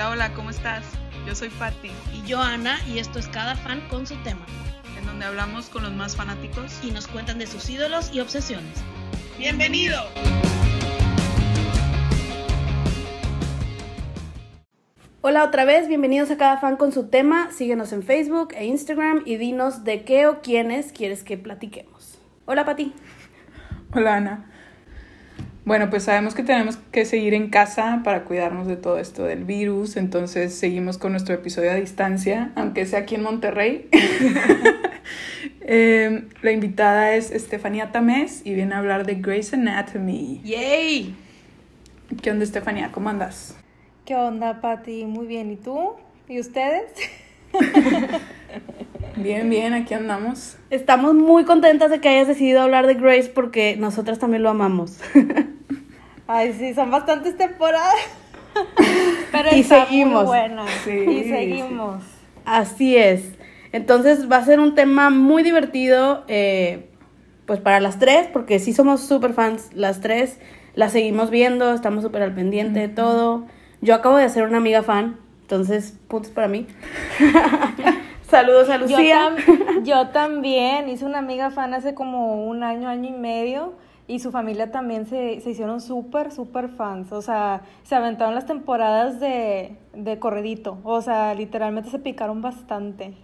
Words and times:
Hola, 0.00 0.12
hola, 0.12 0.32
¿cómo 0.32 0.48
estás? 0.48 0.82
Yo 1.26 1.34
soy 1.34 1.50
Patti, 1.50 1.90
Y 2.14 2.26
yo, 2.26 2.40
Ana, 2.40 2.78
y 2.88 3.00
esto 3.00 3.18
es 3.18 3.28
Cada 3.28 3.54
Fan 3.54 3.86
con 3.90 4.06
su 4.06 4.16
tema. 4.22 4.46
en 4.98 5.04
donde 5.04 5.26
hablamos 5.26 5.68
con 5.68 5.82
los 5.82 5.92
más 5.92 6.16
fanáticos. 6.16 6.80
Y 6.82 6.90
nos 6.90 7.06
cuentan 7.06 7.38
de 7.38 7.46
sus 7.46 7.68
ídolos 7.68 8.10
y 8.10 8.20
obsesiones. 8.20 8.82
¡Bienvenido! 9.36 9.98
Hola 15.20 15.44
otra 15.44 15.66
vez, 15.66 15.86
bienvenidos 15.86 16.30
a 16.30 16.38
cada 16.38 16.56
fan 16.56 16.78
con 16.78 16.92
su 16.92 17.08
tema. 17.10 17.50
Síguenos 17.50 17.92
en 17.92 18.02
Facebook 18.02 18.54
e 18.54 18.64
Instagram 18.64 19.24
y 19.26 19.36
dinos 19.36 19.84
de 19.84 20.04
qué 20.04 20.26
o 20.28 20.40
quiénes 20.40 20.92
quieres 20.92 21.24
que 21.24 21.36
platiquemos. 21.36 22.18
Hola 22.46 22.64
Pati. 22.64 22.94
Hola, 23.92 24.14
Ana. 24.14 24.50
Bueno, 25.64 25.90
pues 25.90 26.04
sabemos 26.04 26.34
que 26.34 26.42
tenemos 26.42 26.78
que 26.90 27.04
seguir 27.04 27.34
en 27.34 27.50
casa 27.50 28.00
para 28.02 28.24
cuidarnos 28.24 28.66
de 28.66 28.76
todo 28.76 28.98
esto 28.98 29.24
del 29.24 29.44
virus, 29.44 29.96
entonces 29.96 30.54
seguimos 30.54 30.96
con 30.96 31.12
nuestro 31.12 31.34
episodio 31.34 31.70
a 31.70 31.74
distancia, 31.74 32.50
aunque 32.56 32.86
sea 32.86 33.00
aquí 33.00 33.14
en 33.14 33.22
Monterrey. 33.22 33.88
Eh, 35.72 36.24
la 36.42 36.50
invitada 36.50 37.14
es 37.14 37.30
Estefanía 37.30 37.92
Tamés 37.92 38.42
y 38.44 38.54
viene 38.54 38.74
a 38.74 38.78
hablar 38.78 39.06
de 39.06 39.14
Grey's 39.14 39.54
Anatomy. 39.54 40.40
¡Yay! 40.42 41.14
¿Qué 42.20 42.30
onda, 42.32 42.42
Estefanía? 42.42 42.90
¿Cómo 42.90 43.08
andas? 43.08 43.56
¿Qué 44.04 44.16
onda, 44.16 44.60
Pati? 44.60 45.04
Muy 45.04 45.26
bien. 45.26 45.52
¿Y 45.52 45.56
tú? 45.56 45.92
¿Y 46.28 46.40
ustedes? 46.40 46.90
Bien, 49.22 49.50
bien, 49.50 49.74
aquí 49.74 49.92
andamos. 49.92 50.56
Estamos 50.70 51.14
muy 51.14 51.44
contentas 51.44 51.90
de 51.90 52.00
que 52.00 52.08
hayas 52.08 52.26
decidido 52.26 52.62
hablar 52.62 52.86
de 52.86 52.94
Grace 52.94 53.28
porque 53.28 53.76
nosotras 53.76 54.18
también 54.18 54.42
lo 54.42 54.48
amamos. 54.48 54.98
Ay, 56.26 56.54
sí, 56.58 56.72
son 56.72 56.90
bastantes 56.90 57.36
temporadas. 57.36 57.96
Pero 59.32 59.48
Y 59.52 59.60
está 59.60 59.84
seguimos. 59.84 60.24
Muy 60.24 60.26
buena. 60.26 60.64
Sí, 60.84 60.90
y 60.90 61.24
seguimos. 61.24 62.02
Así 62.44 62.96
es. 62.96 63.22
Entonces 63.72 64.30
va 64.30 64.36
a 64.38 64.44
ser 64.44 64.58
un 64.58 64.74
tema 64.74 65.10
muy 65.10 65.42
divertido, 65.42 66.24
eh, 66.28 66.88
pues 67.46 67.60
para 67.60 67.78
las 67.80 67.98
tres, 67.98 68.26
porque 68.32 68.58
sí 68.58 68.72
somos 68.72 69.02
súper 69.02 69.34
fans 69.34 69.70
las 69.74 70.00
tres. 70.00 70.38
La 70.74 70.88
seguimos 70.88 71.30
viendo, 71.30 71.74
estamos 71.74 72.02
súper 72.02 72.22
al 72.22 72.34
pendiente 72.34 72.80
de 72.80 72.88
todo. 72.88 73.46
Yo 73.82 73.94
acabo 73.94 74.16
de 74.16 74.24
hacer 74.24 74.44
una 74.44 74.56
amiga 74.58 74.82
fan, 74.82 75.18
entonces 75.42 75.98
puntos 76.08 76.30
para 76.30 76.48
mí. 76.48 76.66
Saludos 78.30 78.68
a 78.70 78.76
Yo, 78.76 78.86
Lucía. 78.86 79.30
tam- 79.36 79.82
yo 79.84 80.08
también 80.08 80.88
hice 80.88 81.04
una 81.04 81.18
amiga 81.18 81.50
fan 81.50 81.74
hace 81.74 81.94
como 81.94 82.46
un 82.48 82.62
año, 82.62 82.88
año 82.88 83.08
y 83.08 83.12
medio. 83.18 83.72
Y 84.06 84.18
su 84.18 84.32
familia 84.32 84.72
también 84.72 85.06
se, 85.06 85.40
se 85.40 85.50
hicieron 85.50 85.80
súper, 85.80 86.32
súper 86.32 86.68
fans. 86.68 87.12
O 87.12 87.22
sea, 87.22 87.60
se 87.84 87.94
aventaron 87.94 88.34
las 88.34 88.44
temporadas 88.44 89.20
de, 89.20 89.76
de 89.94 90.18
corredito. 90.18 90.78
O 90.82 91.00
sea, 91.00 91.32
literalmente 91.34 91.90
se 91.90 91.98
picaron 92.00 92.42
bastante. 92.42 93.14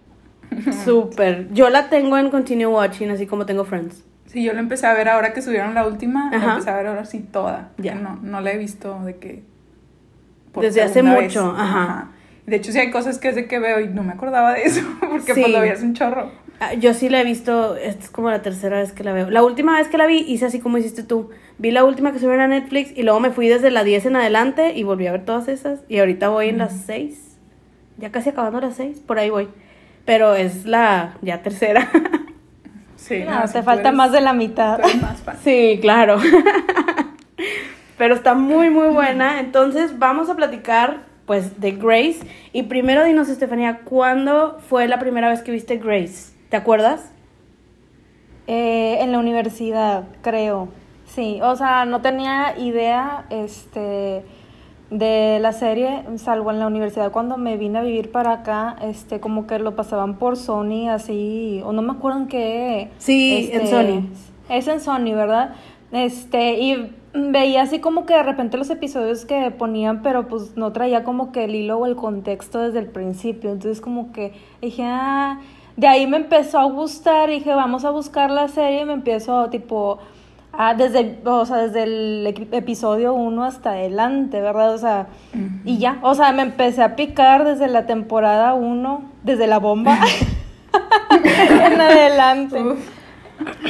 Súper. 0.85 1.51
Yo 1.51 1.69
la 1.69 1.89
tengo 1.89 2.17
en 2.17 2.29
Continue 2.29 2.67
Watching, 2.67 3.09
así 3.11 3.27
como 3.27 3.45
tengo 3.45 3.65
Friends. 3.65 4.05
Sí, 4.27 4.43
yo 4.43 4.53
la 4.53 4.59
empecé 4.61 4.87
a 4.87 4.93
ver 4.93 5.09
ahora 5.09 5.33
que 5.33 5.41
subieron 5.41 5.73
la 5.73 5.85
última, 5.85 6.29
la 6.31 6.37
empecé 6.53 6.69
a 6.69 6.75
ver 6.77 6.87
ahora 6.87 7.03
sí 7.05 7.19
toda. 7.19 7.69
Ya. 7.77 7.95
No, 7.95 8.17
no 8.21 8.39
la 8.39 8.51
he 8.51 8.57
visto 8.57 8.99
de 9.03 9.17
que... 9.17 9.43
por 10.53 10.63
Desde 10.63 10.81
hace 10.83 11.03
mucho, 11.03 11.53
ajá. 11.57 12.11
De 12.47 12.55
hecho, 12.55 12.71
sí 12.71 12.79
hay 12.79 12.89
cosas 12.89 13.19
que 13.19 13.29
es 13.29 13.35
de 13.35 13.45
que 13.45 13.59
veo 13.59 13.79
y 13.81 13.87
no 13.89 14.01
me 14.03 14.13
acordaba 14.13 14.53
de 14.53 14.63
eso, 14.63 14.81
porque 14.99 15.33
Sí. 15.35 15.41
pues 15.41 15.53
lo 15.53 15.59
veías 15.61 15.81
un 15.83 15.93
chorro. 15.93 16.31
Ah, 16.59 16.73
Yo 16.73 16.95
sí 16.95 17.07
la 17.09 17.21
he 17.21 17.23
visto, 17.23 17.75
esta 17.75 18.03
es 18.05 18.09
como 18.09 18.31
la 18.31 18.41
tercera 18.41 18.79
vez 18.79 18.91
que 18.93 19.03
la 19.03 19.13
veo. 19.13 19.29
La 19.29 19.43
última 19.43 19.77
vez 19.77 19.89
que 19.89 19.97
la 19.99 20.07
vi 20.07 20.25
hice 20.27 20.45
así 20.47 20.59
como 20.59 20.79
hiciste 20.79 21.03
tú. 21.03 21.29
Vi 21.59 21.69
la 21.71 21.83
última 21.83 22.11
que 22.11 22.17
subieron 22.19 22.41
a 22.41 22.47
Netflix 22.47 22.91
y 22.97 23.03
luego 23.03 23.19
me 23.19 23.29
fui 23.29 23.47
desde 23.47 23.69
la 23.69 23.83
10 23.83 24.07
en 24.07 24.15
adelante 24.15 24.73
y 24.75 24.81
volví 24.83 25.05
a 25.05 25.11
ver 25.11 25.23
todas 25.25 25.47
esas. 25.49 25.81
Y 25.87 25.99
ahorita 25.99 26.29
voy 26.29 26.49
en 26.49 26.57
las 26.57 26.73
6. 26.87 27.37
Ya 27.97 28.11
casi 28.11 28.29
acabando 28.29 28.59
las 28.61 28.75
6, 28.75 29.01
por 29.05 29.19
ahí 29.19 29.29
voy. 29.29 29.49
Pero 30.05 30.33
es 30.35 30.65
la 30.65 31.17
ya 31.21 31.41
tercera. 31.43 31.89
Sí, 32.95 33.23
No, 33.29 33.47
sí, 33.47 33.53
te 33.53 33.63
falta 33.63 33.89
eres- 33.89 33.97
más 33.97 34.11
de 34.11 34.19
la 34.21 34.33
mitad. 34.33 34.79
más 34.99 35.21
sí, 35.43 35.77
claro. 35.81 36.17
Pero 37.97 38.15
está 38.15 38.33
muy, 38.33 38.69
muy 38.69 38.87
buena. 38.89 39.39
Entonces 39.39 39.97
vamos 39.99 40.29
a 40.29 40.35
platicar 40.35 41.01
pues 41.27 41.59
de 41.59 41.73
Grace. 41.73 42.19
Y 42.53 42.63
primero 42.63 43.03
dinos, 43.03 43.29
Estefanía, 43.29 43.81
¿cuándo 43.83 44.57
fue 44.67 44.87
la 44.87 44.97
primera 44.97 45.29
vez 45.29 45.43
que 45.43 45.51
viste 45.51 45.77
Grace? 45.77 46.33
¿Te 46.49 46.57
acuerdas? 46.57 47.11
Eh, 48.47 48.97
en 49.01 49.11
la 49.11 49.19
universidad, 49.19 50.05
creo. 50.21 50.69
Sí, 51.05 51.39
o 51.43 51.55
sea, 51.55 51.85
no 51.85 52.01
tenía 52.01 52.57
idea 52.57 53.25
este 53.29 54.23
de 54.89 55.39
la 55.41 55.51
serie, 55.51 56.03
salvo 56.15 56.49
en 56.49 56.59
la 56.59 56.67
universidad 56.67 57.11
cuando 57.11 57.35
me 57.35 57.57
vine 57.57 57.79
a 57.79 57.81
vivir 57.81 58.09
para 58.09 58.31
acá, 58.31 58.77
este 58.81 59.19
como 59.19 59.45
que 59.45 59.59
lo 59.59 59.75
pasaban 59.75 60.17
por 60.17 60.37
Sony 60.37 60.87
así, 60.89 61.61
o 61.65 61.73
no 61.73 61.81
me 61.81 61.91
acuerdo 61.91 62.19
en 62.19 62.27
qué. 62.27 62.89
Sí, 62.99 63.49
en 63.51 63.61
este, 63.63 63.71
Sony. 63.71 64.07
Es 64.49 64.67
en 64.69 64.79
Sony, 64.79 65.13
¿verdad? 65.13 65.55
Este, 65.91 66.53
y 66.59 66.95
veía 67.31 67.63
así 67.63 67.79
como 67.79 68.05
que 68.05 68.13
de 68.13 68.23
repente 68.23 68.57
los 68.57 68.69
episodios 68.69 69.25
que 69.25 69.51
ponían, 69.51 70.01
pero 70.01 70.27
pues 70.27 70.55
no 70.55 70.71
traía 70.71 71.03
como 71.03 71.31
que 71.31 71.45
el 71.45 71.55
hilo 71.55 71.79
o 71.79 71.85
el 71.85 71.95
contexto 71.95 72.59
desde 72.59 72.79
el 72.79 72.87
principio. 72.87 73.51
Entonces 73.51 73.81
como 73.81 74.11
que 74.11 74.33
dije, 74.61 74.83
ah, 74.85 75.39
de 75.75 75.87
ahí 75.87 76.07
me 76.07 76.17
empezó 76.17 76.59
a 76.59 76.65
gustar, 76.65 77.29
dije, 77.29 77.53
vamos 77.53 77.85
a 77.85 77.91
buscar 77.91 78.31
la 78.31 78.47
serie 78.47 78.81
y 78.81 78.85
me 78.85 78.93
empiezo 78.93 79.49
tipo, 79.49 79.99
ah, 80.53 80.73
desde, 80.73 81.19
o 81.23 81.45
sea, 81.45 81.57
desde 81.57 81.83
el 81.83 82.27
episodio 82.51 83.13
1 83.13 83.43
hasta 83.43 83.71
adelante, 83.71 84.41
¿verdad? 84.41 84.73
O 84.73 84.77
sea, 84.77 85.07
y 85.65 85.77
ya, 85.77 85.99
o 86.01 86.15
sea, 86.15 86.31
me 86.31 86.41
empecé 86.41 86.81
a 86.81 86.95
picar 86.95 87.45
desde 87.45 87.67
la 87.67 87.85
temporada 87.85 88.53
1, 88.53 89.01
desde 89.23 89.47
la 89.47 89.59
bomba 89.59 89.99
en 91.23 91.81
adelante. 91.81 92.63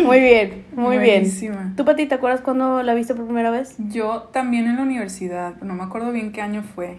Muy 0.03 0.19
bien, 0.19 0.66
muy 0.73 0.97
Buenísima. 0.97 1.55
bien. 1.63 1.75
¿Tú, 1.75 1.85
Pati, 1.85 2.05
te 2.05 2.16
acuerdas 2.16 2.41
cuándo 2.41 2.83
la 2.83 2.94
viste 2.94 3.16
por 3.16 3.25
primera 3.25 3.50
vez? 3.51 3.75
Yo 3.78 4.29
también 4.31 4.67
en 4.67 4.78
la 4.78 4.83
universidad, 4.83 5.55
no 5.61 5.73
me 5.73 5.83
acuerdo 5.83 6.11
bien 6.11 6.31
qué 6.31 6.41
año 6.41 6.63
fue, 6.63 6.97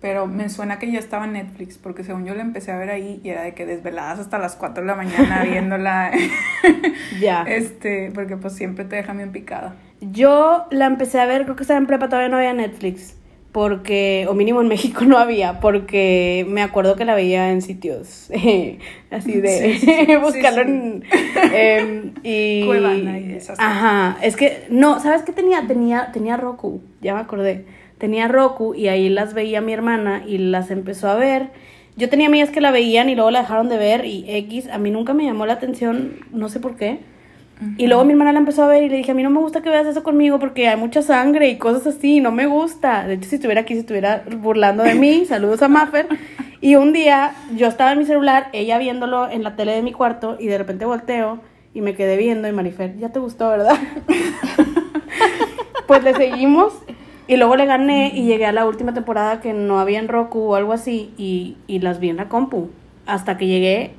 pero 0.00 0.26
me 0.26 0.48
suena 0.48 0.78
que 0.78 0.90
ya 0.90 0.98
estaba 0.98 1.24
en 1.24 1.34
Netflix, 1.34 1.78
porque 1.78 2.04
según 2.04 2.24
yo 2.24 2.34
la 2.34 2.42
empecé 2.42 2.72
a 2.72 2.76
ver 2.76 2.90
ahí 2.90 3.20
y 3.22 3.28
era 3.30 3.42
de 3.42 3.54
que 3.54 3.64
desveladas 3.66 4.18
hasta 4.18 4.38
las 4.38 4.56
4 4.56 4.82
de 4.82 4.88
la 4.88 4.94
mañana 4.96 5.42
viéndola, 5.50 6.10
Ya. 7.20 7.42
este, 7.44 8.10
porque 8.14 8.36
pues 8.36 8.54
siempre 8.54 8.84
te 8.84 8.96
deja 8.96 9.12
bien 9.12 9.32
picada. 9.32 9.74
Yo 10.00 10.66
la 10.70 10.86
empecé 10.86 11.20
a 11.20 11.26
ver, 11.26 11.44
creo 11.44 11.54
que 11.56 11.62
estaba 11.62 11.78
en 11.78 11.86
prepa, 11.86 12.08
todavía 12.08 12.28
no 12.28 12.36
había 12.36 12.52
Netflix. 12.52 13.16
Porque, 13.52 14.26
o 14.30 14.34
mínimo 14.34 14.62
en 14.62 14.68
México 14.68 15.04
no 15.04 15.18
había, 15.18 15.60
porque 15.60 16.46
me 16.48 16.62
acuerdo 16.62 16.96
que 16.96 17.04
la 17.04 17.14
veía 17.14 17.50
en 17.50 17.60
sitios 17.60 18.30
eh, 18.30 18.78
así 19.10 19.40
de 19.40 19.74
Sí, 19.74 19.78
sí, 19.78 20.06
sí. 20.06 20.16
buscarlo 20.22 20.62
en. 20.62 21.04
em, 21.54 22.14
y. 22.22 22.64
Cuevana 22.64 23.18
y 23.18 23.32
esas 23.32 23.60
Ajá, 23.60 24.16
es 24.22 24.36
que, 24.36 24.64
no, 24.70 25.00
¿sabes 25.00 25.22
qué 25.22 25.32
tenía? 25.32 25.66
Tenía, 25.66 26.10
tenía 26.12 26.38
Roku, 26.38 26.80
ya 27.02 27.14
me 27.14 27.20
acordé. 27.20 27.66
Tenía 27.98 28.26
Roku 28.26 28.74
y 28.74 28.88
ahí 28.88 29.10
las 29.10 29.34
veía 29.34 29.60
mi 29.60 29.72
hermana 29.74 30.24
y 30.26 30.38
las 30.38 30.70
empezó 30.70 31.08
a 31.08 31.14
ver. 31.14 31.50
Yo 31.94 32.08
tenía 32.08 32.28
amigas 32.28 32.50
que 32.50 32.62
la 32.62 32.70
veían 32.70 33.10
y 33.10 33.14
luego 33.14 33.30
la 33.30 33.40
dejaron 33.40 33.68
de 33.68 33.76
ver 33.76 34.06
y 34.06 34.24
X, 34.26 34.68
a 34.68 34.78
mí 34.78 34.90
nunca 34.90 35.12
me 35.12 35.24
llamó 35.24 35.44
la 35.44 35.52
atención, 35.52 36.14
no 36.32 36.48
sé 36.48 36.58
por 36.58 36.76
qué. 36.76 37.00
Y 37.78 37.86
luego 37.86 38.04
mi 38.04 38.12
hermana 38.12 38.32
la 38.32 38.40
empezó 38.40 38.64
a 38.64 38.66
ver 38.66 38.82
y 38.82 38.88
le 38.88 38.96
dije, 38.96 39.12
a 39.12 39.14
mí 39.14 39.22
no 39.22 39.30
me 39.30 39.38
gusta 39.38 39.62
que 39.62 39.70
veas 39.70 39.86
eso 39.86 40.02
conmigo 40.02 40.38
porque 40.38 40.68
hay 40.68 40.76
mucha 40.76 41.02
sangre 41.02 41.48
y 41.48 41.58
cosas 41.58 41.86
así, 41.86 42.20
no 42.20 42.32
me 42.32 42.46
gusta. 42.46 43.06
De 43.06 43.14
hecho, 43.14 43.28
si 43.28 43.36
estuviera 43.36 43.60
aquí, 43.62 43.74
se 43.74 43.80
estuviera 43.80 44.24
burlando 44.38 44.82
de 44.82 44.94
mí. 44.94 45.24
Saludos 45.28 45.62
a 45.62 45.68
Maffer. 45.68 46.08
Y 46.60 46.76
un 46.76 46.92
día 46.92 47.34
yo 47.56 47.66
estaba 47.66 47.92
en 47.92 47.98
mi 47.98 48.04
celular, 48.04 48.48
ella 48.52 48.78
viéndolo 48.78 49.28
en 49.30 49.42
la 49.42 49.56
tele 49.56 49.72
de 49.72 49.82
mi 49.82 49.92
cuarto 49.92 50.36
y 50.38 50.46
de 50.46 50.58
repente 50.58 50.84
volteo 50.84 51.40
y 51.74 51.80
me 51.80 51.94
quedé 51.94 52.16
viendo 52.16 52.46
y 52.48 52.52
Marifer, 52.52 52.96
ya 52.98 53.08
te 53.08 53.18
gustó, 53.18 53.48
¿verdad? 53.48 53.76
pues 55.86 56.04
le 56.04 56.14
seguimos 56.14 56.74
y 57.26 57.36
luego 57.36 57.56
le 57.56 57.66
gané 57.66 58.12
y 58.14 58.26
llegué 58.26 58.46
a 58.46 58.52
la 58.52 58.66
última 58.66 58.94
temporada 58.94 59.40
que 59.40 59.52
no 59.52 59.80
había 59.80 59.98
en 59.98 60.08
Roku 60.08 60.40
o 60.40 60.54
algo 60.54 60.72
así 60.72 61.12
y, 61.16 61.56
y 61.66 61.78
las 61.80 61.98
vi 61.98 62.10
en 62.10 62.16
la 62.16 62.28
compu. 62.28 62.70
Hasta 63.06 63.36
que 63.36 63.46
llegué 63.46 63.94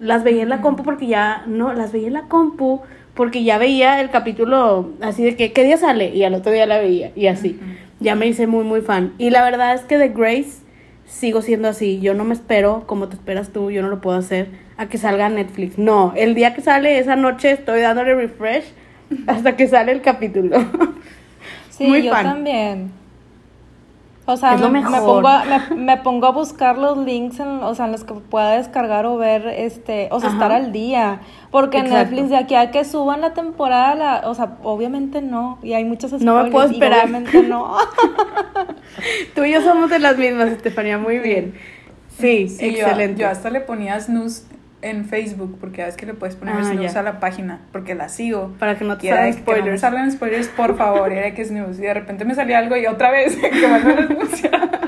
las 0.00 0.24
veía 0.24 0.42
en 0.42 0.48
la 0.48 0.60
compu 0.60 0.82
porque 0.82 1.06
ya, 1.06 1.44
no, 1.46 1.72
las 1.72 1.92
veía 1.92 2.08
en 2.08 2.14
la 2.14 2.22
compu 2.22 2.80
porque 3.14 3.44
ya 3.44 3.58
veía 3.58 4.00
el 4.00 4.10
capítulo 4.10 4.90
así 5.00 5.22
de 5.22 5.36
que, 5.36 5.52
¿qué 5.52 5.62
día 5.62 5.76
sale? 5.76 6.14
Y 6.14 6.24
al 6.24 6.34
otro 6.34 6.52
día 6.52 6.66
la 6.66 6.78
veía 6.78 7.12
y 7.14 7.26
así. 7.26 7.60
Ya 8.00 8.14
me 8.14 8.26
hice 8.26 8.46
muy, 8.46 8.64
muy 8.64 8.80
fan. 8.80 9.12
Y 9.18 9.30
la 9.30 9.44
verdad 9.44 9.74
es 9.74 9.82
que 9.82 9.98
de 9.98 10.08
Grace 10.08 10.62
sigo 11.04 11.42
siendo 11.42 11.68
así. 11.68 12.00
Yo 12.00 12.14
no 12.14 12.24
me 12.24 12.32
espero 12.32 12.84
como 12.86 13.08
te 13.08 13.16
esperas 13.16 13.50
tú, 13.50 13.70
yo 13.70 13.82
no 13.82 13.88
lo 13.88 14.00
puedo 14.00 14.16
hacer 14.16 14.48
a 14.78 14.86
que 14.88 14.96
salga 14.96 15.28
Netflix. 15.28 15.76
No, 15.76 16.14
el 16.16 16.34
día 16.34 16.54
que 16.54 16.62
sale 16.62 16.98
esa 16.98 17.16
noche 17.16 17.50
estoy 17.50 17.80
dándole 17.82 18.14
refresh 18.14 18.64
hasta 19.26 19.56
que 19.56 19.68
sale 19.68 19.92
el 19.92 20.00
capítulo. 20.00 20.58
Sí, 21.70 21.86
Muy 21.86 22.02
yo 22.02 22.12
fan. 22.12 22.24
también. 22.24 22.90
O 24.32 24.36
sea, 24.36 24.54
Es 24.54 24.60
lo 24.60 24.70
me, 24.70 24.80
me 24.82 24.98
pongo 25.00 25.28
a, 25.28 25.44
me, 25.44 25.76
me 25.76 25.96
pongo 25.98 26.26
a 26.26 26.30
buscar 26.32 26.78
los 26.78 26.96
links 26.98 27.40
en, 27.40 27.48
o 27.62 27.74
sea, 27.74 27.86
en 27.86 27.92
los 27.92 28.04
que 28.04 28.14
pueda 28.14 28.52
descargar 28.56 29.06
o 29.06 29.16
ver, 29.16 29.46
este, 29.48 30.08
o 30.12 30.20
sea, 30.20 30.28
Ajá. 30.28 30.36
estar 30.38 30.52
al 30.52 30.72
día. 30.72 31.20
Porque 31.50 31.78
en 31.78 31.86
Exacto. 31.86 32.10
Netflix 32.12 32.30
de 32.30 32.36
aquí 32.36 32.54
a 32.54 32.70
que 32.70 32.84
suban 32.84 33.20
la 33.20 33.34
temporada, 33.34 33.94
la, 33.94 34.22
o 34.28 34.34
sea, 34.34 34.56
obviamente 34.62 35.20
no. 35.20 35.58
Y 35.62 35.72
hay 35.72 35.84
muchos 35.84 36.12
No 36.12 36.18
me 36.18 36.48
spoilers, 36.48 36.52
puedo 36.52 36.70
esperar. 36.70 37.00
obviamente 37.06 37.42
no. 37.42 37.76
Tú 39.34 39.44
y 39.44 39.52
yo 39.52 39.60
somos 39.62 39.90
de 39.90 39.98
las 39.98 40.16
mismas, 40.16 40.48
Estefanía, 40.48 40.98
muy 40.98 41.18
bien. 41.18 41.54
Sí, 42.18 42.48
Sí, 42.48 42.72
yo- 42.72 42.78
excelente. 42.86 43.22
Yo, 43.22 43.28
hasta 43.28 43.50
le 43.50 43.60
ponía 43.60 43.98
snooze 44.00 44.44
en 44.82 45.04
Facebook, 45.04 45.58
porque 45.60 45.86
es 45.86 45.96
que 45.96 46.06
le 46.06 46.14
puedes 46.14 46.36
poner 46.36 46.54
Ah, 46.58 46.64
snooze 46.64 46.98
a 46.98 47.02
la 47.02 47.20
página, 47.20 47.60
porque 47.72 47.94
la 47.94 48.08
sigo. 48.08 48.54
Para 48.58 48.76
que 48.78 48.84
no 48.84 48.96
te 48.98 49.08
salgan 49.08 49.24
que 49.32 49.36
no 49.36 49.42
spoilers. 49.42 49.80
salgan 49.80 50.12
spoilers, 50.12 50.48
por 50.48 50.76
favor, 50.76 51.12
era 51.12 51.34
que 51.34 51.44
snooze. 51.44 51.82
Y 51.82 51.86
de 51.86 51.94
repente 51.94 52.24
me 52.24 52.34
salía 52.34 52.58
algo 52.58 52.76
y 52.76 52.86
otra 52.86 53.10
vez 53.10 53.36
que 53.36 53.66
vuelve 53.66 53.92
a 53.92 53.96
anunciar. 53.98 54.80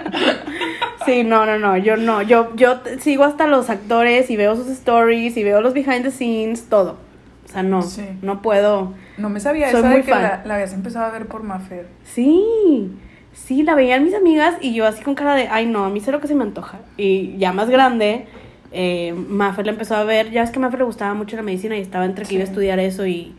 Sí, 1.04 1.24
no, 1.24 1.44
no, 1.46 1.58
no, 1.58 1.76
yo 1.76 1.96
no, 1.96 2.22
yo, 2.22 2.54
yo 2.54 2.80
sigo 3.00 3.24
hasta 3.24 3.46
los 3.46 3.70
actores 3.70 4.30
y 4.30 4.36
veo 4.36 4.54
sus 4.56 4.68
stories 4.68 5.36
y 5.36 5.42
veo 5.42 5.60
los 5.60 5.74
behind 5.74 6.04
the 6.04 6.10
scenes, 6.10 6.68
todo. 6.68 6.96
O 7.44 7.48
sea, 7.48 7.62
no, 7.64 7.82
Sí. 7.82 8.04
no 8.22 8.40
puedo. 8.40 8.94
No 9.18 9.28
me 9.28 9.40
sabía 9.40 9.70
Soy 9.70 9.80
eso 9.80 9.88
muy 9.88 9.96
de 9.98 10.02
que 10.04 10.10
la, 10.12 10.42
la 10.44 10.54
habías 10.54 10.72
empezado 10.72 11.04
a 11.06 11.10
ver 11.10 11.26
por 11.26 11.42
Mafer. 11.42 11.86
Sí, 12.04 12.92
sí, 13.32 13.62
la 13.64 13.74
veían 13.74 14.04
mis 14.04 14.14
amigas 14.14 14.54
y 14.60 14.74
yo 14.74 14.86
así 14.86 15.02
con 15.02 15.14
cara 15.16 15.34
de, 15.34 15.48
ay 15.48 15.66
no, 15.66 15.84
a 15.84 15.90
mí 15.90 16.00
sé 16.00 16.12
lo 16.12 16.20
que 16.20 16.28
se 16.28 16.34
me 16.36 16.44
antoja. 16.44 16.78
Y 16.96 17.36
ya 17.36 17.52
más 17.52 17.68
grande, 17.68 18.26
eh, 18.72 19.12
Maffer 19.12 19.66
la 19.66 19.72
empezó 19.72 19.94
a 19.96 20.04
ver, 20.04 20.30
ya 20.30 20.42
es 20.42 20.50
que 20.50 20.58
a 20.58 20.62
Maffer 20.62 20.80
le 20.80 20.86
gustaba 20.86 21.14
mucho 21.14 21.36
la 21.36 21.42
medicina 21.42 21.76
y 21.76 21.80
estaba 21.80 22.04
entre 22.04 22.24
que 22.24 22.34
iba 22.34 22.42
a 22.42 22.46
estudiar 22.46 22.78
eso 22.78 23.06
y, 23.06 23.34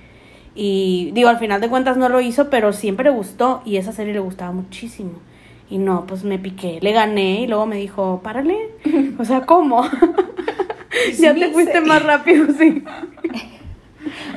y 0.56 1.12
digo, 1.14 1.30
al 1.30 1.40
final 1.40 1.60
de 1.62 1.70
cuentas 1.70 1.98
no 1.98 2.10
lo 2.10 2.22
hizo, 2.22 2.50
pero 2.50 2.74
siempre 2.74 3.06
le 3.06 3.10
gustó 3.10 3.62
y 3.66 3.78
esa 3.78 3.92
serie 3.92 4.14
le 4.14 4.20
gustaba 4.20 4.52
muchísimo. 4.52 5.14
Y 5.70 5.80
no, 5.80 6.06
pues 6.06 6.24
me 6.24 6.38
piqué, 6.38 6.80
le 6.82 6.92
gané 6.92 7.42
y 7.42 7.48
luego 7.48 7.66
me 7.66 7.78
dijo, 7.78 8.22
párale. 8.24 8.58
O 9.18 9.26
sea, 9.26 9.42
¿cómo? 9.42 9.84
ya 11.20 11.34
te 11.34 11.52
fuiste 11.52 11.82
más 11.82 12.04
rápido, 12.04 12.48
sí. 12.58 12.84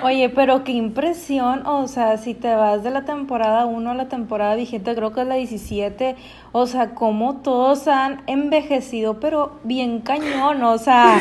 Oye, 0.02 0.28
pero 0.28 0.62
qué 0.62 0.72
impresión, 0.72 1.66
o 1.66 1.88
sea, 1.88 2.18
si 2.18 2.34
te 2.34 2.54
vas 2.54 2.84
de 2.84 2.90
la 2.90 3.04
temporada 3.04 3.64
1 3.64 3.90
a 3.90 3.94
la 3.94 4.08
temporada 4.08 4.54
vigente, 4.54 4.94
creo 4.94 5.12
que 5.12 5.22
es 5.22 5.26
la 5.26 5.36
17, 5.36 6.16
o 6.52 6.66
sea, 6.66 6.94
cómo 6.94 7.36
todos 7.36 7.88
han 7.88 8.22
envejecido, 8.26 9.20
pero 9.20 9.52
bien 9.64 10.00
cañón, 10.00 10.62
o 10.62 10.76
sea, 10.78 11.18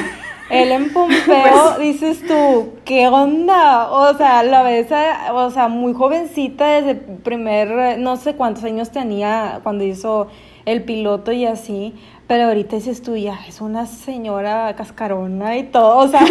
él 0.50 0.72
en 0.72 0.92
Pompeo, 0.92 1.80
dices 1.80 2.22
tú, 2.28 2.74
¿qué 2.84 3.08
onda? 3.08 3.92
O 3.92 4.16
sea, 4.18 4.44
la 4.44 4.62
ves, 4.62 4.88
o 5.32 5.50
sea, 5.52 5.68
muy 5.70 5.94
jovencita 5.94 6.68
desde 6.68 6.96
primer, 6.96 7.98
no 7.98 8.18
sé 8.18 8.36
cuántos 8.36 8.66
años 8.66 8.92
tenía 8.92 9.62
cuando 9.64 9.86
hizo 9.86 10.28
el 10.66 10.84
piloto 10.84 11.32
y 11.32 11.46
así, 11.46 11.94
pero 12.28 12.46
ahorita 12.46 12.78
dices 12.78 13.02
tú, 13.02 13.16
ya, 13.16 13.40
es 13.48 13.62
una 13.62 13.86
señora 13.86 14.76
cascarona 14.76 15.58
y 15.58 15.64
todo, 15.64 15.98
o 15.98 16.08
sea... 16.08 16.26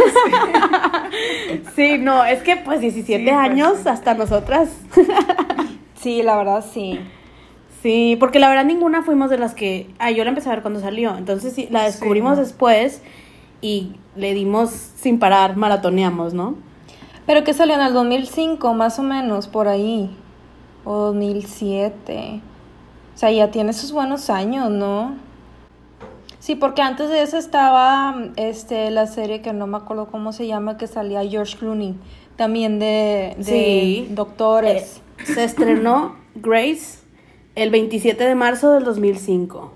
Sí, 1.76 1.98
no, 2.00 2.24
es 2.24 2.42
que 2.42 2.56
pues 2.56 2.80
17 2.80 3.18
Sí, 3.18 3.24
pues, 3.24 3.36
años 3.36 3.86
hasta 3.86 4.14
nosotras. 4.14 4.70
Sí, 5.94 6.22
la 6.22 6.36
verdad 6.36 6.62
sí. 6.70 7.00
Sí, 7.82 8.18
porque 8.20 8.38
la 8.38 8.50
verdad 8.50 8.66
ninguna 8.66 9.02
fuimos 9.02 9.30
de 9.30 9.38
las 9.38 9.54
que... 9.54 9.88
Ah, 9.98 10.10
yo 10.10 10.22
la 10.24 10.28
empecé 10.28 10.50
a 10.50 10.52
ver 10.52 10.60
cuando 10.60 10.78
salió. 10.78 11.16
Entonces 11.16 11.54
sí, 11.54 11.66
la 11.70 11.84
descubrimos 11.84 12.36
después 12.36 13.00
y 13.62 13.94
le 14.14 14.34
dimos 14.34 14.68
sin 14.70 15.18
parar, 15.18 15.56
maratoneamos, 15.56 16.34
¿no? 16.34 16.56
Pero 17.24 17.42
que 17.42 17.54
salió 17.54 17.74
en 17.74 17.80
el 17.80 17.94
2005, 17.94 18.74
más 18.74 18.98
o 18.98 19.02
menos, 19.02 19.48
por 19.48 19.66
ahí. 19.66 20.14
O 20.84 20.94
2007. 21.06 22.42
O 23.14 23.18
sea, 23.18 23.30
ya 23.30 23.50
tiene 23.50 23.72
sus 23.72 23.90
buenos 23.90 24.28
años, 24.28 24.70
¿no? 24.70 25.14
Sí, 26.44 26.56
porque 26.56 26.82
antes 26.82 27.08
de 27.08 27.22
eso 27.22 27.38
estaba 27.38 28.14
este, 28.36 28.90
la 28.90 29.06
serie 29.06 29.40
que 29.40 29.54
no 29.54 29.66
me 29.66 29.78
acuerdo 29.78 30.08
cómo 30.08 30.34
se 30.34 30.46
llama, 30.46 30.76
que 30.76 30.86
salía 30.86 31.24
George 31.26 31.56
Clooney. 31.56 31.94
También 32.36 32.78
de, 32.78 33.32
de 33.38 33.44
Sí. 33.44 34.08
doctores. 34.10 35.00
Eh, 35.20 35.24
se 35.32 35.42
estrenó 35.44 36.16
Grace 36.34 36.98
el 37.54 37.70
27 37.70 38.22
de 38.24 38.34
marzo 38.34 38.72
del 38.72 38.84
2005. 38.84 39.72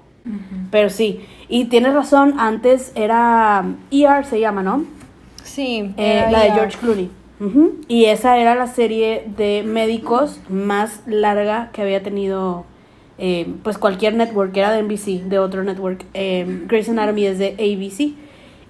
Pero 0.70 0.90
sí, 0.90 1.24
y 1.48 1.64
tienes 1.66 1.94
razón, 1.94 2.34
antes 2.38 2.92
era 2.94 3.64
ER 3.90 4.26
se 4.26 4.38
llama, 4.38 4.62
¿no? 4.62 4.84
Sí, 5.42 5.94
Eh, 5.96 6.26
la 6.30 6.40
de 6.42 6.48
ya. 6.48 6.54
George 6.54 6.76
Clooney. 6.78 7.10
Y 7.88 8.04
esa 8.04 8.36
era 8.36 8.54
la 8.54 8.66
serie 8.66 9.24
de 9.38 9.62
médicos 9.64 10.38
más 10.50 11.00
larga 11.06 11.70
que 11.72 11.80
había 11.80 12.02
tenido 12.02 12.66
eh, 13.18 13.52
pues 13.62 13.78
cualquier 13.78 14.14
network, 14.14 14.56
era 14.56 14.70
de 14.72 14.82
NBC, 14.82 15.28
de 15.28 15.38
otro 15.38 15.64
network. 15.64 16.04
Eh, 16.14 16.64
Grey's 16.66 16.88
Anatomy 16.88 17.26
es 17.26 17.38
de 17.38 17.54
ABC. 17.54 18.16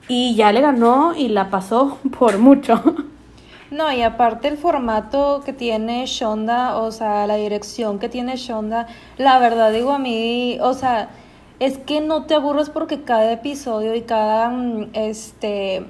Y 0.09 0.35
ya 0.35 0.53
le 0.53 0.63
ganó 0.63 1.15
y 1.15 1.29
la 1.29 1.51
pasó 1.51 1.99
por 2.19 2.39
mucho. 2.39 2.83
No, 3.71 3.93
y 3.93 4.03
aparte 4.03 4.49
el 4.49 4.57
formato 4.57 5.43
que 5.45 5.53
tiene 5.53 6.07
Shonda, 6.07 6.79
o 6.79 6.91
sea, 6.91 7.27
la 7.27 7.37
dirección 7.37 7.99
que 7.99 8.09
tiene 8.09 8.37
Shonda, 8.37 8.87
la 9.19 9.39
verdad 9.39 9.71
digo 9.71 9.93
a 9.93 9.99
mí, 9.99 10.59
o 10.63 10.73
sea, 10.73 11.11
es 11.61 11.77
que 11.77 12.01
no 12.01 12.25
te 12.25 12.35
aburres 12.35 12.71
porque 12.71 13.03
cada 13.03 13.31
episodio 13.31 13.95
y 13.95 14.03
cada 14.03 14.49
mm, 14.49 14.91
este 14.95 15.85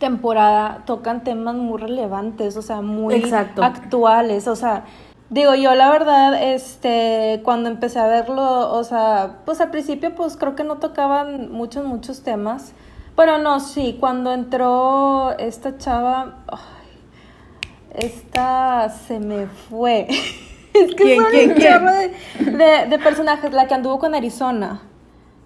temporada 0.00 0.82
tocan 0.86 1.22
temas 1.22 1.54
muy 1.54 1.78
relevantes, 1.78 2.56
o 2.56 2.62
sea, 2.62 2.80
muy 2.80 3.14
Exacto. 3.14 3.62
actuales, 3.62 4.48
o 4.48 4.56
sea, 4.56 4.84
digo 5.30 5.54
yo 5.54 5.74
la 5.74 5.90
verdad, 5.90 6.40
este, 6.54 7.40
cuando 7.44 7.68
empecé 7.68 7.98
a 7.98 8.06
verlo, 8.06 8.72
o 8.72 8.84
sea, 8.84 9.38
pues 9.44 9.60
al 9.60 9.70
principio 9.70 10.14
pues 10.14 10.36
creo 10.36 10.54
que 10.54 10.64
no 10.64 10.76
tocaban 10.78 11.50
muchos, 11.50 11.84
muchos 11.84 12.22
temas, 12.22 12.72
pero 13.16 13.38
no, 13.38 13.60
sí, 13.60 13.96
cuando 14.00 14.32
entró 14.32 15.36
esta 15.38 15.78
chava, 15.78 16.36
ay, 16.48 18.06
esta 18.06 18.88
se 18.88 19.18
me 19.20 19.46
fue. 19.46 20.06
es 20.74 20.94
que 20.94 20.96
¿Quién, 20.96 21.22
son 21.22 21.30
quién, 21.30 21.54
quién? 21.54 21.86
de, 21.86 22.50
de, 22.52 22.86
de 22.88 22.98
personajes, 22.98 23.52
la 23.52 23.66
que 23.66 23.74
anduvo 23.74 23.98
con 23.98 24.14
Arizona, 24.14 24.82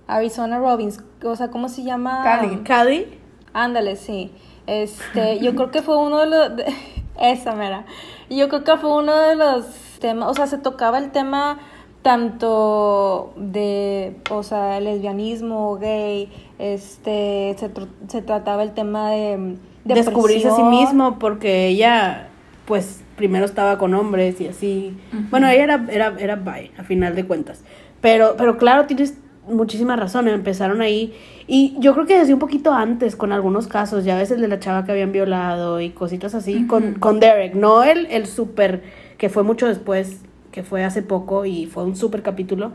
Arizona 0.06 0.58
Robbins, 0.58 1.00
o 1.25 1.36
sea, 1.36 1.50
¿cómo 1.50 1.69
se 1.69 1.82
llama? 1.82 2.22
Cali. 2.22 2.56
Cady. 2.64 3.19
Ándale, 3.52 3.96
sí. 3.96 4.32
Este, 4.66 5.38
yo 5.40 5.54
creo 5.54 5.70
que 5.70 5.82
fue 5.82 5.96
uno 5.96 6.19
de 6.20 6.26
los 6.26 6.56
de- 6.56 6.75
esa 7.20 7.54
mera. 7.54 7.84
Yo 8.30 8.48
creo 8.48 8.64
que 8.64 8.76
fue 8.76 8.90
uno 8.98 9.14
de 9.16 9.36
los 9.36 9.64
temas, 10.00 10.28
o 10.30 10.34
sea, 10.34 10.46
se 10.46 10.58
tocaba 10.58 10.98
el 10.98 11.10
tema 11.10 11.58
tanto 12.02 13.32
de, 13.36 14.16
o 14.30 14.42
sea, 14.42 14.78
lesbianismo, 14.80 15.76
gay, 15.76 16.30
este, 16.58 17.54
se, 17.58 17.72
tr- 17.72 17.88
se 18.08 18.22
trataba 18.22 18.62
el 18.62 18.72
tema 18.72 19.10
de 19.10 19.56
Descubrirse 19.84 20.48
a 20.48 20.50
sí 20.56 20.62
mismo 20.62 21.18
porque 21.18 21.68
ella 21.68 22.28
pues 22.66 23.02
primero 23.16 23.44
estaba 23.44 23.76
con 23.78 23.92
hombres 23.94 24.40
y 24.40 24.48
así. 24.48 24.96
Bueno, 25.30 25.48
ella 25.48 25.64
era, 25.64 25.86
era, 25.90 26.14
era 26.18 26.36
bi, 26.36 26.70
a 26.78 26.84
final 26.84 27.14
de 27.14 27.26
cuentas. 27.26 27.62
Pero, 28.00 28.34
pero 28.38 28.56
claro, 28.56 28.86
tienes 28.86 29.14
muchísima 29.48 29.96
razón, 29.96 30.29
empezaron 30.29 30.81
ahí. 30.81 31.15
Y 31.46 31.74
yo 31.79 31.94
creo 31.94 32.06
que 32.06 32.19
desde 32.19 32.32
un 32.34 32.39
poquito 32.41 32.72
antes, 32.72 33.17
con 33.17 33.32
algunos 33.32 33.67
casos, 33.67 34.05
ya 34.05 34.17
ves 34.17 34.31
el 34.31 34.41
de 34.41 34.48
la 34.48 34.58
chava 34.60 34.84
que 34.84 34.93
habían 34.93 35.13
violado 35.13 35.81
y 35.81 35.91
cositas 35.91 36.34
así, 36.34 36.67
con, 36.67 36.94
con 36.94 37.20
Derek, 37.20 37.55
no 37.55 37.82
el, 37.84 38.06
el 38.10 38.27
súper, 38.27 38.82
que 39.19 39.29
fue 39.29 39.43
mucho 39.43 39.67
después, 39.67 40.22
que 40.53 40.63
fue 40.63 40.84
hace 40.84 41.03
poco 41.03 41.44
y 41.44 41.67
fue 41.67 41.84
un 41.84 41.96
súper 41.96 42.22
capítulo. 42.22 42.72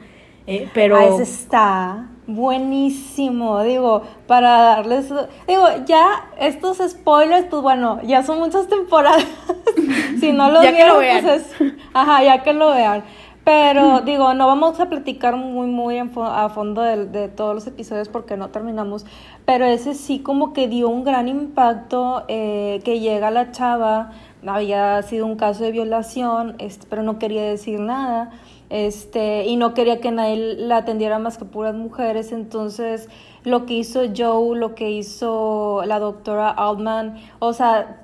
eh, 0.48 0.70
pero... 0.74 0.98
Ah, 0.98 1.06
ese 1.06 1.24
está 1.24 2.10
buenísimo, 2.28 3.64
digo, 3.64 4.04
para 4.28 4.60
darles, 4.62 5.10
digo, 5.48 5.66
ya 5.86 6.30
estos 6.40 6.78
spoilers, 6.78 7.46
pues 7.50 7.62
bueno, 7.62 8.00
ya 8.04 8.24
son 8.24 8.40
muchas 8.40 8.68
temporadas, 8.68 9.26
si 10.20 10.32
no 10.32 10.52
lo 10.52 10.62
Ya 10.62 10.76
que 10.76 10.76
vieron, 10.76 10.96
lo 10.96 10.98
vean. 11.00 11.22
pues 11.24 11.26
es, 11.26 11.56
ajá, 11.94 12.24
ya 12.24 12.44
que 12.44 12.54
lo 12.54 12.70
vean, 12.70 13.04
pero 13.50 14.02
digo, 14.02 14.36
no 14.36 14.46
vamos 14.46 14.80
a 14.80 14.90
platicar 14.90 15.36
muy, 15.36 15.66
muy 15.66 15.98
en 15.98 16.14
fo- 16.14 16.30
a 16.30 16.50
fondo 16.50 16.84
de, 16.84 17.06
de 17.08 17.30
todos 17.30 17.56
los 17.56 17.66
episodios 17.66 18.08
porque 18.08 18.38
no 18.38 18.50
terminamos, 18.50 19.08
pero 19.46 19.66
ese 19.66 19.96
sí 19.96 20.20
como 20.20 20.54
que 20.54 20.68
dio 20.68 20.88
un 20.88 21.04
gran 21.04 21.28
impacto 21.28 22.26
eh, 22.28 22.80
que 22.86 23.00
llega 23.00 23.32
la 23.32 23.52
chava, 23.52 24.12
había 24.46 25.02
sido 25.02 25.26
un 25.26 25.36
caso 25.36 25.64
de 25.64 25.72
violación, 25.72 26.58
este, 26.60 26.86
pero 26.88 27.02
no 27.02 27.18
quería 27.18 27.42
decir 27.44 27.80
nada, 27.80 28.30
este, 28.70 29.46
y 29.48 29.56
no 29.56 29.74
quería 29.74 30.00
que 30.00 30.12
nadie 30.12 30.38
la 30.58 30.78
atendiera 30.78 31.18
más 31.18 31.40
que 31.40 31.46
puras 31.46 31.74
mujeres, 31.74 32.32
entonces 32.32 33.10
lo 33.46 33.66
que 33.66 33.74
hizo 33.74 34.02
Joe, 34.16 34.60
lo 34.60 34.76
que 34.76 34.92
hizo 34.92 35.82
la 35.88 35.98
doctora 35.98 36.50
Altman, 36.52 37.18
o 37.40 37.54
sea, 37.54 37.98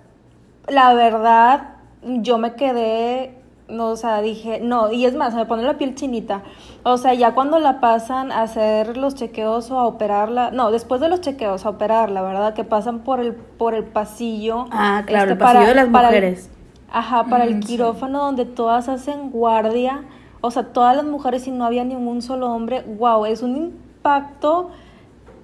la 0.68 0.94
verdad, 0.96 1.76
yo 2.04 2.38
me 2.40 2.56
quedé, 2.56 3.38
no, 3.68 3.90
o 3.90 3.96
sea, 3.96 4.22
dije, 4.22 4.60
no, 4.62 4.92
y 4.92 5.06
es 5.06 5.16
más, 5.16 5.34
me 5.34 5.46
pone 5.46 5.64
la 5.64 5.78
piel 5.78 5.96
chinita. 5.96 6.44
O 6.84 6.98
sea, 6.98 7.14
ya 7.14 7.34
cuando 7.34 7.60
la 7.60 7.80
pasan 7.80 8.32
a 8.32 8.44
hacer 8.44 8.98
los 8.98 9.16
chequeos 9.16 9.72
o 9.72 9.80
a 9.80 9.88
operarla, 9.88 10.52
no, 10.52 10.72
después 10.72 11.02
de 11.02 11.10
los 11.10 11.22
chequeos 11.22 11.66
a 11.66 11.70
operarla, 11.70 12.22
¿verdad? 12.22 12.54
Que 12.54 12.64
pasan 12.64 13.00
por 13.00 13.20
el, 13.20 13.34
por 13.34 13.74
el 13.74 13.84
pasillo. 13.84 14.68
Ah, 14.72 15.04
claro, 15.06 15.32
este, 15.32 15.34
el 15.34 15.40
pasillo 15.40 15.68
de 15.68 15.76
las 15.76 15.90
mujeres. 15.90 16.50
ajá, 16.92 17.26
para 17.26 17.46
el 17.46 17.62
sí. 17.62 17.68
quirófano 17.68 18.20
donde 18.20 18.46
todas 18.46 18.88
hacen 18.88 19.32
guardia, 19.32 20.04
o 20.42 20.52
sea, 20.52 20.72
todas 20.72 20.96
las 20.96 21.06
mujeres 21.06 21.48
y 21.48 21.52
no 21.52 21.66
había 21.66 21.84
ningún 21.84 22.22
solo 22.22 22.52
hombre, 22.52 22.84
wow, 23.00 23.26
es 23.26 23.42
un 23.42 23.56
impacto 23.58 24.70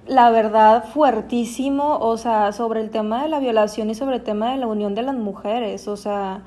la 0.06 0.30
verdad, 0.30 0.84
fuertísimo, 0.84 1.98
o 1.98 2.16
sea, 2.16 2.52
sobre 2.52 2.80
el 2.80 2.90
tema 2.90 3.22
de 3.22 3.28
la 3.28 3.38
violación 3.38 3.90
y 3.90 3.94
sobre 3.94 4.16
el 4.16 4.22
tema 4.22 4.50
de 4.50 4.56
la 4.56 4.66
unión 4.66 4.94
de 4.94 5.02
las 5.02 5.14
mujeres, 5.14 5.86
o 5.86 5.96
sea, 5.96 6.42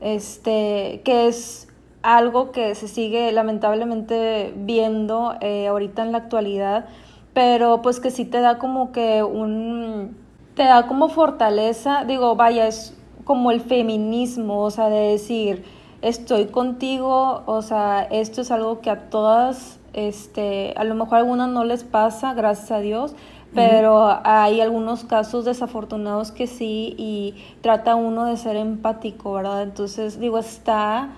este, 0.00 1.02
que 1.04 1.28
es 1.28 1.68
algo 2.02 2.50
que 2.50 2.74
se 2.74 2.88
sigue 2.88 3.30
lamentablemente 3.32 4.54
viendo 4.56 5.34
eh, 5.40 5.68
ahorita 5.68 6.02
en 6.02 6.12
la 6.12 6.18
actualidad, 6.18 6.86
pero 7.34 7.82
pues 7.82 8.00
que 8.00 8.10
sí 8.10 8.24
te 8.24 8.40
da 8.40 8.58
como 8.58 8.92
que 8.92 9.22
un, 9.22 10.16
te 10.54 10.64
da 10.64 10.86
como 10.86 11.08
fortaleza, 11.08 12.04
digo, 12.04 12.36
vaya, 12.36 12.66
es 12.66 12.96
como 13.24 13.50
el 13.50 13.60
feminismo, 13.60 14.62
o 14.62 14.70
sea, 14.70 14.88
de 14.88 15.10
decir, 15.10 15.64
estoy 16.02 16.46
contigo, 16.46 17.42
o 17.46 17.62
sea, 17.62 18.02
esto 18.10 18.40
es 18.40 18.50
algo 18.50 18.80
que 18.80 18.90
a 18.90 19.10
todas, 19.10 19.78
este, 19.92 20.72
a 20.76 20.84
lo 20.84 20.94
mejor 20.94 21.16
a 21.16 21.18
algunas 21.18 21.48
no 21.48 21.64
les 21.64 21.84
pasa, 21.84 22.34
gracias 22.34 22.70
a 22.70 22.80
Dios, 22.80 23.14
pero 23.54 24.20
hay 24.24 24.60
algunos 24.60 25.04
casos 25.04 25.44
desafortunados 25.44 26.30
que 26.30 26.46
sí 26.46 26.94
y 26.98 27.34
trata 27.62 27.94
uno 27.96 28.24
de 28.24 28.36
ser 28.36 28.56
empático, 28.56 29.32
¿verdad? 29.32 29.62
Entonces, 29.62 30.20
digo, 30.20 30.38
está, 30.38 31.08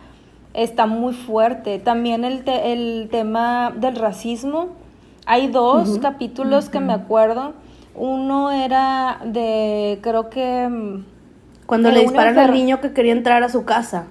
está 0.55 0.87
muy 0.87 1.12
fuerte. 1.15 1.79
También 1.79 2.25
el, 2.25 2.45
te- 2.45 2.73
el 2.73 3.09
tema 3.11 3.73
del 3.77 3.97
racismo. 3.97 4.69
Hay 5.27 5.49
dos 5.49 5.99
capítulos 5.99 6.69
que 6.69 6.81
me 6.81 6.93
acuerdo. 6.95 7.53
Uno 7.95 8.51
era 8.51 9.21
de, 9.25 9.99
creo 10.03 10.31
que... 10.31 10.69
mm, 10.69 11.05
Cuando 11.67 11.91
le 11.91 12.01
un 12.01 12.07
disparan 12.07 12.39
al 12.39 12.53
niño 12.53 12.81
que 12.81 12.93
quería 12.93 13.12
entrar 13.12 13.43
a 13.43 13.49
su 13.51 13.65
casa. 13.65 14.07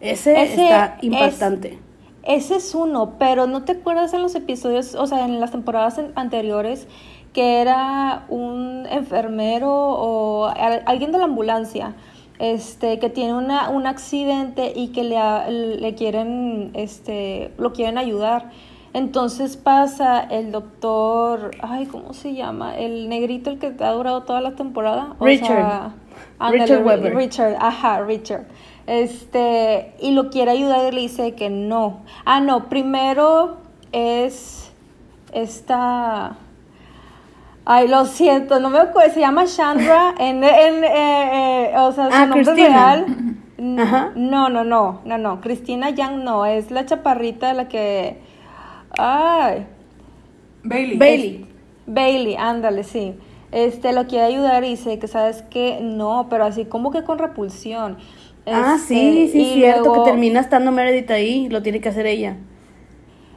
Ese, 0.00 0.40
Ese 0.42 0.62
está 0.64 0.96
es- 0.98 1.04
impactante. 1.04 1.78
Ese 2.26 2.56
es 2.56 2.74
uno, 2.74 3.16
pero 3.18 3.46
¿no 3.46 3.64
te 3.64 3.72
acuerdas 3.72 4.14
en 4.14 4.22
los 4.22 4.34
episodios, 4.34 4.94
o 4.94 5.06
sea, 5.06 5.26
en 5.26 5.40
las 5.40 5.50
temporadas 5.50 6.00
anteriores, 6.14 6.88
que 7.34 7.60
era 7.60 8.24
un 8.30 8.86
enfermero 8.90 9.70
o 9.70 10.46
al- 10.46 10.82
alguien 10.86 11.12
de 11.12 11.18
la 11.18 11.24
ambulancia, 11.24 11.94
este, 12.38 12.98
que 12.98 13.10
tiene 13.10 13.34
una, 13.34 13.68
un 13.68 13.86
accidente 13.86 14.72
y 14.74 14.88
que 14.88 15.04
le, 15.04 15.76
le 15.80 15.94
quieren, 15.94 16.70
este, 16.74 17.52
lo 17.58 17.72
quieren 17.74 17.98
ayudar? 17.98 18.50
Entonces 18.94 19.56
pasa 19.56 20.20
el 20.20 20.52
doctor, 20.52 21.50
ay, 21.60 21.86
¿cómo 21.86 22.12
se 22.14 22.32
llama? 22.34 22.76
El 22.76 23.08
negrito, 23.08 23.50
el 23.50 23.58
que 23.58 23.74
ha 23.80 23.90
durado 23.90 24.22
toda 24.22 24.40
la 24.40 24.52
temporada. 24.54 25.16
O 25.18 25.26
Richard. 25.26 25.48
sea, 25.48 25.94
ándale, 26.38 26.62
Richard 26.64 26.80
Ri- 26.82 26.86
Webber. 26.86 27.14
Richard, 27.16 27.56
ajá, 27.58 28.00
Richard. 28.02 28.44
Este, 28.86 29.94
y 30.00 30.12
lo 30.12 30.30
quiere 30.30 30.52
ayudar 30.52 30.92
y 30.92 30.94
le 30.94 31.00
dice 31.00 31.34
que 31.34 31.50
no. 31.50 32.02
Ah, 32.24 32.38
no, 32.40 32.68
primero 32.68 33.56
es 33.90 34.70
esta. 35.32 36.36
Ay, 37.66 37.88
lo 37.88 38.04
siento, 38.04 38.60
no 38.60 38.68
me 38.68 38.78
acuerdo, 38.78 39.14
se 39.14 39.20
llama 39.20 39.46
Chandra 39.46 40.14
en, 40.18 40.44
en 40.44 40.84
eh, 40.84 41.70
eh, 41.72 41.78
o 41.78 41.92
sea, 41.92 42.10
su 42.10 42.16
Ah, 42.16 42.26
nombre 42.26 42.44
Cristina. 42.52 42.68
real. 42.68 43.06
Ajá. 43.78 44.12
No, 44.16 44.48
no, 44.50 44.64
no, 44.64 45.00
no, 45.04 45.16
no, 45.18 45.40
Cristina 45.40 45.88
Yang 45.90 46.24
no, 46.24 46.44
es 46.44 46.70
la 46.70 46.84
chaparrita 46.84 47.54
la 47.54 47.68
que 47.68 48.18
ay, 48.98 49.66
Bailey. 50.62 50.98
Bailey. 50.98 51.46
Bailey, 51.86 52.36
ándale, 52.36 52.84
sí. 52.84 53.14
Este 53.52 53.92
lo 53.92 54.06
quiere 54.06 54.26
ayudar 54.26 54.64
y 54.64 54.70
dice 54.70 54.98
que 54.98 55.06
sabes 55.08 55.42
que 55.42 55.78
no, 55.80 56.26
pero 56.28 56.44
así 56.44 56.64
como 56.66 56.90
que 56.90 57.04
con 57.04 57.18
repulsión. 57.18 57.96
Ah, 58.46 58.74
Este, 58.76 58.94
sí, 58.94 59.28
sí, 59.32 59.38
y 59.40 59.52
cierto, 59.54 59.84
luego- 59.84 60.04
que 60.04 60.10
termina 60.10 60.40
estando 60.40 60.70
Meredith 60.72 61.10
ahí, 61.10 61.48
lo 61.48 61.62
tiene 61.62 61.80
que 61.80 61.88
hacer 61.88 62.06
ella. 62.06 62.36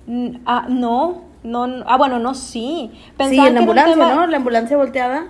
N- 0.07 0.41
Ah, 0.45 0.65
no, 0.67 1.21
no, 1.47 1.67
no, 1.67 1.83
ah, 1.87 1.97
bueno, 1.97 2.19
no, 2.19 2.33
sí. 2.33 2.91
sí, 2.93 3.11
Pensaba 3.17 3.47
en 3.47 3.53
la 3.55 3.59
ambulancia, 3.61 3.93
tema- 3.93 4.13
¿no? 4.15 4.27
La 4.27 4.37
ambulancia 4.37 4.77
volteada. 4.77 5.27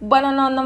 Bueno, 0.00 0.32
no, 0.32 0.50
no, 0.50 0.62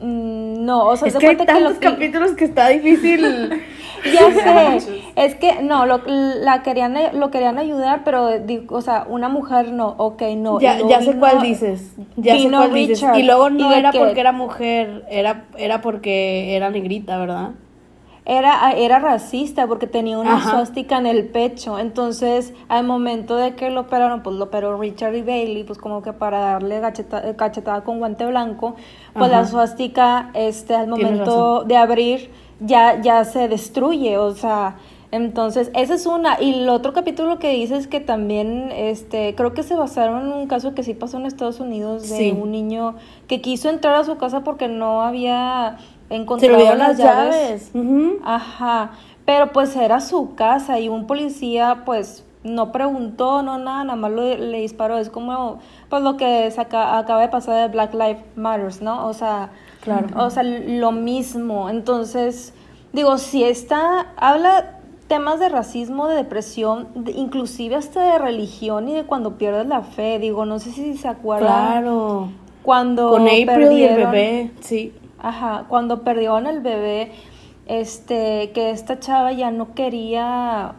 mm, 0.00 0.64
no, 0.64 0.84
o 0.86 0.96
sea, 0.96 1.08
es 1.08 1.14
se 1.14 1.18
que 1.20 1.26
hay 1.28 1.36
que 1.36 1.44
tantos 1.46 1.74
que- 1.78 1.88
capítulos 1.90 2.32
que 2.32 2.44
está 2.44 2.68
difícil. 2.68 3.52
Ya 4.04 4.32
sé, 4.32 5.00
es 5.14 5.36
que 5.36 5.62
no, 5.62 5.86
lo, 5.86 6.00
la 6.06 6.64
querían, 6.64 6.96
lo 7.12 7.30
querían 7.30 7.56
ayudar, 7.58 8.02
pero, 8.04 8.30
o 8.70 8.80
sea, 8.80 9.06
una 9.08 9.28
mujer 9.28 9.70
no, 9.70 9.94
ok, 9.96 10.22
no. 10.38 10.58
y 10.58 10.64
ya, 10.64 10.78
ya 10.88 10.98
sé 10.98 11.10
vino- 11.10 11.20
cuál 11.20 11.40
dices. 11.40 11.94
Ya 12.16 12.36
sé 12.36 12.50
cuál 12.50 12.74
dices. 12.74 13.00
Richard, 13.00 13.16
Y 13.16 13.22
luego 13.22 13.50
no 13.50 13.70
de 13.70 13.78
era 13.78 13.92
que 13.92 14.00
porque 14.00 14.18
era 14.20 14.32
mujer, 14.32 15.04
era, 15.08 15.44
era 15.56 15.80
porque 15.82 16.56
era 16.56 16.70
negrita, 16.70 17.16
¿verdad? 17.16 17.50
Era, 18.24 18.70
era 18.72 19.00
racista 19.00 19.66
porque 19.66 19.88
tenía 19.88 20.16
una 20.16 20.34
Ajá. 20.36 20.50
suástica 20.52 20.96
en 20.98 21.06
el 21.06 21.26
pecho. 21.26 21.78
Entonces, 21.80 22.54
al 22.68 22.86
momento 22.86 23.34
de 23.36 23.56
que 23.56 23.68
lo 23.70 23.80
operaron, 23.80 24.22
pues 24.22 24.36
lo 24.36 24.44
operó 24.44 24.78
Richard 24.78 25.14
y 25.16 25.22
Bailey, 25.22 25.64
pues 25.64 25.78
como 25.78 26.02
que 26.02 26.12
para 26.12 26.38
darle 26.38 26.80
gacheta- 26.80 27.34
cachetada 27.34 27.82
con 27.82 27.98
guante 27.98 28.24
blanco, 28.26 28.76
pues 29.12 29.30
Ajá. 29.32 29.40
la 29.42 29.46
suástica, 29.46 30.30
este, 30.34 30.74
al 30.76 30.86
momento 30.86 31.64
de 31.64 31.76
abrir, 31.76 32.30
ya, 32.60 33.00
ya 33.02 33.24
se 33.24 33.48
destruye. 33.48 34.16
O 34.18 34.32
sea, 34.36 34.76
entonces, 35.10 35.72
esa 35.74 35.94
es 35.94 36.06
una. 36.06 36.40
Y 36.40 36.60
el 36.62 36.68
otro 36.68 36.92
capítulo 36.92 37.40
que 37.40 37.50
dices 37.50 37.88
que 37.88 37.98
también, 37.98 38.70
este, 38.72 39.34
creo 39.34 39.52
que 39.52 39.64
se 39.64 39.74
basaron 39.74 40.26
en 40.28 40.32
un 40.32 40.46
caso 40.46 40.74
que 40.74 40.84
sí 40.84 40.94
pasó 40.94 41.16
en 41.18 41.26
Estados 41.26 41.58
Unidos 41.58 42.08
de 42.08 42.16
Sí. 42.16 42.30
un 42.40 42.52
niño 42.52 42.94
que 43.26 43.40
quiso 43.40 43.68
entrar 43.68 43.96
a 43.96 44.04
su 44.04 44.16
casa 44.16 44.44
porque 44.44 44.68
no 44.68 45.02
había 45.02 45.76
Se 46.38 46.52
olvidaron 46.52 46.78
las 46.78 46.98
llaves. 46.98 47.72
Ajá, 48.24 48.90
pero 49.24 49.52
pues 49.52 49.74
era 49.76 50.00
su 50.00 50.34
casa 50.34 50.78
y 50.78 50.88
un 50.88 51.06
policía 51.06 51.82
pues 51.84 52.24
no 52.44 52.72
preguntó, 52.72 53.42
no 53.42 53.56
nada, 53.58 53.84
nada 53.84 53.96
más 53.96 54.10
lo- 54.10 54.22
le 54.36 54.58
disparó. 54.60 54.98
Es 54.98 55.08
como 55.10 55.58
pues 55.88 56.02
lo 56.02 56.16
que 56.16 56.50
se 56.50 56.60
aca- 56.60 56.98
acaba 56.98 57.20
de 57.20 57.28
pasar 57.28 57.54
de 57.56 57.68
Black 57.68 57.94
Lives 57.94 58.22
Matters, 58.36 58.82
¿no? 58.82 59.06
O 59.06 59.12
sea, 59.14 59.50
Claro. 59.82 60.08
o 60.16 60.28
sea, 60.30 60.42
lo 60.42 60.90
mismo. 60.92 61.70
Entonces, 61.70 62.52
digo, 62.92 63.16
si 63.18 63.44
está, 63.44 64.08
habla 64.16 64.78
temas 65.06 65.38
de 65.38 65.48
racismo, 65.50 66.08
de 66.08 66.16
depresión, 66.16 66.88
de- 66.94 67.12
inclusive 67.12 67.76
hasta 67.76 68.00
de 68.12 68.18
religión 68.18 68.88
y 68.88 68.94
de 68.94 69.04
cuando 69.04 69.38
pierdes 69.38 69.66
la 69.66 69.82
fe. 69.82 70.18
Digo, 70.18 70.44
no 70.44 70.58
sé 70.58 70.70
si 70.72 70.96
se 70.96 71.06
acuerdan 71.06 71.48
Claro. 71.82 72.28
cuando 72.62 73.10
Con 73.10 73.22
April 73.22 73.38
y 73.38 73.42
el 73.42 73.46
perdieron- 73.46 74.10
bebé, 74.10 74.50
sí. 74.60 74.92
Ajá, 75.22 75.64
cuando 75.68 76.02
perdieron 76.02 76.46
el 76.46 76.60
bebé, 76.60 77.12
este, 77.66 78.50
que 78.52 78.70
esta 78.70 78.98
chava 78.98 79.32
ya 79.32 79.50
no 79.50 79.74
quería. 79.74 80.72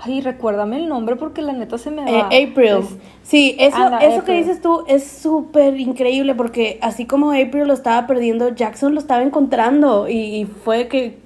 Ay, 0.00 0.20
recuérdame 0.20 0.76
el 0.76 0.88
nombre 0.88 1.16
porque 1.16 1.42
la 1.42 1.52
neta 1.52 1.76
se 1.76 1.90
me 1.90 2.02
Eh, 2.02 2.22
va. 2.22 2.26
April. 2.26 2.78
Es- 2.78 2.96
sí, 3.24 3.56
eso, 3.58 3.76
eso 4.00 4.22
que 4.24 4.32
dices 4.34 4.60
tú 4.62 4.84
es 4.86 5.04
súper 5.04 5.78
increíble 5.80 6.36
porque 6.36 6.78
así 6.80 7.04
como 7.04 7.32
April 7.32 7.66
lo 7.66 7.74
estaba 7.74 8.06
perdiendo, 8.06 8.50
Jackson 8.50 8.94
lo 8.94 9.00
estaba 9.00 9.22
encontrando 9.22 10.08
y, 10.08 10.18
y 10.18 10.44
fue 10.46 10.86
que, 10.86 11.18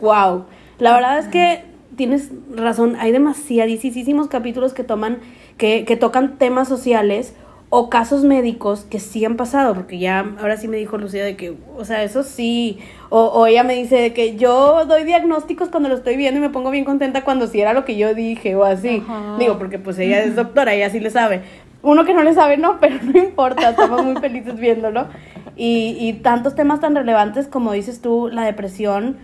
wow. 0.00 0.44
La 0.78 0.94
verdad 0.94 1.18
es 1.18 1.26
que 1.26 1.64
tienes 1.96 2.30
razón, 2.54 2.96
hay 3.00 3.10
demasiadísimos 3.10 4.28
capítulos 4.28 4.72
que 4.74 4.84
toman, 4.84 5.18
que, 5.58 5.84
que 5.84 5.96
tocan 5.96 6.38
temas 6.38 6.68
sociales 6.68 7.34
o 7.72 7.88
casos 7.88 8.24
médicos 8.24 8.84
que 8.90 8.98
sí 8.98 9.24
han 9.24 9.36
pasado, 9.36 9.74
porque 9.74 10.00
ya 10.00 10.26
ahora 10.40 10.56
sí 10.56 10.66
me 10.66 10.76
dijo 10.76 10.98
Lucía 10.98 11.24
de 11.24 11.36
que, 11.36 11.56
o 11.76 11.84
sea, 11.84 12.02
eso 12.02 12.24
sí, 12.24 12.80
o, 13.10 13.26
o 13.26 13.46
ella 13.46 13.62
me 13.62 13.76
dice 13.76 13.94
de 13.94 14.12
que 14.12 14.34
yo 14.34 14.84
doy 14.86 15.04
diagnósticos 15.04 15.68
cuando 15.68 15.88
lo 15.88 15.94
estoy 15.94 16.16
viendo 16.16 16.38
y 16.38 16.42
me 16.42 16.50
pongo 16.50 16.72
bien 16.72 16.84
contenta 16.84 17.22
cuando 17.22 17.46
sí 17.46 17.60
era 17.60 17.72
lo 17.72 17.84
que 17.84 17.96
yo 17.96 18.12
dije 18.12 18.56
o 18.56 18.64
así. 18.64 19.04
Ajá. 19.08 19.36
Digo, 19.38 19.56
porque 19.56 19.78
pues 19.78 20.00
ella 20.00 20.24
es 20.24 20.34
doctora, 20.34 20.74
ella 20.74 20.90
sí 20.90 20.98
le 20.98 21.10
sabe. 21.10 21.42
Uno 21.82 22.04
que 22.04 22.12
no 22.12 22.24
le 22.24 22.34
sabe, 22.34 22.56
no, 22.56 22.78
pero 22.80 22.96
no 23.04 23.16
importa, 23.16 23.70
estamos 23.70 24.04
muy 24.04 24.16
felices 24.16 24.58
viéndolo. 24.58 25.06
Y, 25.54 25.96
y 26.00 26.14
tantos 26.14 26.56
temas 26.56 26.80
tan 26.80 26.96
relevantes 26.96 27.46
como 27.46 27.70
dices 27.70 28.00
tú, 28.00 28.28
la 28.32 28.42
depresión, 28.42 29.18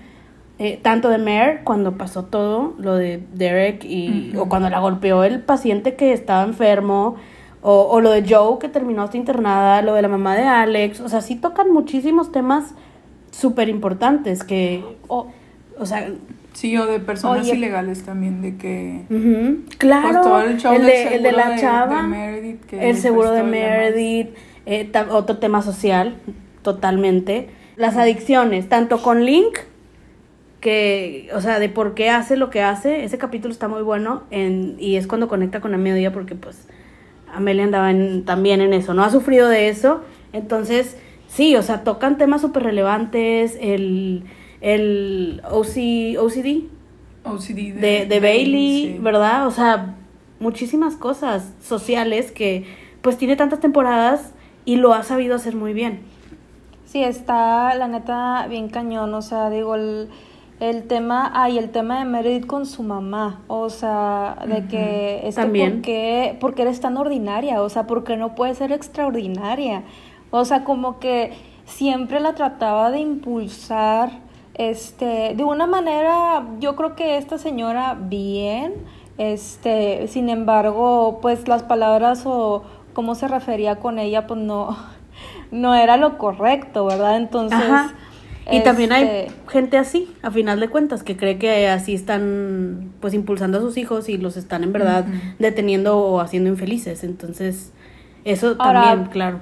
eh, 0.61 0.79
tanto 0.81 1.09
de 1.09 1.19
Mare 1.19 1.63
cuando 1.65 1.99
pasó 1.99 2.27
todo, 2.27 2.75
lo 2.79 2.95
de 2.95 3.25
Derek, 3.35 3.85
y, 3.85 4.35
o 4.37 4.49
cuando 4.49 4.71
la 4.71 4.79
golpeó 4.79 5.25
el 5.25 5.41
paciente 5.41 5.97
que 5.97 6.13
estaba 6.13 6.45
enfermo, 6.45 7.17
o, 7.69 7.89
o 7.91 8.01
lo 8.01 8.11
de 8.13 8.23
Joe 8.29 8.59
que 8.61 8.69
terminó 8.69 9.03
hasta 9.03 9.17
internada, 9.17 9.83
lo 9.83 9.95
de 9.95 10.03
la 10.03 10.09
mamá 10.09 10.37
de 10.37 10.45
Alex, 10.45 11.01
o 11.01 11.09
sea, 11.09 11.21
sí 11.21 11.35
tocan 11.35 11.73
muchísimos 11.73 12.31
temas 12.31 12.75
súper 13.33 13.69
importantes 13.69 14.45
que, 14.45 14.85
o- 15.09 15.27
o 15.79 15.87
sea, 15.87 16.09
Sí, 16.53 16.75
o 16.79 16.87
de 16.87 17.01
personas 17.01 17.45
Oye. 17.47 17.57
ilegales 17.57 18.03
también, 18.05 18.41
de 18.41 18.57
que... 18.57 19.03
claro, 19.79 20.23
Pues 20.23 20.63
todo 20.63 20.75
el 20.77 20.87
de, 20.87 21.03
el 21.17 21.23
de 21.23 21.29
seguro 21.31 21.37
la 21.37 21.51
de- 21.51 21.61
chava, 21.61 22.03
de 22.03 22.09
Meredith 22.09 22.65
que 22.67 22.77
el 22.89 22.95
le 22.95 23.01
seguro 23.03 23.31
de. 23.33 23.43
Meredith, 23.43 24.29
eh, 24.65 24.91
otro 25.11 25.37
tema 25.39 25.61
social, 25.61 26.15
totalmente. 26.63 27.51
Las 27.77 27.97
adicciones, 27.99 28.69
tanto 28.71 29.03
con 29.03 29.25
Link, 29.27 29.59
que, 30.61 31.29
o 31.35 31.41
sea, 31.41 31.59
de 31.59 31.69
por 31.69 31.95
qué 31.95 32.11
hace 32.11 32.37
lo 32.37 32.49
que 32.51 32.63
hace, 32.63 33.05
ese 33.05 33.19
capítulo 33.19 33.53
está 33.53 33.69
muy 33.69 33.83
bueno 33.83 34.23
en, 34.31 34.77
y 34.79 34.97
es 34.97 35.07
cuando 35.07 35.29
conecta 35.29 35.61
con 35.61 35.75
Amelia 35.75 36.13
porque 36.13 36.35
pues 36.35 36.67
Amelia 37.37 37.65
andaba 37.65 37.91
en- 37.91 38.25
también 38.25 38.61
en 38.61 38.73
eso, 38.73 38.95
no 38.95 39.03
ha 39.05 39.11
sufrido 39.11 39.49
de 39.49 39.69
eso, 39.69 40.03
entonces 40.33 40.97
sí, 41.29 41.57
o 41.57 41.63
sea, 41.63 41.85
tocan 41.85 42.19
temas 42.19 42.41
súper 42.41 42.63
relevantes, 42.65 43.57
el, 43.61 44.25
el 44.61 45.43
OC, 45.51 46.19
OCD, 46.19 46.65
OCD 47.25 47.73
de, 47.75 48.07
de 48.07 48.21
Bailey, 48.21 48.95
sí. 48.95 48.99
¿verdad? 49.01 49.47
O 49.47 49.51
sea, 49.51 49.95
muchísimas 50.41 50.97
cosas 50.97 51.53
sociales 51.63 52.31
que 52.33 52.65
pues 53.03 53.17
tiene 53.19 53.37
tantas 53.37 53.61
temporadas 53.61 54.33
y 54.65 54.77
lo 54.77 54.93
ha 54.95 55.03
sabido 55.03 55.35
hacer 55.37 55.55
muy 55.57 55.73
bien. 55.73 56.01
Sí, 56.87 57.03
está 57.03 57.75
la 57.75 57.89
neta 57.89 58.47
bien 58.49 58.69
cañón, 58.69 59.13
o 59.15 59.23
sea, 59.23 59.51
digo, 59.51 59.75
el- 59.75 60.09
el 60.59 60.85
tema, 60.85 61.31
ay, 61.35 61.59
el 61.59 61.71
tema 61.71 61.99
de 61.99 62.07
Meredith 62.07 62.47
con 62.47 62.65
su 62.65 62.83
mamá, 62.83 63.43
o 63.47 63.69
sea, 63.69 64.39
de 64.47 64.67
que 64.67 65.21
es 65.25 65.35
También. 65.35 65.75
¿por 65.75 65.83
qué, 65.83 66.37
por 66.41 66.55
qué 66.55 66.63
eres 66.63 66.81
tan 66.81 66.97
ordinaria? 66.97 67.61
O 67.61 67.69
sea, 67.69 67.87
¿por 67.87 68.05
qué 68.05 68.17
no 68.17 68.35
puedes 68.35 68.59
ser 68.59 68.73
extraordinaria? 68.73 69.83
O 70.31 70.45
sea, 70.45 70.65
como 70.65 70.99
que 70.99 71.33
siempre 71.67 72.21
la 72.21 72.35
trataba 72.35 72.91
de 72.91 73.01
impulsar, 73.01 74.11
este, 74.55 75.35
de 75.37 75.45
una 75.45 75.67
manera, 75.67 76.47
yo 76.59 76.75
creo 76.75 76.97
que 76.97 77.19
esta 77.19 77.37
señora 77.37 77.95
bien, 78.01 78.73
este, 79.19 80.09
sin 80.09 80.31
embargo, 80.31 81.19
pues 81.21 81.49
las 81.49 81.65
palabras 81.65 82.23
o 82.25 82.63
cómo 82.95 83.15
se 83.15 83.29
refería 83.29 83.77
con 83.77 83.99
ella, 83.99 84.27
pues 84.27 84.41
no, 84.41 84.75
no 85.51 85.75
era 85.75 85.99
lo 85.99 86.17
correcto, 86.17 86.87
¿verdad? 86.87 87.17
Entonces... 87.17 87.61
Ajá. 87.61 87.95
Y 88.51 88.61
también 88.63 88.93
hay 88.93 89.03
este, 89.05 89.33
gente 89.49 89.77
así, 89.77 90.15
a 90.23 90.31
final 90.31 90.61
de 90.61 90.69
cuentas, 90.69 91.03
que 91.03 91.17
cree 91.17 91.37
que 91.39 91.69
así 91.69 91.95
están 91.95 92.93
pues 93.01 93.13
impulsando 93.15 93.59
a 93.59 93.61
sus 93.61 93.77
hijos 93.77 94.09
y 94.09 94.19
los 94.19 94.37
están 94.37 94.63
en 94.63 94.73
verdad 94.73 95.05
deteniendo 95.39 95.99
o 95.99 96.21
haciendo 96.21 96.49
infelices. 96.51 97.03
Entonces, 97.03 97.73
eso 98.25 98.55
Ahora- 98.59 98.83
también, 98.85 99.11
claro. 99.11 99.41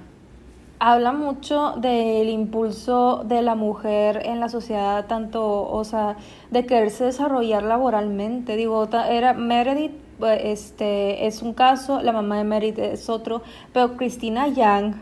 habla 0.79 1.13
mucho 1.13 1.75
del 1.79 2.29
impulso 2.31 3.25
de 3.27 3.43
la 3.43 3.55
mujer 3.55 4.23
en 4.25 4.41
la 4.41 4.49
sociedad, 4.49 5.05
tanto, 5.07 5.69
o 5.71 5.85
sea, 5.85 6.17
de 6.51 6.65
quererse 6.67 7.05
desarrollar 7.05 7.63
laboralmente. 7.63 8.57
Digo, 8.57 8.89
era 9.11 9.35
Meredith, 9.35 9.93
eh, 10.23 10.41
este, 10.53 11.27
es 11.27 11.43
un 11.43 11.53
caso, 11.55 12.01
la 12.03 12.13
mamá 12.13 12.39
de 12.39 12.45
Meredith 12.45 12.79
es 12.79 13.09
otro, 13.11 13.43
pero 13.73 13.97
Cristina 13.97 14.47
Yang, 14.49 14.95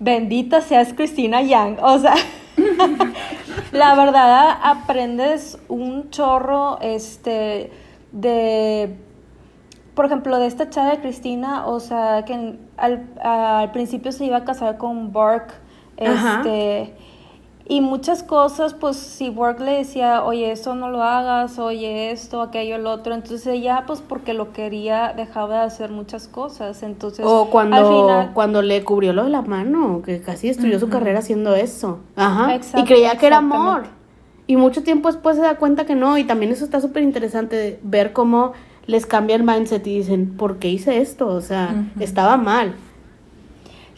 bendita 0.00 0.60
seas 0.62 0.92
Cristina 0.94 1.40
Yang, 1.42 1.78
o 1.82 1.98
sea, 1.98 2.14
la 3.72 3.94
verdad 3.94 4.58
aprendes 4.62 5.58
un 5.68 6.10
chorro, 6.10 6.78
este, 6.80 7.72
de 8.12 8.96
por 9.94 10.06
ejemplo, 10.06 10.38
de 10.38 10.46
esta 10.46 10.70
chava 10.70 10.90
de 10.90 11.00
Cristina, 11.00 11.66
o 11.66 11.78
sea, 11.78 12.24
que 12.24 12.56
al, 12.76 13.06
al 13.22 13.72
principio 13.72 14.10
se 14.12 14.24
iba 14.24 14.38
a 14.38 14.44
casar 14.44 14.78
con 14.78 15.12
Burke, 15.12 15.52
Ajá. 16.00 16.42
Y 17.66 17.80
muchas 17.80 18.22
cosas, 18.22 18.74
pues 18.74 18.96
si 18.96 19.30
Burke 19.30 19.62
le 19.62 19.72
decía, 19.78 20.24
oye, 20.24 20.52
esto 20.52 20.74
no 20.74 20.88
lo 20.90 21.02
hagas, 21.02 21.58
oye, 21.58 22.10
esto, 22.10 22.42
aquello, 22.42 22.76
el 22.76 22.86
otro, 22.86 23.14
entonces 23.14 23.46
ella, 23.46 23.84
pues 23.86 24.00
porque 24.00 24.34
lo 24.34 24.52
quería, 24.52 25.12
dejaba 25.16 25.60
de 25.60 25.66
hacer 25.66 25.90
muchas 25.90 26.28
cosas, 26.28 26.82
entonces, 26.82 27.24
O 27.26 27.50
cuando, 27.50 27.76
al 27.76 27.86
final, 27.86 28.30
cuando 28.34 28.62
le 28.62 28.82
cubrió 28.84 29.12
lo 29.12 29.24
de 29.24 29.30
la 29.30 29.42
mano, 29.42 30.02
que 30.04 30.20
casi 30.20 30.48
destruyó 30.48 30.78
su 30.80 30.88
carrera 30.88 31.20
haciendo 31.20 31.54
eso. 31.54 32.00
Ajá. 32.16 32.54
Exacto, 32.54 32.80
y 32.80 32.84
creía 32.84 33.16
que 33.16 33.26
era 33.26 33.38
amor. 33.38 33.84
Y 34.46 34.56
mucho 34.56 34.82
tiempo 34.82 35.10
después 35.10 35.36
se 35.36 35.42
da 35.42 35.56
cuenta 35.56 35.86
que 35.86 35.94
no. 35.94 36.18
Y 36.18 36.24
también 36.24 36.52
eso 36.52 36.64
está 36.64 36.80
súper 36.80 37.02
interesante 37.04 37.78
ver 37.82 38.12
cómo 38.12 38.52
les 38.86 39.06
cambia 39.06 39.36
el 39.36 39.44
mindset 39.44 39.86
y 39.86 39.98
dicen, 39.98 40.36
¿por 40.36 40.58
qué 40.58 40.68
hice 40.68 41.00
esto? 41.00 41.28
O 41.28 41.40
sea, 41.40 41.74
estaba 42.00 42.36
mal. 42.36 42.74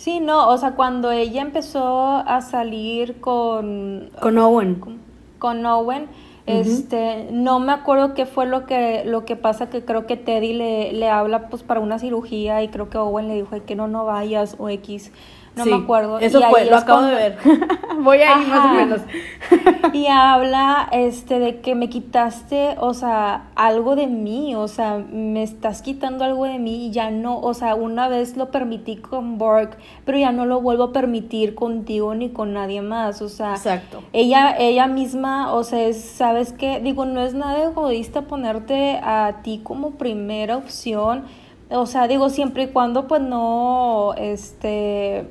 Sí, 0.04 0.20
no, 0.20 0.49
o 0.49 0.58
sea, 0.58 0.73
cuando 0.73 1.11
ella 1.11 1.40
empezó 1.40 2.16
a 2.16 2.40
salir 2.42 3.20
con, 3.20 4.11
Con 4.20 4.37
Owen. 4.38 4.75
con, 4.76 4.99
con 5.38 5.64
Owen. 5.64 6.08
Este, 6.46 7.28
no 7.32 7.58
me 7.58 7.73
acuerdo 7.73 8.12
qué 8.12 8.26
fue 8.26 8.44
lo 8.44 8.66
que 8.66 9.02
lo 9.06 9.25
que 9.25 9.34
pasa 9.34 9.70
que 9.70 9.82
creo 9.82 10.06
que 10.06 10.18
Teddy 10.18 10.52
le, 10.52 10.92
le 10.92 11.08
habla 11.08 11.49
pues 11.49 11.62
para 11.62 11.80
una 11.80 11.99
cirugía 11.99 12.62
y 12.62 12.68
creo 12.68 12.90
que 12.90 12.99
Owen 12.99 13.28
le 13.28 13.34
dijo 13.34 13.49
"Ay, 13.52 13.62
que 13.62 13.75
no 13.75 13.88
no 13.88 14.04
vayas 14.04 14.56
o 14.58 14.68
X, 14.68 15.11
no 15.56 15.64
Sí, 15.64 15.70
me 15.70 15.76
acuerdo. 15.76 16.18
Eso 16.18 16.40
Y 16.40 16.42
fue, 16.50 16.64
lo 16.66 16.76
acabo 16.76 17.00
cuando- 17.00 17.16
de 17.16 17.23
ver. 17.30 17.38
Voy 18.02 18.18
ahí 18.18 18.44
más 18.46 18.64
o 18.64 18.75
menos. 18.75 19.00
y 19.92 20.06
habla 20.08 20.88
este 20.90 21.38
de 21.38 21.61
que 21.61 21.75
me 21.76 21.88
quitaste, 21.88 22.75
o 22.80 22.92
sea, 22.92 23.44
algo 23.54 23.94
de 23.94 24.08
mí, 24.08 24.54
o 24.56 24.66
sea, 24.66 24.99
me 24.99 25.42
estás 25.44 25.80
quitando 25.80 26.25
algo 26.25 26.44
de 26.44 26.58
mí 26.58 26.87
y 26.87 26.90
ya 26.90 27.11
no, 27.11 27.38
o 27.40 27.54
sea, 27.54 27.76
una 27.76 28.09
vez 28.09 28.37
lo 28.37 28.50
permití 28.50 28.96
con 28.96 29.38
Borg, 29.38 29.76
pero 30.05 30.18
ya 30.18 30.33
no 30.33 30.44
lo 30.44 30.61
vuelvo 30.61 30.85
a 30.85 30.92
permitir 30.92 31.55
contigo 31.55 32.14
ni 32.16 32.31
con 32.31 32.52
nadie 32.52 32.83
más, 32.83 33.22
o 33.22 33.28
sea, 33.28 33.52
Exacto. 33.55 34.02
ella, 34.12 34.57
ella 34.59 34.87
misma, 34.88 35.52
o 35.52 35.62
sea, 35.62 35.83
es, 35.85 36.00
¿sabes 36.05 36.52
qué? 36.52 36.81
Digo, 36.81 37.05
no 37.05 37.20
es 37.22 37.35
nada 37.35 37.62
egoísta 37.62 38.22
ponerte 38.22 38.98
a 39.02 39.37
ti 39.44 39.61
como 39.62 39.92
primera 39.92 40.57
opción. 40.57 41.24
O 41.70 41.87
sea, 41.87 42.07
digo, 42.09 42.28
siempre 42.28 42.64
y 42.64 42.66
cuando 42.68 43.07
pues 43.09 43.22
no, 43.22 44.12
este, 44.18 45.26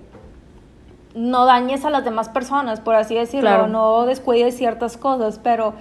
no 1.16 1.46
dañes 1.46 1.86
a 1.86 1.90
las 1.90 2.04
demás 2.04 2.30
personas, 2.30 2.80
por 2.80 2.96
así 2.96 3.16
decirlo, 3.16 3.50
Claro. 3.50 3.68
no 3.68 4.06
descuides 4.06 4.56
ciertas 4.58 4.98
cosas, 4.98 5.40
pero, 5.44 5.74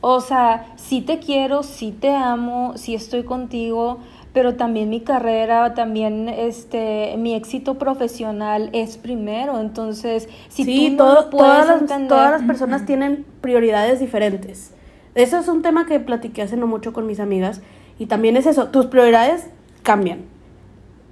o 0.00 0.20
sea, 0.20 0.66
sí 0.76 1.00
te 1.00 1.18
quiero, 1.18 1.62
sí 1.62 1.92
te 1.92 2.10
amo, 2.14 2.72
sí 2.76 2.94
estoy 2.94 3.24
contigo, 3.24 3.98
pero 4.32 4.54
también 4.56 4.90
mi 4.90 5.00
carrera, 5.00 5.72
también 5.74 6.28
este, 6.28 7.14
mi 7.18 7.34
éxito 7.34 7.74
profesional 7.78 8.68
es 8.74 8.96
primero, 8.98 9.60
entonces, 9.60 10.28
si 10.48 10.64
sí, 10.64 10.90
tú 10.96 11.04
no 11.04 11.14
todo- 11.14 11.30
puedes 11.30 11.46
todas, 11.52 11.66
las, 11.66 11.80
entender- 11.82 12.08
todas 12.08 12.30
las 12.30 12.42
personas 12.42 12.84
tienen 12.86 13.24
prioridades 13.40 13.98
diferentes. 13.98 14.72
Eso 15.14 15.38
es 15.38 15.48
un 15.48 15.62
tema 15.62 15.86
que 15.86 15.98
platiqué 16.00 16.42
hace 16.42 16.58
no 16.58 16.66
mucho 16.66 16.92
con 16.92 17.06
mis 17.06 17.20
amigas. 17.20 17.62
Y 17.98 18.04
también 18.06 18.36
es 18.36 18.44
eso, 18.44 18.66
tus 18.68 18.84
prioridades 18.84 19.48
cambian 19.82 20.26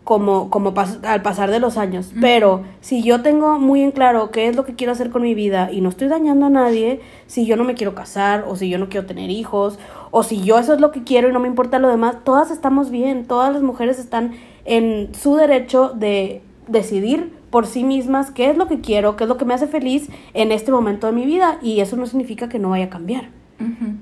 como, 0.05 0.51
como 0.51 0.75
pas- 0.75 1.03
al 1.05 1.23
pasar 1.23 1.51
de 1.51 1.59
los 1.61 1.77
años. 1.79 2.13
Pero 2.21 2.63
si 2.83 3.03
yo 3.03 3.23
tengo 3.23 3.59
muy 3.59 3.83
en 3.83 3.91
claro 3.91 4.31
qué 4.31 4.49
es 4.49 4.55
lo 4.57 4.65
que 4.65 4.75
quiero 4.75 4.93
hacer 4.93 5.11
con 5.11 5.23
mi 5.23 5.35
vida 5.35 5.71
y 5.73 5.81
no 5.81 5.89
estoy 5.89 6.09
dañando 6.09 6.47
a 6.47 6.51
nadie, 6.51 7.01
si 7.27 7.47
yo 7.47 7.57
no 7.57 7.65
me 7.65 7.75
quiero 7.75 7.95
casar 7.95 8.45
o 8.47 8.55
si 8.57 8.69
yo 8.69 8.79
no 8.79 8.89
quiero 8.91 9.07
tener 9.07 9.31
hijos 9.31 9.79
o 10.11 10.23
si 10.23 10.43
yo 10.43 10.59
eso 10.59 10.75
es 10.75 10.81
lo 10.81 10.91
que 10.93 11.05
quiero 11.05 11.29
y 11.29 11.33
no 11.33 11.41
me 11.41 11.49
importa 11.49 11.79
lo 11.79 11.89
demás, 11.89 12.17
todas 12.23 12.51
estamos 12.51 12.91
bien, 12.91 13.25
todas 13.25 13.53
las 13.53 13.63
mujeres 13.63 13.99
están 13.99 14.33
en 14.67 15.09
su 15.15 15.37
derecho 15.37 15.89
de 15.95 16.43
decidir 16.69 17.33
por 17.51 17.67
sí 17.67 17.83
mismas 17.85 18.31
qué 18.31 18.51
es 18.51 18.57
lo 18.57 18.67
que 18.69 18.81
quiero, 18.81 19.17
qué 19.17 19.25
es 19.25 19.29
lo 19.29 19.37
que 19.39 19.45
me 19.45 19.55
hace 19.55 19.67
feliz 19.69 20.09
en 20.35 20.53
este 20.53 20.71
momento 20.73 21.07
de 21.07 21.13
mi 21.15 21.25
vida 21.25 21.59
y 21.63 21.81
eso 21.81 21.97
no 21.97 22.07
significa 22.07 22.49
que 22.49 22.59
no 22.59 22.71
vaya 22.71 22.87
a 22.87 22.91
cambiar. 22.91 23.29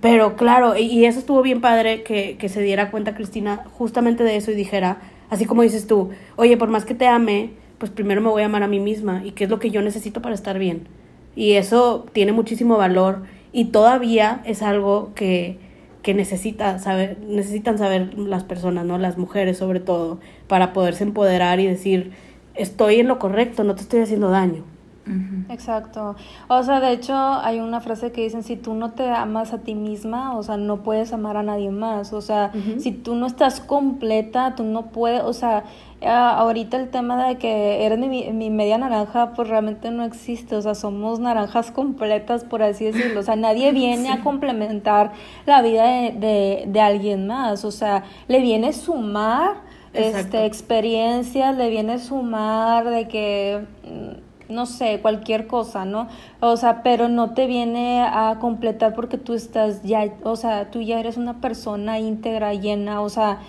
Pero 0.00 0.34
claro, 0.36 0.76
y- 0.76 0.82
y 0.86 1.04
eso 1.04 1.18
estuvo 1.18 1.42
bien 1.42 1.60
padre 1.60 2.02
que, 2.02 2.36
que 2.38 2.48
se 2.48 2.60
diera 2.62 2.90
cuenta 2.90 3.14
Cristina 3.14 3.64
justamente 3.78 4.24
de 4.24 4.36
eso 4.36 4.50
y 4.50 4.54
dijera, 4.54 4.96
así 5.32 5.46
como 5.46 5.62
dices 5.62 5.86
tú, 5.86 6.10
oye, 6.36 6.58
por 6.58 6.68
más 6.68 6.84
que 6.84 6.94
te 6.94 7.06
ame, 7.06 7.52
pues 7.78 7.90
primero 7.90 8.20
me 8.20 8.28
voy 8.28 8.42
a 8.42 8.46
amar 8.46 8.62
a 8.62 8.68
mí 8.68 8.80
misma 8.80 9.22
y 9.24 9.30
qué 9.30 9.44
es 9.44 9.50
lo 9.50 9.58
que 9.58 9.70
yo 9.70 9.80
necesito 9.80 10.20
para 10.20 10.34
estar 10.34 10.58
bien. 10.58 10.88
Y 11.34 11.52
eso 11.52 12.04
tiene 12.12 12.32
muchísimo 12.32 12.76
valor 12.76 13.22
y 13.50 13.66
todavía 13.66 14.42
es 14.44 14.60
algo 14.60 15.12
que, 15.14 15.56
que 16.02 16.12
necesita 16.12 16.78
saber, 16.78 17.16
necesitan 17.26 17.78
saber 17.78 18.12
las 18.18 18.44
personas, 18.44 18.84
¿no? 18.84 18.98
Las 18.98 19.16
mujeres 19.16 19.56
sobre 19.56 19.80
todo, 19.80 20.20
para 20.48 20.74
poderse 20.74 21.02
empoderar 21.02 21.60
y 21.60 21.66
decir, 21.66 22.12
estoy 22.54 23.00
en 23.00 23.08
lo 23.08 23.18
correcto, 23.18 23.64
no 23.64 23.74
te 23.74 23.80
estoy 23.80 24.00
haciendo 24.00 24.28
daño. 24.28 24.64
Exacto. 25.48 26.14
O 26.48 26.62
sea, 26.62 26.80
de 26.80 26.92
hecho, 26.92 27.14
hay 27.14 27.60
una 27.60 27.80
frase 27.80 28.12
que 28.12 28.22
dicen, 28.22 28.42
si 28.42 28.56
tú 28.56 28.74
no 28.74 28.92
te 28.92 29.08
amas 29.10 29.52
a 29.52 29.58
ti 29.58 29.74
misma, 29.74 30.36
o 30.36 30.42
sea, 30.42 30.56
no 30.56 30.82
puedes 30.82 31.12
amar 31.12 31.36
a 31.36 31.42
nadie 31.42 31.70
más. 31.70 32.12
O 32.12 32.20
sea, 32.20 32.52
si 32.78 32.92
tú 32.92 33.14
no 33.14 33.26
estás 33.26 33.60
completa, 33.60 34.54
tú 34.54 34.62
no 34.62 34.86
puedes, 34.86 35.22
o 35.22 35.32
sea, 35.32 35.64
ah, 36.02 36.36
ahorita 36.38 36.76
el 36.76 36.88
tema 36.88 37.26
de 37.26 37.36
que 37.36 37.84
eres 37.84 37.98
mi, 37.98 38.32
mi 38.32 38.50
media 38.50 38.78
naranja, 38.78 39.32
pues 39.34 39.48
realmente 39.48 39.90
no 39.90 40.04
existe. 40.04 40.54
O 40.56 40.62
sea, 40.62 40.74
somos 40.74 41.18
naranjas 41.18 41.70
completas, 41.72 42.44
por 42.44 42.62
así 42.62 42.84
decirlo. 42.84 43.20
O 43.20 43.24
sea, 43.24 43.36
nadie 43.36 43.72
viene 43.72 44.12
a 44.12 44.22
complementar 44.22 45.12
la 45.46 45.62
vida 45.62 45.84
de, 45.84 46.12
de, 46.12 46.64
de 46.68 46.80
alguien 46.80 47.26
más. 47.26 47.64
O 47.64 47.72
sea, 47.72 48.04
le 48.28 48.40
viene 48.40 48.72
sumar 48.72 49.72
Exacto. 49.94 50.18
este 50.18 50.46
experiencias, 50.46 51.56
le 51.56 51.68
viene 51.68 51.98
sumar 51.98 52.88
de 52.88 53.08
que 53.08 53.64
mm, 53.84 54.31
no 54.52 54.66
sé, 54.66 55.00
cualquier 55.00 55.46
cosa, 55.46 55.84
¿no? 55.84 56.08
O 56.40 56.56
sea, 56.56 56.82
pero 56.82 57.08
no 57.08 57.34
te 57.34 57.46
viene 57.46 58.02
a 58.02 58.38
completar 58.40 58.94
porque 58.94 59.18
tú 59.18 59.34
estás 59.34 59.82
ya, 59.82 60.12
o 60.22 60.36
sea, 60.36 60.70
tú 60.70 60.80
ya 60.80 61.00
eres 61.00 61.16
una 61.16 61.40
persona 61.40 61.98
íntegra, 61.98 62.54
llena, 62.54 63.00
o 63.00 63.08
sea, 63.08 63.40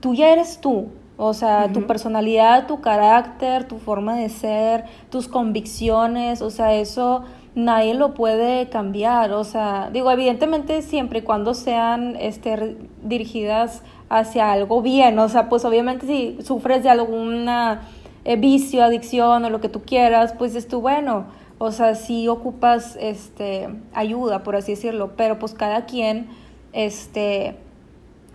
tú 0.00 0.14
ya 0.14 0.30
eres 0.30 0.60
tú. 0.60 0.88
O 1.16 1.32
sea, 1.32 1.70
tu 1.72 1.86
personalidad, 1.86 2.66
tu 2.66 2.80
carácter, 2.80 3.68
tu 3.68 3.78
forma 3.78 4.16
de 4.16 4.28
ser, 4.28 4.84
tus 5.10 5.28
convicciones, 5.28 6.42
o 6.42 6.50
sea, 6.50 6.74
eso 6.74 7.22
nadie 7.54 7.94
lo 7.94 8.14
puede 8.14 8.68
cambiar. 8.68 9.32
O 9.32 9.44
sea, 9.44 9.90
digo, 9.92 10.10
evidentemente 10.10 10.82
siempre 10.82 11.20
y 11.20 11.22
cuando 11.22 11.54
sean 11.54 12.16
este, 12.18 12.76
dirigidas 13.02 13.82
hacia 14.08 14.52
algo 14.52 14.82
bien. 14.82 15.18
O 15.18 15.28
sea, 15.28 15.48
pues 15.48 15.64
obviamente 15.64 16.06
si 16.06 16.38
sufres 16.42 16.82
de 16.82 16.90
alguna 16.90 17.82
eh, 18.24 18.36
vicio, 18.36 18.82
adicción 18.82 19.44
o 19.44 19.50
lo 19.50 19.60
que 19.60 19.68
tú 19.68 19.82
quieras, 19.82 20.34
pues 20.36 20.54
es 20.54 20.68
tú, 20.68 20.80
bueno, 20.80 21.26
o 21.58 21.70
sea, 21.70 21.94
si 21.94 22.28
ocupas 22.28 22.96
este, 23.00 23.68
ayuda, 23.92 24.42
por 24.42 24.56
así 24.56 24.72
decirlo, 24.72 25.12
pero 25.16 25.38
pues 25.38 25.54
cada 25.54 25.86
quien 25.86 26.28
este, 26.72 27.56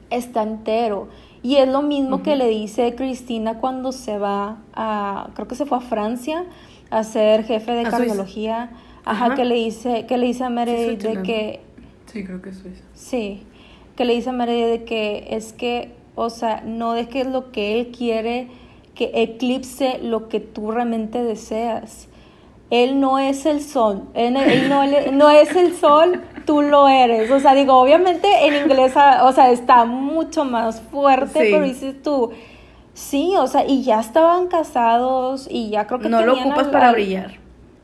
está 0.09 0.43
entero. 0.43 1.07
Y 1.41 1.55
es 1.55 1.67
lo 1.67 1.81
mismo 1.81 2.21
que 2.21 2.35
le 2.35 2.47
dice 2.47 2.95
Cristina 2.95 3.59
cuando 3.59 3.91
se 3.91 4.17
va 4.17 4.57
a, 4.73 5.29
creo 5.35 5.47
que 5.47 5.55
se 5.55 5.65
fue 5.65 5.77
a 5.77 5.81
Francia 5.81 6.45
a 6.89 7.03
ser 7.03 7.45
jefe 7.45 7.71
de 7.71 7.83
cardiología. 7.83 8.71
Ajá, 9.05 9.27
Ajá. 9.27 9.35
que 9.35 9.45
le 9.45 9.55
dice, 9.55 10.05
que 10.05 10.17
le 10.17 10.27
dice 10.27 10.43
a 10.43 10.49
Meredith 10.49 11.01
de 11.01 11.23
que 11.23 11.61
Sí, 12.11 12.23
creo 12.23 12.41
que 12.41 12.49
es 12.49 12.57
Suiza. 12.57 12.83
Sí, 12.93 13.43
que 13.95 14.05
le 14.05 14.15
dice 14.15 14.29
a 14.29 14.33
Meredith 14.33 14.79
de 14.79 14.83
que 14.83 15.27
es 15.29 15.53
que, 15.53 15.93
o 16.15 16.29
sea, 16.29 16.61
no 16.65 16.93
dejes 16.93 17.27
lo 17.27 17.51
que 17.51 17.79
él 17.79 17.91
quiere 17.95 18.47
que 18.99 19.11
eclipse 19.23 19.97
lo 20.03 20.27
que 20.27 20.41
tú 20.41 20.71
realmente 20.71 21.23
deseas. 21.23 22.09
Él 22.69 22.99
no 22.99 23.17
es 23.17 23.45
el 23.45 23.61
sol, 23.63 24.03
él, 24.13 24.35
él 24.35 24.67
no, 24.67 24.83
él 24.83 25.17
no 25.17 25.29
es 25.29 25.55
el 25.55 25.73
sol, 25.73 26.21
tú 26.45 26.61
lo 26.61 26.89
eres. 26.89 27.31
O 27.31 27.39
sea, 27.39 27.55
digo, 27.55 27.75
obviamente 27.79 28.27
en 28.45 28.63
inglés, 28.65 28.91
ah, 28.97 29.21
o 29.23 29.31
sea, 29.31 29.51
está 29.51 29.85
mucho 29.85 30.43
más 30.43 30.81
fuerte, 30.81 31.45
Sí. 31.45 31.47
pero 31.51 31.63
dices 31.63 32.03
tú, 32.03 32.31
sí, 32.93 33.33
o 33.37 33.47
sea, 33.47 33.65
y 33.65 33.83
ya 33.83 34.01
estaban 34.01 34.47
casados 34.47 35.47
y 35.49 35.69
ya 35.69 35.87
creo 35.87 35.99
que 35.99 36.09
No 36.09 36.21
lo 36.25 36.33
ocupas 36.33 36.65
al- 36.65 36.71
para 36.71 36.89
al- 36.89 36.95
brillar. 36.95 37.31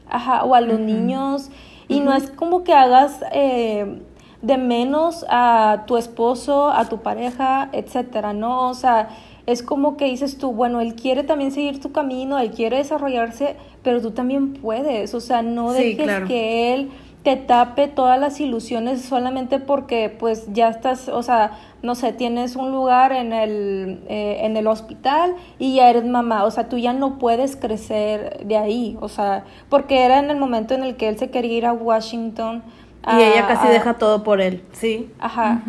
Ajá, 0.09 0.43
o 0.43 0.53
a 0.53 0.59
los 0.61 0.79
niños. 0.81 1.49
Y 1.87 2.01
no 2.01 2.13
es 2.13 2.29
como 2.29 2.63
que 2.65 2.73
hagas 2.73 3.23
eh, 3.31 4.01
de 4.41 4.57
menos 4.57 5.25
a 5.29 5.83
tu 5.87 5.95
esposo, 5.97 6.69
a 6.69 6.85
tu 6.89 6.97
pareja, 6.97 7.69
etcétera, 7.71 8.33
¿no? 8.33 8.69
O 8.69 8.73
sea, 8.75 9.09
es 9.45 9.61
como 9.63 9.95
que 9.97 10.05
dices 10.05 10.37
tú, 10.37 10.51
bueno, 10.53 10.81
él 10.81 10.95
quiere 10.95 11.23
también 11.23 11.51
seguir 11.51 11.79
tu 11.79 11.91
camino, 11.91 12.39
él 12.39 12.51
quiere 12.51 12.77
desarrollarse, 12.77 13.55
pero 13.83 14.01
tú 14.01 14.11
también 14.11 14.53
puedes. 14.53 15.13
O 15.13 15.19
sea, 15.21 15.41
no 15.41 15.71
Sí, 15.73 15.83
dejes 15.83 16.03
claro. 16.05 16.27
que 16.27 16.73
él 16.73 16.89
te 17.23 17.35
tape 17.37 17.87
todas 17.87 18.19
las 18.19 18.39
ilusiones 18.39 19.01
solamente 19.01 19.59
porque 19.59 20.09
pues 20.09 20.45
ya 20.53 20.69
estás, 20.69 21.09
o 21.09 21.23
sea, 21.23 21.53
no 21.81 21.95
sé, 21.95 22.13
tienes 22.13 22.55
un 22.55 22.71
lugar 22.71 23.11
en 23.13 23.33
el, 23.33 23.99
eh, 24.09 24.41
en 24.43 24.57
el 24.57 24.67
hospital 24.67 25.33
y 25.57 25.75
ya 25.75 25.89
eres 25.89 26.05
mamá, 26.05 26.43
o 26.43 26.51
sea, 26.51 26.69
tú 26.69 26.77
ya 26.77 26.93
no 26.93 27.17
puedes 27.17 27.55
crecer 27.55 28.45
de 28.45 28.57
ahí, 28.57 28.95
o 29.01 29.09
sea, 29.09 29.43
porque 29.69 30.03
era 30.03 30.19
en 30.19 30.29
el 30.29 30.37
momento 30.37 30.75
en 30.75 30.83
el 30.83 30.97
que 30.97 31.07
él 31.07 31.17
se 31.17 31.31
quería 31.31 31.57
ir 31.57 31.65
a 31.65 31.73
Washington. 31.73 32.61
Y 33.07 33.21
ella 33.21 33.47
casi 33.47 33.67
a- 33.67 33.71
deja 33.71 33.95
todo 33.95 34.23
por 34.23 34.39
él, 34.41 34.61
sí. 34.71 35.09
Ajá. 35.19 35.61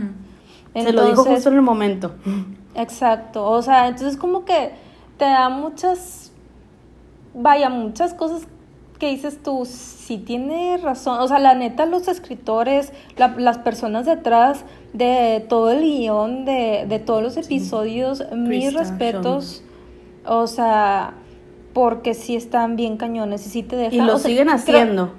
Se 0.74 0.92
lo 0.92 1.06
dijo 1.06 1.24
justo 1.24 1.48
en 1.48 1.54
el 1.56 1.62
momento. 1.62 2.12
Exacto, 2.76 3.48
o 3.48 3.62
sea, 3.62 3.88
entonces 3.88 4.16
como 4.16 4.44
que 4.44 4.72
te 5.18 5.24
da 5.24 5.48
muchas, 5.48 6.30
vaya, 7.34 7.68
muchas 7.70 8.14
cosas 8.14 8.46
que 8.98 9.08
dices 9.08 9.42
tú, 9.42 9.64
si 9.66 10.16
tiene 10.18 10.78
razón, 10.78 11.20
o 11.20 11.28
sea, 11.28 11.38
la 11.38 11.54
neta, 11.54 11.84
los 11.86 12.08
escritores, 12.08 12.92
la- 13.16 13.34
las 13.36 13.58
personas 13.58 14.06
detrás 14.06 14.64
de 14.94 15.44
todo 15.48 15.70
el 15.70 15.82
guion, 15.82 16.44
de, 16.46 16.86
de 16.88 16.98
todos 16.98 17.22
los 17.22 17.36
episodios, 17.36 18.24
mis 18.34 18.64
Krista, 18.64 18.78
respetos, 18.80 19.62
o 20.26 20.46
sea, 20.46 21.12
porque 21.74 22.14
sí 22.14 22.36
están 22.36 22.76
bien 22.76 22.96
cañones 22.96 23.46
y 23.46 23.50
sí 23.50 23.62
te 23.62 23.76
dejan... 23.76 23.94
Y 23.94 24.00
lo 24.00 24.14
o 24.14 24.18
sea, 24.18 24.28
siguen 24.30 24.46
creo- 24.46 24.56
haciendo. 24.56 25.12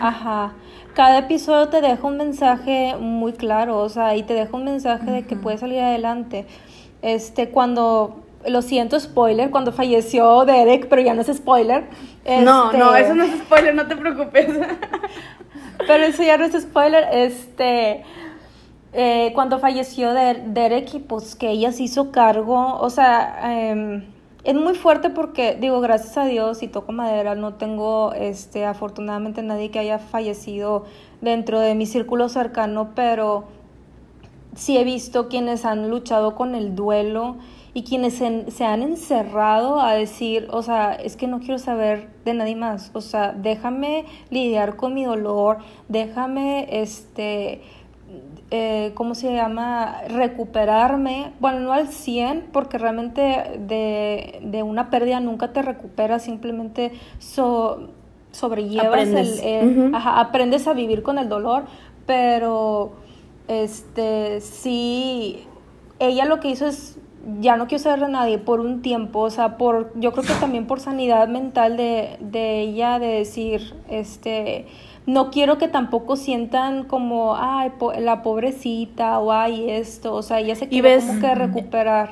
Ajá. 0.00 0.54
Cada 0.94 1.18
episodio 1.18 1.68
te 1.68 1.80
deja 1.80 2.04
un 2.04 2.16
mensaje 2.16 2.96
muy 2.98 3.32
claro, 3.32 3.78
o 3.78 3.88
sea, 3.88 4.16
y 4.16 4.24
te 4.24 4.34
deja 4.34 4.56
un 4.56 4.64
mensaje 4.64 5.08
de 5.10 5.22
que 5.24 5.36
puedes 5.36 5.60
salir 5.60 5.78
adelante. 5.78 6.46
Este, 7.02 7.48
cuando, 7.50 8.16
lo 8.46 8.62
siento, 8.62 8.98
spoiler, 9.00 9.50
cuando 9.50 9.72
falleció 9.72 10.44
Derek, 10.44 10.88
pero 10.88 11.02
ya 11.02 11.14
no 11.14 11.22
es 11.22 11.28
spoiler. 11.34 11.84
No, 12.42 12.66
este, 12.66 12.78
no, 12.78 12.94
eso 12.94 13.14
no 13.14 13.24
es 13.24 13.38
spoiler, 13.40 13.74
no 13.74 13.86
te 13.86 13.96
preocupes. 13.96 14.46
Pero 15.86 16.04
eso 16.04 16.22
ya 16.22 16.36
no 16.36 16.44
es 16.44 16.52
spoiler, 16.62 17.08
este, 17.10 18.04
eh, 18.92 19.30
cuando 19.34 19.58
falleció 19.58 20.12
Der- 20.12 20.42
Derek 20.48 20.92
y 20.94 20.98
pues 20.98 21.34
que 21.36 21.48
ella 21.50 21.72
se 21.72 21.84
hizo 21.84 22.10
cargo, 22.12 22.76
o 22.78 22.90
sea, 22.90 23.70
em, 23.70 24.04
es 24.44 24.54
muy 24.54 24.74
fuerte 24.74 25.08
porque, 25.10 25.56
digo, 25.58 25.80
gracias 25.80 26.18
a 26.18 26.26
Dios 26.26 26.62
y 26.62 26.68
toco 26.68 26.92
madera, 26.92 27.34
no 27.34 27.54
tengo, 27.54 28.12
este, 28.12 28.66
afortunadamente 28.66 29.42
nadie 29.42 29.70
que 29.70 29.78
haya 29.78 29.98
fallecido 29.98 30.84
dentro 31.22 31.60
de 31.60 31.74
mi 31.74 31.86
círculo 31.86 32.28
cercano, 32.28 32.90
pero 32.94 33.44
sí 34.54 34.76
he 34.78 34.84
visto 34.84 35.28
quienes 35.28 35.64
han 35.64 35.90
luchado 35.90 36.34
con 36.34 36.54
el 36.54 36.74
duelo 36.74 37.36
y 37.72 37.84
quienes 37.84 38.14
se, 38.14 38.50
se 38.50 38.64
han 38.64 38.82
encerrado 38.82 39.80
a 39.80 39.92
decir, 39.94 40.48
o 40.50 40.62
sea, 40.62 40.92
es 40.92 41.16
que 41.16 41.28
no 41.28 41.38
quiero 41.38 41.58
saber 41.58 42.08
de 42.24 42.34
nadie 42.34 42.56
más, 42.56 42.90
o 42.94 43.00
sea, 43.00 43.32
déjame 43.32 44.06
lidiar 44.30 44.74
con 44.76 44.92
mi 44.94 45.04
dolor, 45.04 45.58
déjame, 45.88 46.66
este, 46.82 47.60
eh, 48.50 48.90
¿cómo 48.94 49.14
se 49.14 49.32
llama? 49.32 49.98
Recuperarme, 50.08 51.30
bueno, 51.38 51.60
no 51.60 51.72
al 51.72 51.86
100, 51.88 52.46
porque 52.52 52.76
realmente 52.76 53.20
de, 53.60 54.40
de 54.42 54.62
una 54.64 54.90
pérdida 54.90 55.20
nunca 55.20 55.52
te 55.52 55.62
recuperas, 55.62 56.22
simplemente 56.24 56.90
so- 57.20 57.90
sobrellevas 58.32 58.86
Aprendes. 58.88 59.40
el, 59.44 59.48
el- 59.48 59.78
Ujú. 59.86 59.96
ajá, 59.96 60.18
aprendes 60.18 60.66
a 60.66 60.72
vivir 60.72 61.04
con 61.04 61.18
el 61.18 61.28
dolor, 61.28 61.64
pero 62.06 62.92
este 63.50 64.40
sí 64.40 65.46
ella 65.98 66.24
lo 66.24 66.40
que 66.40 66.48
hizo 66.50 66.66
es 66.66 66.96
ya 67.40 67.56
no 67.56 67.66
quiero 67.66 67.82
saber 67.84 68.00
de 68.00 68.08
nadie 68.08 68.38
por 68.38 68.60
un 68.60 68.80
tiempo, 68.80 69.18
o 69.20 69.30
sea, 69.30 69.58
por 69.58 69.92
yo 70.00 70.12
creo 70.12 70.24
que 70.24 70.32
también 70.40 70.66
por 70.66 70.80
sanidad 70.80 71.28
mental 71.28 71.76
de, 71.76 72.16
de 72.20 72.60
ella 72.60 72.98
de 72.98 73.08
decir, 73.08 73.74
este 73.90 74.66
no 75.06 75.30
quiero 75.30 75.58
que 75.58 75.68
tampoco 75.68 76.16
sientan 76.16 76.84
como, 76.84 77.34
ay, 77.36 77.72
po- 77.78 77.92
la 77.92 78.22
pobrecita 78.22 79.18
o 79.18 79.32
ay, 79.32 79.68
esto, 79.70 80.14
o 80.14 80.22
sea, 80.22 80.38
ella 80.40 80.54
se 80.54 80.64
Y 80.66 80.68
quiere 80.68 80.96
ves- 80.96 81.04
como 81.04 81.20
que 81.20 81.34
recuperar. 81.34 82.10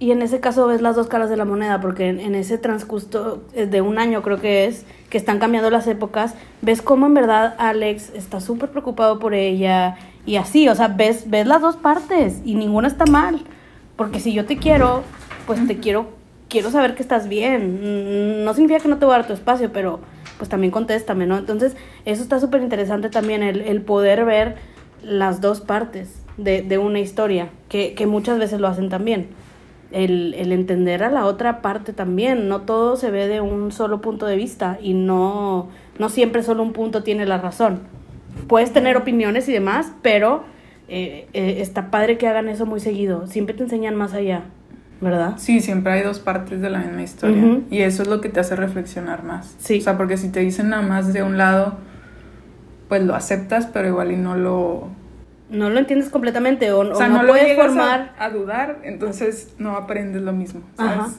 Y 0.00 0.10
en 0.10 0.22
ese 0.22 0.40
caso 0.40 0.66
ves 0.66 0.82
las 0.82 0.96
dos 0.96 1.06
caras 1.06 1.30
de 1.30 1.36
la 1.36 1.44
moneda, 1.44 1.80
porque 1.80 2.08
en, 2.08 2.18
en 2.18 2.34
ese 2.34 2.58
transcurso 2.58 3.42
eh, 3.54 3.66
de 3.66 3.80
un 3.82 3.98
año 3.98 4.22
creo 4.22 4.40
que 4.40 4.64
es, 4.66 4.84
que 5.10 5.18
están 5.18 5.38
cambiando 5.38 5.70
las 5.70 5.86
épocas, 5.86 6.34
ves 6.62 6.82
cómo 6.82 7.06
en 7.06 7.14
verdad 7.14 7.54
Alex 7.58 8.10
está 8.14 8.40
súper 8.40 8.70
preocupado 8.70 9.20
por 9.20 9.34
ella 9.34 9.96
y 10.26 10.36
así, 10.36 10.68
o 10.68 10.74
sea, 10.74 10.88
ves, 10.88 11.28
ves 11.28 11.46
las 11.46 11.60
dos 11.60 11.76
partes 11.76 12.40
y 12.44 12.54
ninguna 12.54 12.88
está 12.88 13.06
mal, 13.06 13.40
porque 13.96 14.20
si 14.20 14.32
yo 14.32 14.44
te 14.44 14.56
quiero, 14.56 15.02
pues 15.46 15.66
te 15.66 15.78
quiero, 15.78 16.06
quiero 16.48 16.70
saber 16.70 16.94
que 16.94 17.02
estás 17.02 17.28
bien, 17.28 17.80
Mm, 17.82 18.44
no 18.44 18.54
significa 18.54 18.80
que 18.80 18.88
no 18.88 18.98
te 18.98 19.04
voy 19.04 19.14
a 19.14 19.18
dar 19.18 19.26
tu 19.26 19.32
espacio, 19.32 19.72
pero 19.72 20.00
pues 20.38 20.48
también 20.48 20.70
contéstame, 20.70 21.26
¿no? 21.26 21.38
Entonces, 21.38 21.76
eso 22.04 22.22
está 22.22 22.40
súper 22.40 22.62
interesante 22.62 23.10
también, 23.10 23.42
el, 23.42 23.60
el 23.62 23.80
poder 23.82 24.24
ver 24.24 24.56
las 25.02 25.40
dos 25.40 25.60
partes 25.60 26.22
de, 26.36 26.62
de 26.62 26.78
una 26.78 27.00
historia, 27.00 27.50
que, 27.68 27.94
que 27.94 28.06
muchas 28.06 28.38
veces 28.38 28.60
lo 28.60 28.68
hacen 28.68 28.88
también 28.88 29.28
el, 29.92 30.34
el 30.34 30.52
entender 30.52 31.02
a 31.04 31.10
la 31.10 31.26
otra 31.26 31.62
parte 31.62 31.92
también. 31.92 32.48
No 32.48 32.62
todo 32.62 32.96
se 32.96 33.10
ve 33.10 33.28
de 33.28 33.40
un 33.40 33.72
solo 33.72 34.00
punto 34.00 34.26
de 34.26 34.36
vista 34.36 34.78
y 34.80 34.94
no, 34.94 35.68
no 35.98 36.08
siempre 36.08 36.42
solo 36.42 36.62
un 36.62 36.72
punto 36.72 37.02
tiene 37.02 37.26
la 37.26 37.38
razón. 37.38 37.80
Puedes 38.48 38.72
tener 38.72 38.96
opiniones 38.96 39.48
y 39.48 39.52
demás, 39.52 39.92
pero 40.02 40.44
eh, 40.88 41.26
eh, 41.32 41.56
está 41.60 41.90
padre 41.90 42.18
que 42.18 42.28
hagan 42.28 42.48
eso 42.48 42.66
muy 42.66 42.80
seguido. 42.80 43.26
Siempre 43.26 43.54
te 43.54 43.62
enseñan 43.62 43.94
más 43.94 44.14
allá, 44.14 44.42
¿verdad? 45.00 45.34
Sí, 45.38 45.60
siempre 45.60 45.92
hay 45.92 46.02
dos 46.02 46.18
partes 46.18 46.60
de 46.60 46.70
la 46.70 46.78
misma 46.80 47.02
historia. 47.02 47.60
Y 47.70 47.80
eso 47.82 48.02
es 48.02 48.08
lo 48.08 48.20
que 48.20 48.28
te 48.28 48.40
hace 48.40 48.56
reflexionar 48.56 49.22
más. 49.24 49.54
Sí. 49.58 49.78
O 49.78 49.82
sea, 49.82 49.96
porque 49.96 50.16
si 50.16 50.28
te 50.30 50.40
dicen 50.40 50.68
nada 50.70 50.82
más 50.82 51.12
de 51.12 51.22
un 51.22 51.38
lado, 51.38 51.76
pues 52.88 53.02
lo 53.04 53.14
aceptas, 53.14 53.66
pero 53.66 53.88
igual 53.88 54.12
y 54.12 54.16
no 54.16 54.36
lo... 54.36 54.88
No 55.50 55.68
lo 55.68 55.78
entiendes 55.78 56.08
completamente 56.08 56.72
o, 56.72 56.80
O 56.80 56.94
sea, 56.94 57.08
no, 57.08 57.18
no, 57.18 57.22
lo 57.24 57.28
puedes 57.28 57.46
llegas 57.46 57.66
formar. 57.66 58.12
a, 58.18 58.24
a 58.24 58.30
dudar, 58.30 58.78
entonces 58.84 59.54
no 59.58 59.76
aprendes 59.76 60.22
lo 60.22 60.32
mismo. 60.32 60.62
¿sabes? 60.76 60.92
Ajá. 60.98 61.10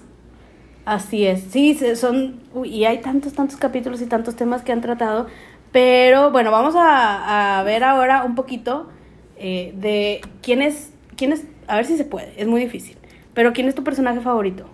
Así 0.85 1.25
es, 1.25 1.41
sí, 1.49 1.79
son, 1.95 2.41
y 2.65 2.83
hay 2.83 2.99
tantos, 2.99 3.31
tantos 3.33 3.55
capítulos 3.57 4.01
y 4.01 4.05
tantos 4.05 4.35
temas 4.35 4.63
que 4.63 4.73
han 4.73 4.81
tratado, 4.81 5.27
pero 5.73 6.31
bueno, 6.31 6.51
vamos 6.51 6.75
a, 6.77 7.59
a 7.59 7.63
ver 7.63 7.83
ahora 7.83 8.23
un 8.23 8.35
poquito 8.35 8.87
eh, 9.35 9.73
de 9.75 10.21
quién 10.41 10.61
es, 10.61 10.93
quién 11.17 11.33
es, 11.33 11.43
a 11.67 11.75
ver 11.75 11.85
si 11.85 11.97
se 11.97 12.05
puede, 12.05 12.33
es 12.37 12.47
muy 12.47 12.61
difícil, 12.61 12.97
pero 13.33 13.51
quién 13.51 13.67
es 13.67 13.75
tu 13.75 13.83
personaje 13.83 14.21
favorito. 14.21 14.65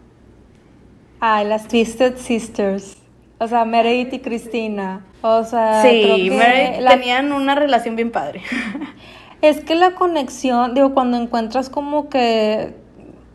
Ay, 1.20 1.48
las 1.48 1.68
Twisted 1.68 2.18
Sisters. 2.18 2.96
O 3.40 3.48
sea, 3.48 3.66
Meredith 3.66 4.14
y 4.14 4.20
Cristina. 4.20 5.06
O 5.22 5.44
sea, 5.44 5.80
creo 5.82 6.16
sí, 6.18 6.30
que 6.30 6.36
Meredith 6.36 6.82
la- 6.82 6.92
tenían 6.92 7.32
una 7.32 7.56
relación 7.56 7.96
bien 7.96 8.12
padre. 8.12 8.42
Es 9.42 9.62
que 9.62 9.74
la 9.76 9.92
conexión, 9.96 10.74
digo, 10.74 10.94
cuando 10.94 11.16
encuentras 11.16 11.70
como 11.70 12.10
que 12.10 12.74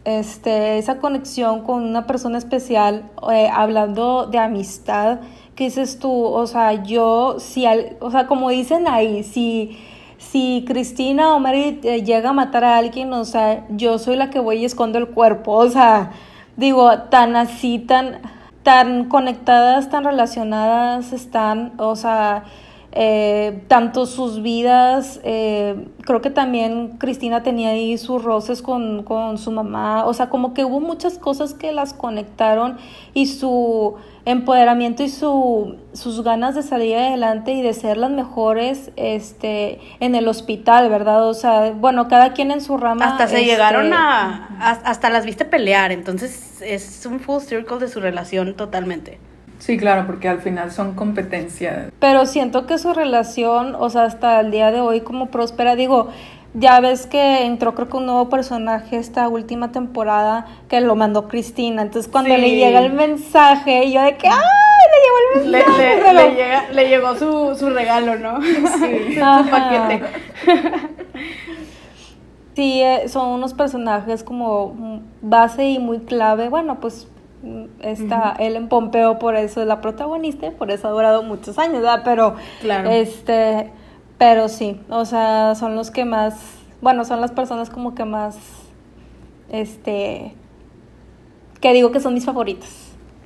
este, 0.04 0.76
esa 0.76 0.98
conexión 0.98 1.62
con 1.62 1.82
una 1.82 2.06
persona 2.06 2.36
especial, 2.36 3.04
eh, 3.32 3.48
hablando 3.50 4.26
de 4.26 4.36
amistad, 4.38 5.20
que 5.54 5.64
dices 5.64 5.98
tú, 5.98 6.10
o 6.12 6.46
sea, 6.46 6.82
yo, 6.82 7.36
si, 7.38 7.66
al- 7.66 7.96
o 8.00 8.10
sea, 8.10 8.26
como 8.26 8.50
dicen 8.50 8.88
ahí, 8.88 9.22
si, 9.22 9.78
si 10.18 10.64
Cristina 10.66 11.34
o 11.34 11.40
Mary 11.40 11.80
eh, 11.84 12.02
llega 12.02 12.30
a 12.30 12.32
matar 12.32 12.64
a 12.64 12.76
alguien, 12.78 13.12
o 13.12 13.24
sea, 13.24 13.64
yo 13.70 13.98
soy 13.98 14.16
la 14.16 14.30
que 14.30 14.40
voy 14.40 14.56
y 14.58 14.64
escondo 14.64 14.98
el 14.98 15.08
cuerpo, 15.08 15.52
o 15.52 15.68
sea, 15.68 16.12
digo, 16.56 16.90
tan 17.10 17.36
así, 17.36 17.78
tan, 17.78 18.20
tan 18.62 19.08
conectadas, 19.08 19.90
tan 19.90 20.04
relacionadas 20.04 21.12
están, 21.12 21.72
o 21.78 21.94
sea, 21.96 22.44
eh, 22.96 23.64
tanto 23.66 24.06
sus 24.06 24.40
vidas, 24.40 25.20
eh, 25.24 25.88
creo 26.02 26.20
que 26.20 26.30
también 26.30 26.96
Cristina 26.98 27.42
tenía 27.42 27.70
ahí 27.70 27.98
sus 27.98 28.22
roces 28.22 28.62
con, 28.62 29.02
con 29.02 29.36
su 29.38 29.50
mamá, 29.50 30.04
o 30.06 30.14
sea, 30.14 30.28
como 30.30 30.54
que 30.54 30.64
hubo 30.64 30.78
muchas 30.80 31.18
cosas 31.18 31.54
que 31.54 31.72
las 31.72 31.92
conectaron 31.92 32.76
y 33.12 33.26
su 33.26 33.96
empoderamiento 34.26 35.02
y 35.02 35.08
su, 35.10 35.76
sus 35.92 36.22
ganas 36.24 36.54
de 36.54 36.62
salir 36.62 36.96
adelante 36.96 37.52
y 37.52 37.62
de 37.62 37.74
ser 37.74 37.96
las 37.98 38.10
mejores 38.10 38.90
este, 38.96 39.80
en 40.00 40.14
el 40.14 40.28
hospital, 40.28 40.88
¿verdad? 40.88 41.28
O 41.28 41.34
sea, 41.34 41.72
bueno, 41.72 42.08
cada 42.08 42.32
quien 42.32 42.50
en 42.50 42.60
su 42.60 42.76
rama. 42.78 43.04
Hasta 43.06 43.26
se 43.28 43.36
este, 43.40 43.46
llegaron 43.46 43.92
a, 43.92 44.56
a- 44.60 44.70
Hasta 44.90 45.10
las 45.10 45.26
viste 45.26 45.44
pelear, 45.44 45.92
entonces 45.92 46.62
es 46.62 47.04
un 47.06 47.20
full 47.20 47.40
circle 47.40 47.78
de 47.78 47.88
su 47.88 48.00
relación 48.00 48.54
totalmente. 48.54 49.18
Sí, 49.58 49.76
claro, 49.76 50.04
porque 50.06 50.28
al 50.28 50.40
final 50.40 50.72
son 50.72 50.94
competencia. 50.94 51.90
Pero 51.98 52.26
siento 52.26 52.66
que 52.66 52.76
su 52.78 52.92
relación, 52.92 53.74
o 53.78 53.88
sea, 53.88 54.02
hasta 54.04 54.40
el 54.40 54.50
día 54.50 54.70
de 54.70 54.80
hoy 54.80 55.00
como 55.02 55.26
próspera, 55.26 55.76
digo, 55.76 56.08
ya 56.54 56.80
ves 56.80 57.06
que 57.06 57.44
entró 57.44 57.74
creo 57.74 57.88
que 57.88 57.96
un 57.96 58.06
nuevo 58.06 58.28
personaje 58.28 58.96
esta 58.96 59.28
última 59.28 59.72
temporada 59.72 60.46
que 60.68 60.80
lo 60.80 60.94
mandó 60.94 61.28
Cristina. 61.28 61.82
Entonces 61.82 62.10
cuando 62.10 62.34
Sí. 62.34 62.40
le 62.40 62.50
llega 62.56 62.80
el 62.80 62.92
mensaje, 62.92 63.90
yo 63.90 64.00
de 64.02 64.16
que 64.16 64.28
¡ay! 64.28 64.36
Le 64.92 65.00
llegó 65.02 65.44
el 65.46 65.50
mensaje. 65.52 66.12
le- 66.14 66.34
llega- 66.34 66.68
le 66.70 66.88
llegó 66.88 67.16
su, 67.16 67.56
su 67.58 67.70
regalo, 67.70 68.16
¿no? 68.16 68.40
Sí, 68.78 69.14
su 69.14 69.50
paquete. 69.50 70.02
Sí, 72.54 72.80
eh, 72.82 73.08
son 73.08 73.30
unos 73.30 73.52
personajes 73.52 74.22
como 74.22 75.00
base 75.22 75.64
y 75.70 75.78
muy 75.80 76.00
clave. 76.00 76.48
Bueno, 76.48 76.78
pues 76.80 77.08
mm, 77.42 77.64
está 77.82 78.36
Ellen 78.38 78.68
Pompeo, 78.68 79.18
por 79.18 79.34
eso 79.34 79.60
es 79.60 79.66
la 79.66 79.80
protagonista, 79.80 80.46
y 80.46 80.50
por 80.52 80.70
eso 80.70 80.86
ha 80.86 80.92
durado 80.92 81.22
muchos 81.24 81.58
años, 81.58 81.74
¿verdad? 81.82 82.02
Pero, 82.04 82.36
Claro. 82.60 82.90
este, 82.90 83.72
pero 84.24 84.48
sí, 84.48 84.80
o 84.88 85.04
sea, 85.04 85.54
son 85.54 85.76
los 85.76 85.90
que 85.90 86.06
más, 86.06 86.34
bueno, 86.80 87.04
son 87.04 87.20
las 87.20 87.30
personas 87.30 87.68
como 87.68 87.94
que 87.94 88.06
más, 88.06 88.38
este, 89.50 90.32
que 91.60 91.72
digo 91.74 91.92
que 91.92 92.00
son 92.00 92.14
mis 92.14 92.24
favoritos. 92.24 92.70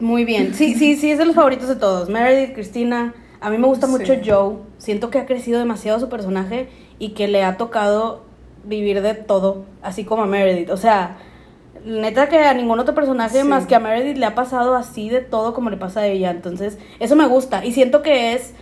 Muy 0.01 0.25
bien. 0.25 0.55
Sí, 0.55 0.75
sí, 0.75 0.97
sí, 0.97 1.13
es 1.13 1.19
de 1.19 1.25
los 1.25 1.37
favoritos 1.37 1.69
de 1.69 1.77
todos. 1.77 2.09
Meredith, 2.09 2.53
Cristina. 2.53 3.15
A 3.41 3.49
mí 3.49 3.59
me 3.59 3.69
gusta 3.69 3.87
mucho 3.87 4.13
Sí. 4.13 4.21
Joe. 4.27 4.57
Siento 4.79 5.09
que 5.11 5.19
ha 5.21 5.27
crecido 5.27 5.61
demasiado 5.61 6.01
su 6.01 6.09
personaje 6.09 6.69
y 6.99 7.11
que 7.11 7.29
le 7.29 7.45
ha 7.45 7.57
tocado 7.59 8.25
vivir 8.65 9.01
de 9.01 9.15
todo, 9.15 9.67
así 9.83 10.05
como 10.05 10.25
a 10.25 10.27
Meredith. 10.27 10.71
O 10.71 10.77
sea, 10.77 11.19
neta 11.85 12.29
que 12.29 12.39
a 12.41 12.55
ningún 12.55 12.81
otro 12.81 12.97
personaje 12.97 13.43
Sí. 13.43 13.47
más 13.47 13.67
que 13.69 13.77
a 13.77 13.79
Meredith 13.79 14.17
le 14.17 14.27
ha 14.27 14.35
pasado 14.35 14.75
así 14.75 15.11
de 15.11 15.21
todo 15.21 15.55
como 15.55 15.71
le 15.71 15.77
pasa 15.77 16.01
a 16.01 16.07
ella. 16.09 16.33
Entonces, 16.33 16.77
eso 16.99 17.15
me 17.15 17.29
gusta. 17.29 17.65
Y 17.65 17.71
siento 17.73 18.03
que 18.03 18.33
es, 18.35 18.53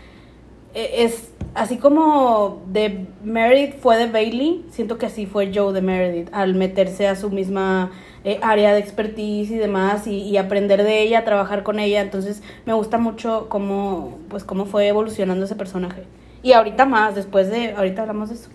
e- 0.74 1.04
es 1.04 1.30
así 1.56 1.78
como 1.78 2.62
de 2.72 3.06
Meredith 3.24 3.74
fue 3.80 3.96
de 3.96 4.06
Bailey, 4.06 4.64
siento 4.70 4.98
que 4.98 5.06
así 5.06 5.26
fue 5.26 5.50
Joe 5.54 5.72
de 5.72 5.82
Meredith 5.82 6.28
al 6.32 6.54
meterse 6.54 7.08
a 7.08 7.16
su 7.16 7.30
misma 7.30 7.90
eh, 8.24 8.38
área 8.42 8.72
de 8.72 8.78
expertise 8.80 9.50
y 9.50 9.56
demás 9.56 10.06
y, 10.06 10.22
y 10.22 10.36
aprender 10.36 10.82
de 10.82 11.00
ella, 11.02 11.24
trabajar 11.24 11.62
con 11.62 11.78
ella. 11.80 12.00
Entonces 12.00 12.42
me 12.64 12.72
gusta 12.72 12.98
mucho 12.98 13.46
cómo, 13.48 14.18
pues, 14.28 14.44
cómo 14.44 14.66
fue 14.66 14.86
evolucionando 14.88 15.44
ese 15.44 15.56
personaje. 15.56 16.04
Y 16.42 16.52
ahorita 16.52 16.84
más, 16.86 17.14
después 17.16 17.50
de, 17.50 17.72
ahorita 17.72 18.02
hablamos 18.02 18.28
de 18.28 18.36
eso. 18.36 18.50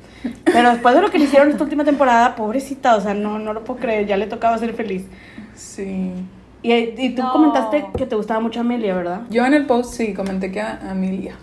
Pero 0.45 0.69
después 0.69 0.95
de 0.95 1.01
lo 1.01 1.09
que 1.09 1.17
le 1.17 1.25
hicieron 1.25 1.49
esta 1.49 1.63
última 1.63 1.83
temporada, 1.83 2.35
pobrecita, 2.35 2.95
o 2.95 3.01
sea, 3.01 3.13
no, 3.13 3.37
no 3.39 3.51
lo 3.53 3.63
puedo 3.65 3.79
creer, 3.81 4.05
ya 4.07 4.15
le 4.15 4.27
tocaba 4.27 4.57
ser 4.57 4.73
feliz. 4.73 5.07
Sí. 5.55 6.13
Y, 6.63 6.73
y 6.73 7.15
tú 7.15 7.23
No. 7.23 7.31
comentaste 7.33 7.87
que 7.97 8.05
te 8.05 8.15
gustaba 8.15 8.39
mucho 8.39 8.59
Amelia, 8.61 8.95
¿verdad? 8.95 9.21
Yo 9.29 9.45
en 9.45 9.53
el 9.55 9.65
post 9.65 9.93
sí 9.95 10.13
comenté 10.13 10.51
que 10.51 10.61
a 10.61 10.79
Amelia. 10.91 11.35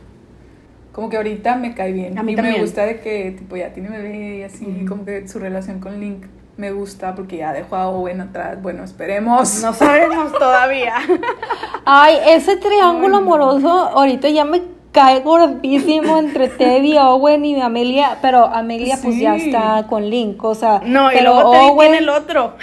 Como 0.98 1.10
que 1.10 1.16
ahorita 1.16 1.54
me 1.54 1.74
cae 1.76 1.92
bien. 1.92 2.18
A 2.18 2.24
mí 2.24 2.32
y 2.32 2.34
también. 2.34 2.56
me 2.56 2.60
gusta 2.60 2.84
de 2.84 2.98
que, 2.98 3.30
tipo, 3.38 3.54
ya 3.56 3.72
tiene 3.72 3.88
bebé 3.88 4.38
y 4.38 4.42
así. 4.42 4.66
Ujú. 4.66 4.88
Como 4.88 5.04
que 5.04 5.28
su 5.28 5.38
relación 5.38 5.78
con 5.78 6.00
Link 6.00 6.24
me 6.56 6.72
gusta 6.72 7.14
porque 7.14 7.36
ya 7.36 7.52
dejó 7.52 7.76
a 7.76 7.86
Owen 7.88 8.20
atrás. 8.20 8.60
Bueno, 8.60 8.82
esperemos. 8.82 9.62
No 9.62 9.72
sabemos 9.74 10.32
todavía. 10.40 10.94
Ay, 11.84 12.16
ese 12.30 12.56
triángulo 12.56 13.18
amoroso 13.18 13.68
ahorita 13.70 14.28
ya 14.30 14.44
me 14.44 14.60
cae 14.90 15.20
gordísimo 15.20 16.18
entre 16.18 16.48
Teddy, 16.58 16.98
Owen 16.98 17.44
y 17.44 17.60
Amelia, 17.60 18.18
pero 18.20 18.46
Amelia 18.46 18.98
pues 19.00 19.20
ya 19.20 19.36
está 19.36 19.86
con 19.88 20.10
Link, 20.10 20.42
o 20.42 20.56
sea, 20.56 20.80
No, 20.84 21.12
y 21.12 21.20
luego 21.20 21.52
Teddy 21.52 21.62
Owen- 21.68 21.78
tiene 21.78 21.98
el 21.98 22.08
otro. 22.08 22.54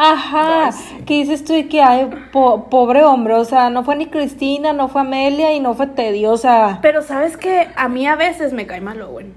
Ajá, 0.00 0.66
Ay, 0.66 0.72
sí. 0.72 0.96
¿qué 1.06 1.14
dices 1.14 1.44
tú? 1.44 1.54
Y 1.54 1.64
que 1.64 1.82
ay, 1.82 2.08
po- 2.32 2.68
pobre 2.70 3.02
hombre, 3.04 3.34
o 3.34 3.44
sea, 3.44 3.68
no 3.68 3.82
fue 3.84 3.96
ni 3.96 4.06
Cristina, 4.06 4.72
no 4.72 4.88
fue 4.88 5.00
Amelia 5.00 5.52
y 5.52 5.60
no 5.60 5.74
fue 5.74 5.88
Teddy, 5.88 6.24
o 6.26 6.36
sea, 6.36 6.78
Pero 6.82 7.02
sabes 7.02 7.36
que 7.36 7.66
a 7.74 7.88
mí 7.88 8.06
a 8.06 8.14
veces 8.16 8.52
me 8.52 8.66
cae 8.66 8.80
mal 8.80 9.02
Owen. 9.02 9.32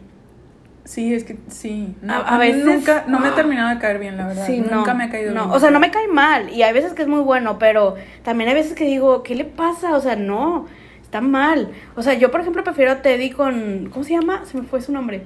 Sí, 0.84 1.14
es 1.14 1.24
que 1.24 1.38
sí. 1.48 1.96
No, 2.02 2.14
A- 2.14 2.18
a, 2.18 2.36
a 2.36 2.40
mí 2.40 2.48
veces- 2.48 2.66
nunca, 2.66 3.06
no 3.08 3.20
me 3.20 3.30
ha 3.30 3.36
terminado 3.36 3.70
de 3.70 3.80
caer 3.80 3.98
bien, 4.00 4.18
la 4.18 4.28
verdad. 4.28 4.46
Sí, 4.46 4.60
nunca 4.60 4.92
no, 4.94 4.96
me 5.00 5.04
ha 5.06 5.10
caído 5.10 5.34
no, 5.34 5.44
bien. 5.46 5.56
O 5.56 5.60
sea, 5.60 5.72
no 5.72 5.80
me 5.80 5.90
cae 5.90 6.08
mal. 6.08 6.50
Y 6.50 6.64
hay 6.64 6.74
veces 6.74 6.94
que 6.94 7.02
es 7.04 7.08
muy 7.08 7.22
bueno, 7.22 7.58
pero 7.60 7.96
también 8.24 8.50
hay 8.50 8.56
veces 8.56 8.74
que 8.74 8.86
digo, 8.86 9.24
¿qué 9.24 9.36
le 9.36 9.46
pasa? 9.46 9.96
O 9.96 10.02
sea, 10.02 10.16
no, 10.16 10.66
está 11.02 11.22
mal. 11.22 11.70
O 11.96 12.02
sea, 12.04 12.14
yo, 12.16 12.30
por 12.30 12.42
ejemplo, 12.42 12.64
prefiero 12.64 12.92
a 12.92 13.02
Teddy 13.02 13.30
con. 13.32 13.90
¿Cómo 13.92 14.04
se 14.04 14.14
llama? 14.14 14.46
Se 14.46 14.58
me 14.58 14.64
fue 14.64 14.82
su 14.82 14.92
nombre. 14.92 15.24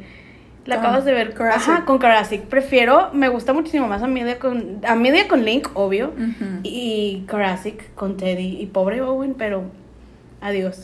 La 0.65 0.75
acabas 0.75 1.05
de 1.05 1.13
ver. 1.13 1.33
Karasik. 1.33 1.69
Ajá, 1.69 1.85
con 1.85 1.99
Karasik. 1.99 2.43
Prefiero, 2.45 3.09
me 3.13 3.29
gusta 3.29 3.53
muchísimo 3.53 3.87
más 3.87 4.01
a 4.01 4.07
media 4.07 4.39
con. 4.39 4.81
A 4.87 4.95
media 4.95 5.27
con 5.27 5.45
Link, 5.45 5.69
obvio. 5.75 6.13
Y 6.63 7.23
Karasik 7.27 7.93
con 7.95 8.17
Teddy. 8.17 8.59
Y 8.61 8.65
pobre 8.67 9.01
Owen, 9.01 9.35
pero. 9.35 9.63
Adiós. 10.41 10.81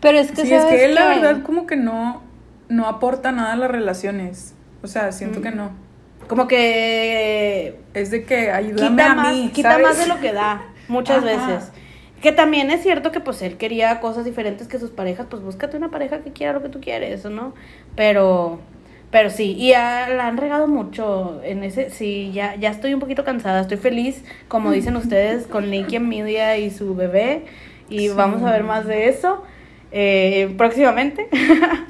pero 0.00 0.18
es 0.18 0.32
que 0.32 0.42
Sí, 0.42 0.52
es 0.52 0.62
¿sabes 0.62 0.76
que 0.76 0.84
él, 0.86 0.94
la 0.96 1.06
verdad, 1.08 1.42
como 1.42 1.66
que 1.66 1.76
no, 1.76 2.22
no 2.68 2.86
aporta 2.86 3.30
nada 3.32 3.52
a 3.52 3.56
las 3.56 3.70
relaciones. 3.70 4.54
O 4.82 4.86
sea, 4.88 5.12
siento 5.12 5.40
Mm. 5.40 5.42
que 5.42 5.50
no. 5.52 5.70
Como 6.28 6.46
que 6.48 7.80
Es 7.94 8.10
de 8.10 8.24
que 8.24 8.50
ayúdame 8.50 8.90
quita 8.90 9.12
a 9.12 9.14
más, 9.14 9.32
mí, 9.34 9.50
quita 9.52 9.70
¿sabes? 9.72 9.86
más 9.86 9.98
de 9.98 10.06
lo 10.06 10.20
que 10.20 10.32
da, 10.32 10.62
muchas 10.88 11.18
Ajá. 11.24 11.26
veces. 11.46 11.72
Que 12.22 12.32
también 12.32 12.70
es 12.70 12.82
cierto 12.82 13.10
que 13.12 13.20
pues 13.20 13.42
él 13.42 13.56
quería 13.56 14.00
cosas 14.00 14.24
diferentes 14.24 14.68
que 14.68 14.78
sus 14.78 14.90
parejas, 14.90 15.26
pues 15.28 15.42
búscate 15.42 15.76
una 15.76 15.90
pareja 15.90 16.20
que 16.20 16.32
quiera 16.32 16.52
lo 16.52 16.62
que 16.62 16.68
tú 16.68 16.80
quieres, 16.80 17.24
¿no? 17.24 17.52
Pero, 17.96 18.60
pero 19.10 19.28
sí, 19.28 19.54
y 19.58 19.70
ya 19.70 20.08
la 20.08 20.28
han 20.28 20.36
regado 20.36 20.68
mucho 20.68 21.40
en 21.44 21.64
ese, 21.64 21.90
sí, 21.90 22.30
ya, 22.32 22.54
ya 22.56 22.70
estoy 22.70 22.94
un 22.94 23.00
poquito 23.00 23.24
cansada, 23.24 23.60
estoy 23.62 23.76
feliz, 23.78 24.24
como 24.48 24.70
dicen 24.70 24.96
ustedes, 24.96 25.46
con 25.48 25.68
Linky 25.70 25.98
Media 25.98 26.56
y 26.58 26.70
su 26.70 26.94
bebé, 26.94 27.44
y 27.90 28.08
Sí. 28.08 28.14
vamos 28.14 28.42
a 28.42 28.52
ver 28.52 28.62
más 28.62 28.86
de 28.86 29.08
eso 29.08 29.42
eh, 29.90 30.54
próximamente. 30.56 31.28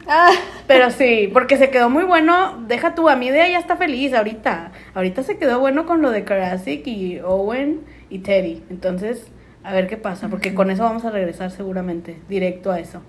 Ah, 0.09 0.31
Pero 0.67 0.91
sí, 0.91 1.31
porque 1.33 1.57
se 1.57 1.71
quedó 1.71 1.89
muy 1.89 2.05
bueno. 2.05 2.65
Deja 2.67 2.95
tú, 2.95 3.09
a 3.09 3.17
mi 3.17 3.27
idea 3.29 3.49
ya 3.49 3.59
está 3.59 3.77
feliz 3.77 4.13
ahorita. 4.13 4.73
Ahorita 4.95 5.23
se 5.23 5.39
quedó 5.39 5.61
bueno 5.61 5.87
con 5.87 6.03
lo 6.03 6.11
de 6.11 6.25
Karasik 6.25 6.87
y 6.87 7.21
Owen 7.21 7.81
y 8.11 8.19
Teddy. 8.19 8.63
Entonces, 8.69 9.31
a 9.65 9.73
ver 9.73 9.87
qué 9.89 9.97
pasa, 9.97 10.29
porque 10.29 10.55
con 10.55 10.71
eso 10.71 10.83
vamos 10.83 11.05
a 11.05 11.11
regresar 11.11 11.51
seguramente, 11.51 12.21
directo 12.29 12.71
a 12.73 12.81
eso. 12.81 13.01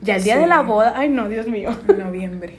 Ya 0.00 0.16
el 0.16 0.24
día 0.24 0.34
Sí. 0.34 0.40
de 0.40 0.46
la 0.46 0.60
boda, 0.62 0.94
ay 0.96 1.08
no, 1.08 1.28
Dios 1.28 1.46
mío. 1.46 1.70
Noviembre. 1.96 2.58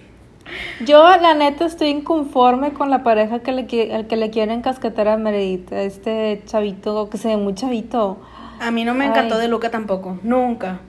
Yo, 0.86 1.04
la 1.18 1.34
neta, 1.34 1.66
estoy 1.66 1.88
inconforme 1.90 2.74
con 2.74 2.90
la 2.90 3.02
pareja 3.04 3.40
que 3.40 3.52
le, 3.54 3.94
al 3.96 4.08
que 4.08 4.18
le 4.18 4.30
quieren 4.30 4.62
cascatar 4.62 5.08
a 5.08 5.18
Meredith, 5.18 5.72
a 5.72 5.82
este 5.84 6.42
chavito, 6.46 7.10
que 7.10 7.18
se 7.18 7.30
ve 7.30 7.38
muy 7.38 7.54
chavito. 7.56 8.18
A 8.60 8.70
mí 8.72 8.84
no 8.86 8.94
me 8.94 9.06
encantó 9.06 9.36
Ay. 9.36 9.42
de 9.42 9.48
Luca 9.48 9.72
tampoco, 9.72 10.20
nunca. 10.24 10.80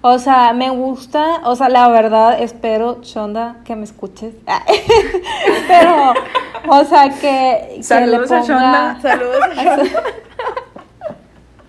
O 0.00 0.18
sea, 0.20 0.52
me 0.52 0.70
gusta, 0.70 1.40
o 1.44 1.56
sea, 1.56 1.68
la 1.68 1.88
verdad, 1.88 2.40
espero, 2.40 3.00
Shonda, 3.02 3.56
que 3.64 3.74
me 3.74 3.82
escuches. 3.84 4.34
Pero, 5.68 6.14
o 6.68 6.84
sea, 6.84 7.08
que, 7.10 7.68
que 7.70 7.76
le 7.78 7.82
Saludos 7.82 8.30
a 8.30 8.40
ponga, 8.40 8.46
Shonda. 8.46 9.00
Saludos. 9.00 9.38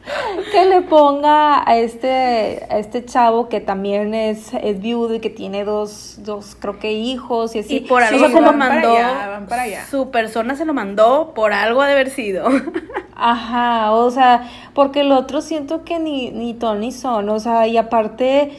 que 0.51 0.65
le 0.65 0.81
ponga 0.81 1.67
a 1.69 1.77
este, 1.77 2.65
a 2.69 2.77
este 2.79 3.03
chavo 3.05 3.49
que 3.49 3.59
también 3.61 4.13
es, 4.13 4.53
es 4.53 4.79
viudo 4.79 5.15
y 5.15 5.19
que 5.19 5.29
tiene 5.29 5.63
dos, 5.65 6.19
dos, 6.23 6.55
creo 6.59 6.79
que 6.79 6.93
hijos 6.93 7.55
y 7.55 7.59
así. 7.59 7.75
Y 7.77 7.79
por 7.81 8.03
Sí, 8.03 8.15
algo 8.15 8.29
se 8.29 8.41
lo 8.41 8.53
van 8.53 8.59
para 8.59 8.73
mandó. 8.75 8.91
allá, 8.95 9.27
van 9.29 9.47
para 9.47 9.63
allá. 9.63 9.85
Su 9.89 10.09
persona 10.11 10.55
se 10.55 10.65
lo 10.65 10.73
mandó, 10.73 11.33
por 11.35 11.53
algo 11.53 11.81
ha 11.81 11.87
de 11.87 11.93
haber 11.93 12.09
sido. 12.09 12.47
Ajá, 13.15 13.91
o 13.93 14.11
sea, 14.11 14.49
porque 14.73 15.01
el 15.01 15.11
otro 15.11 15.41
siento 15.41 15.83
que 15.83 15.99
ni, 15.99 16.29
ni 16.31 16.53
ton 16.53 16.79
ni 16.81 16.91
son, 16.91 17.29
o 17.29 17.39
sea, 17.39 17.67
y 17.67 17.77
aparte, 17.77 18.51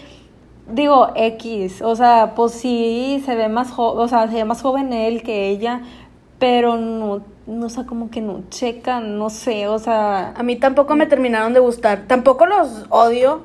digo, 0.68 1.12
X, 1.14 1.80
o 1.82 1.94
sea, 1.96 2.34
pues 2.34 2.52
sí, 2.52 3.22
se 3.24 3.36
ve 3.36 3.48
más 3.48 3.70
joven, 3.70 4.04
o 4.04 4.08
sea, 4.08 4.26
se 4.28 4.34
ve 4.34 4.44
más 4.44 4.60
joven 4.62 4.92
él 4.92 5.22
que 5.22 5.48
ella, 5.48 5.82
pero 6.38 6.76
no, 6.76 7.22
no, 7.46 7.66
o 7.66 7.68
sea, 7.70 7.84
como 7.86 8.10
que 8.10 8.20
no 8.20 8.42
checan, 8.50 9.18
no 9.18 9.30
sé, 9.30 9.66
o 9.68 9.78
sea, 9.78 10.30
A 10.36 10.42
mí 10.42 10.56
tampoco 10.56 10.94
me 10.96 11.06
terminaron 11.06 11.52
de 11.54 11.60
gustar. 11.60 12.04
Tampoco 12.06 12.46
los 12.46 12.86
odio, 12.90 13.42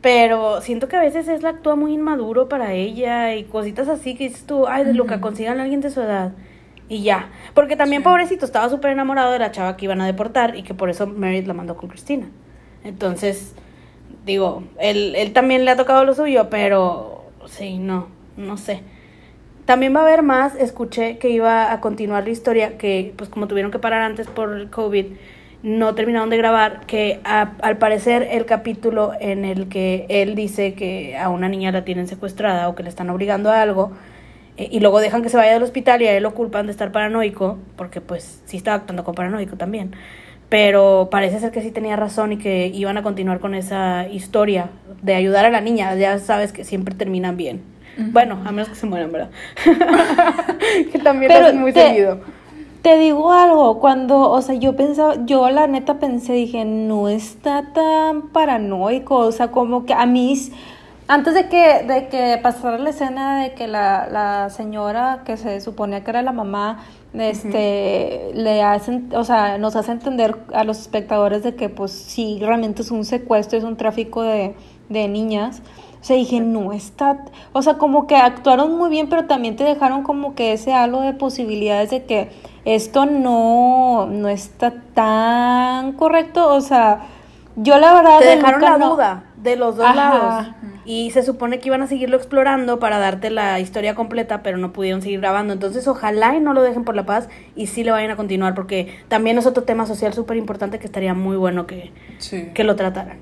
pero 0.00 0.60
siento 0.60 0.88
que 0.88 0.96
a 0.96 1.00
veces 1.00 1.28
es 1.28 1.42
la 1.42 1.50
actúa 1.50 1.76
muy 1.76 1.92
inmaduro 1.94 2.48
para 2.48 2.72
ella 2.72 3.34
y 3.36 3.44
cositas 3.44 3.88
así 3.88 4.16
que 4.16 4.24
dices 4.28 4.46
tú, 4.46 4.66
ay, 4.66 4.84
de 4.84 4.94
Luca, 4.94 5.20
consigan 5.20 5.60
a 5.60 5.62
alguien 5.64 5.80
de 5.80 5.90
su 5.90 6.00
edad. 6.00 6.32
Y 6.88 7.02
ya. 7.02 7.30
Porque 7.54 7.76
también, 7.76 8.02
Sí. 8.02 8.04
pobrecito, 8.04 8.44
estaba 8.44 8.68
súper 8.68 8.90
enamorado 8.92 9.32
de 9.32 9.38
la 9.38 9.52
chava 9.52 9.76
que 9.76 9.84
iban 9.86 10.00
a 10.00 10.06
deportar 10.06 10.56
y 10.56 10.62
que 10.64 10.74
por 10.74 10.90
eso 10.90 11.06
Meredith 11.06 11.46
la 11.46 11.54
mandó 11.54 11.76
con 11.76 11.88
Cristina. 11.88 12.28
Entonces, 12.84 13.54
digo, 14.26 14.64
él, 14.78 15.14
él 15.16 15.32
también 15.32 15.64
le 15.64 15.70
ha 15.70 15.76
tocado 15.76 16.04
lo 16.04 16.14
suyo, 16.14 16.50
pero 16.50 17.24
sí, 17.46 17.78
no, 17.78 18.08
no 18.36 18.56
sé. 18.56 18.82
También 19.64 19.94
va 19.94 20.00
a 20.00 20.02
haber 20.02 20.22
más, 20.22 20.56
escuché 20.56 21.18
que 21.18 21.30
iba 21.30 21.72
a 21.72 21.80
continuar 21.80 22.24
la 22.24 22.30
historia, 22.30 22.76
que 22.78 23.14
pues 23.16 23.30
como 23.30 23.46
tuvieron 23.46 23.70
que 23.70 23.78
parar 23.78 24.02
antes 24.02 24.26
por 24.26 24.52
el 24.56 24.70
COVID, 24.70 25.06
no 25.62 25.94
terminaron 25.94 26.30
de 26.30 26.36
grabar, 26.36 26.84
que 26.86 27.20
a- 27.24 27.52
al 27.62 27.78
parecer 27.78 28.26
el 28.32 28.44
capítulo 28.44 29.12
en 29.20 29.44
el 29.44 29.68
que 29.68 30.06
él 30.08 30.34
dice 30.34 30.74
que 30.74 31.16
a 31.16 31.28
una 31.28 31.48
niña 31.48 31.70
la 31.70 31.84
tienen 31.84 32.08
secuestrada 32.08 32.68
o 32.68 32.74
que 32.74 32.82
le 32.82 32.88
están 32.88 33.08
obligando 33.10 33.50
a 33.52 33.62
algo, 33.62 33.92
eh, 34.56 34.68
y 34.70 34.80
luego 34.80 35.00
dejan 35.00 35.22
que 35.22 35.28
se 35.28 35.36
vaya 35.36 35.52
del 35.52 35.62
hospital 35.62 36.02
y 36.02 36.06
a 36.08 36.16
él 36.16 36.24
lo 36.24 36.34
culpan 36.34 36.66
de 36.66 36.72
estar 36.72 36.90
paranoico, 36.92 37.58
porque 37.76 38.00
pues 38.00 38.42
sí 38.46 38.56
estaba 38.56 38.76
actuando 38.78 39.04
con 39.04 39.14
paranoico 39.14 39.56
también. 39.56 39.92
Pero 40.48 41.08
parece 41.10 41.38
ser 41.40 41.50
que 41.52 41.62
sí 41.62 41.70
tenía 41.70 41.96
razón 41.96 42.32
y 42.32 42.36
que 42.38 42.66
iban 42.68 42.98
a 42.98 43.02
continuar 43.02 43.40
con 43.40 43.54
esa 43.54 44.06
historia 44.08 44.68
de 45.02 45.14
ayudar 45.14 45.46
a 45.46 45.50
la 45.50 45.60
niña. 45.62 45.94
Ya 45.96 46.18
sabes 46.18 46.52
que 46.52 46.64
siempre 46.64 46.94
terminan 46.94 47.36
bien. 47.38 47.62
Bueno, 47.96 48.40
a 48.44 48.52
menos 48.52 48.68
que 48.70 48.74
se 48.74 48.86
mueran, 48.86 49.12
¿verdad? 49.12 49.30
que 50.92 50.98
también 50.98 51.32
lo 51.32 51.38
Pero 51.38 51.46
hacen 51.46 51.60
muy 51.60 51.72
te- 51.72 51.82
seguido. 51.88 52.20
Te 52.82 52.98
digo 52.98 53.32
algo, 53.32 53.78
cuando, 53.78 54.28
o 54.30 54.42
sea, 54.42 54.56
yo 54.56 54.74
pensaba, 54.74 55.14
yo 55.24 55.48
la 55.50 55.68
neta 55.68 56.00
pensé, 56.00 56.32
dije, 56.32 56.64
no 56.64 57.08
está 57.08 57.72
tan 57.72 58.30
paranoico, 58.32 59.18
o 59.18 59.30
sea, 59.30 59.52
como 59.52 59.86
que 59.86 59.94
a 59.94 60.04
mí, 60.04 60.34
antes 61.06 61.34
de 61.34 61.48
que, 61.48 61.84
de 61.86 62.08
que 62.08 62.40
pasara 62.42 62.78
la 62.78 62.90
escena 62.90 63.40
de 63.44 63.54
que 63.54 63.68
la, 63.68 64.08
la 64.10 64.50
señora 64.50 65.22
que 65.24 65.36
se 65.36 65.60
suponía 65.60 66.02
que 66.02 66.10
era 66.10 66.22
la 66.22 66.32
mamá, 66.32 66.82
este, 67.14 68.30
le 68.34 68.62
hacen, 68.62 69.10
o 69.14 69.22
sea, 69.22 69.58
nos 69.58 69.76
hace 69.76 69.92
entender 69.92 70.36
a 70.52 70.64
los 70.64 70.80
espectadores 70.80 71.42
de 71.44 71.54
que, 71.54 71.68
pues, 71.68 71.92
sí, 71.92 72.38
realmente 72.40 72.82
es 72.82 72.90
un 72.90 73.04
secuestro, 73.04 73.58
es 73.58 73.64
un 73.64 73.76
tráfico 73.76 74.22
de, 74.22 74.56
de 74.88 75.08
niñas. 75.08 75.62
O 76.02 76.04
sea, 76.04 76.16
dije, 76.16 76.40
no 76.40 76.72
está, 76.72 77.24
o 77.52 77.62
sea, 77.62 77.74
como 77.78 78.08
que 78.08 78.16
actuaron 78.16 78.76
muy 78.76 78.90
bien, 78.90 79.08
pero 79.08 79.26
también 79.26 79.54
te 79.54 79.62
dejaron 79.62 80.02
como 80.02 80.34
que 80.34 80.52
ese 80.52 80.74
halo 80.74 81.00
de 81.00 81.12
posibilidades 81.14 81.90
de 81.90 82.02
que 82.04 82.28
esto 82.64 83.06
no, 83.06 84.06
no 84.10 84.28
está 84.28 84.72
tan 84.94 85.92
correcto, 85.92 86.52
o 86.52 86.60
sea, 86.60 87.02
yo 87.54 87.78
la 87.78 87.94
verdad 87.94 88.18
Te 88.18 88.26
de 88.26 88.36
dejaron 88.36 88.60
Luca 88.60 88.72
la 88.72 88.78
no- 88.78 88.90
duda 88.90 89.24
de 89.36 89.56
los 89.56 89.76
dos 89.76 89.86
Ajá. 89.86 89.94
lados. 89.94 90.46
Y 90.84 91.12
se 91.12 91.22
supone 91.22 91.60
que 91.60 91.68
iban 91.68 91.82
a 91.82 91.86
seguirlo 91.86 92.16
explorando 92.16 92.80
para 92.80 92.98
darte 92.98 93.30
la 93.30 93.60
historia 93.60 93.94
completa, 93.94 94.42
pero 94.42 94.58
no 94.58 94.72
pudieron 94.72 95.02
seguir 95.02 95.20
grabando. 95.20 95.52
Entonces, 95.52 95.86
ojalá 95.86 96.34
y 96.34 96.40
no 96.40 96.52
lo 96.54 96.62
dejen 96.62 96.82
por 96.84 96.96
la 96.96 97.06
paz 97.06 97.28
y 97.54 97.66
sí 97.68 97.84
le 97.84 97.92
vayan 97.92 98.10
a 98.10 98.16
continuar, 98.16 98.54
porque 98.56 98.92
también 99.06 99.38
es 99.38 99.46
otro 99.46 99.62
tema 99.62 99.86
social 99.86 100.12
súper 100.12 100.36
importante 100.36 100.80
que 100.80 100.86
estaría 100.86 101.14
muy 101.14 101.36
bueno 101.36 101.66
que, 101.68 101.92
Sí. 102.18 102.50
que 102.54 102.64
lo 102.64 102.74
trataran. 102.74 103.18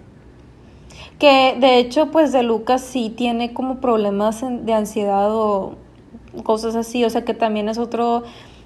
Que 1.20 1.54
de 1.61 1.78
hecho, 1.78 2.11
pues 2.11 2.33
de 2.33 2.42
Lucas 2.42 2.80
sí 2.80 3.12
tiene 3.14 3.52
como 3.52 3.76
problemas 3.76 4.40
de 4.40 4.72
ansiedad 4.72 5.28
o 5.30 5.74
cosas 6.44 6.74
así, 6.76 7.04
o 7.04 7.11
sea 7.11 7.24
que 7.26 7.35
también 7.35 7.68
es 7.68 7.76
otro, 7.76 8.22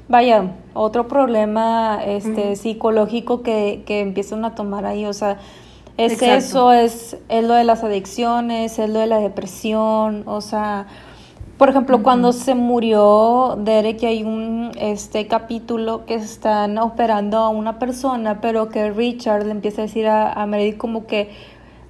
vaya, 0.08 0.52
otro 0.72 1.08
problema 1.08 2.00
este 2.06 2.54
psicológico 2.54 3.42
que, 3.42 3.82
que 3.86 4.00
empiezan 4.00 4.44
a 4.44 4.54
tomar 4.54 4.86
ahí, 4.86 5.04
o 5.04 5.12
sea, 5.12 5.38
es 5.96 6.12
Exacto. 6.12 6.34
eso, 6.36 6.72
es, 6.72 7.16
es 7.28 7.44
lo 7.44 7.54
de 7.54 7.64
las 7.64 7.82
adicciones, 7.82 8.78
es 8.78 8.88
lo 8.88 9.00
de 9.00 9.08
la 9.08 9.18
depresión, 9.18 10.22
o 10.26 10.40
sea, 10.40 10.86
por 11.58 11.68
ejemplo, 11.68 12.02
cuando 12.02 12.32
se 12.32 12.54
murió 12.54 13.56
Derek, 13.60 14.02
hay 14.04 14.22
un 14.22 14.70
este 14.78 15.26
capítulo 15.26 16.04
que 16.04 16.14
están 16.14 16.78
operando 16.78 17.38
a 17.38 17.48
una 17.48 17.80
persona, 17.80 18.40
pero 18.40 18.68
que 18.68 18.90
Richard 18.90 19.44
le 19.44 19.52
empieza 19.52 19.82
a 19.82 19.86
decir 19.86 20.06
a, 20.06 20.32
a 20.32 20.46
Meredith 20.46 20.76
como 20.76 21.06
que, 21.06 21.30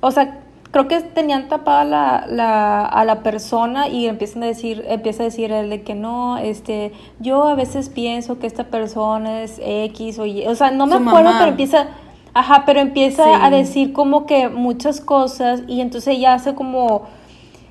o 0.01 0.11
sea, 0.11 0.44
creo 0.75 0.89
que 0.89 1.01
tenían 1.03 1.47
tapada 1.49 1.85
la, 1.85 2.27
la, 2.29 2.85
a 2.85 3.05
la 3.05 3.23
persona 3.23 3.87
y 3.87 4.09
empiezan 4.09 4.43
a 4.43 4.47
decir, 4.47 4.85
empieza 4.89 5.23
a 5.23 5.27
decir 5.27 5.53
él 5.53 5.71
de 5.71 5.83
que 5.83 5.95
no, 5.95 6.37
este, 6.37 6.91
yo 7.21 7.45
a 7.45 7.55
veces 7.55 7.91
pienso 7.91 8.41
que 8.41 8.49
esta 8.49 8.65
persona 8.65 9.43
es 9.43 9.61
X 9.65 10.19
o 10.19 10.27
Y, 10.27 10.45
o 10.49 10.55
sea, 10.57 10.73
no 10.73 10.87
me 10.87 10.97
Su 10.97 10.99
acuerdo, 11.09 11.27
mamá. 11.27 11.39
pero 11.39 11.51
empieza, 11.53 11.87
ajá, 12.35 12.65
pero 12.67 12.81
empieza 12.81 13.23
Sí. 13.25 13.31
a 13.41 13.51
decir 13.51 13.93
como 13.93 14.27
que 14.27 14.49
muchas 14.49 15.01
cosas 15.01 15.63
y 15.69 15.81
entonces 15.81 16.19
ya 16.19 16.35
hace 16.35 16.57
como 16.57 17.03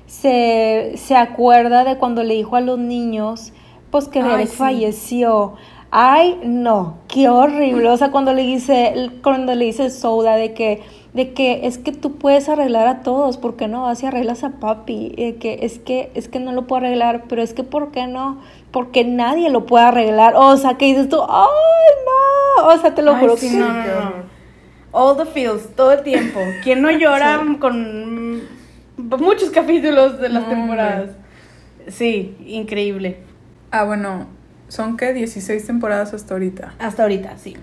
se, 0.06 0.92
se 0.96 1.14
acuerda 1.14 1.84
de 1.84 1.98
cuando 1.98 2.22
le 2.22 2.34
dijo 2.34 2.56
a 2.56 2.62
los 2.62 2.78
niños, 2.78 3.52
pues 3.90 4.08
que 4.08 4.20
Ay, 4.22 4.46
sí. 4.46 4.56
falleció. 4.56 5.54
Ay, 5.90 6.40
no, 6.42 6.94
qué 7.08 7.28
horrible. 7.28 7.88
O 7.90 7.96
sea, 7.96 8.10
cuando 8.10 8.32
le 8.32 8.42
dice, 8.42 9.10
cuando 9.22 9.54
le 9.54 9.66
dice 9.66 9.90
Soda 9.90 10.36
de 10.36 10.52
que, 10.54 10.82
de 11.14 11.32
que 11.32 11.66
es 11.66 11.78
que 11.78 11.92
tú 11.92 12.16
puedes 12.16 12.48
arreglar 12.48 12.88
a 12.88 13.00
todos, 13.02 13.38
¿por 13.38 13.54
qué 13.56 13.68
no 13.68 13.82
vas 13.82 14.02
y 14.02 14.06
arreglas 14.06 14.42
a 14.42 14.50
papi? 14.50 15.14
Eh, 15.16 15.36
que 15.36 15.60
es 15.62 15.78
que, 15.78 16.10
es 16.14 16.28
que 16.28 16.40
no 16.40 16.52
lo 16.52 16.66
puedo 16.66 16.84
arreglar, 16.84 17.24
pero 17.28 17.40
es 17.40 17.54
que 17.54 17.62
¿por 17.62 17.92
qué 17.92 18.08
no? 18.08 18.40
Porque 18.72 19.04
nadie 19.04 19.48
lo 19.48 19.64
puede 19.64 19.84
arreglar. 19.86 20.34
O 20.36 20.56
sea, 20.56 20.74
que 20.74 20.86
dices 20.86 21.08
tú, 21.08 21.22
ay, 21.22 21.94
no. 22.04 22.66
O 22.66 22.78
sea, 22.78 22.94
te 22.94 23.02
lo 23.02 23.14
Ay, 23.14 23.20
juro 23.20 23.36
sí, 23.36 23.48
que 23.48 23.56
no, 23.56 23.72
no, 23.72 23.84
no. 23.84 24.34
All 24.90 25.16
the 25.16 25.26
feels, 25.26 25.68
todo 25.76 25.92
el 25.92 26.02
tiempo. 26.02 26.40
¿Quién 26.64 26.82
no 26.82 26.90
llora 26.98 27.40
con 27.60 28.42
muchos 28.96 29.50
capítulos 29.50 30.20
de 30.20 30.28
las 30.28 30.42
No, 30.42 30.48
temporadas? 30.48 31.10
Sí, 31.88 32.36
increíble. 32.44 33.18
Ah, 33.70 33.84
bueno, 33.84 34.26
son 34.68 34.96
que 34.96 35.12
16 35.12 35.64
temporadas 35.64 36.12
hasta 36.12 36.34
ahorita. 36.34 36.74
Hasta 36.80 37.02
ahorita, 37.02 37.38
sí. 37.38 37.56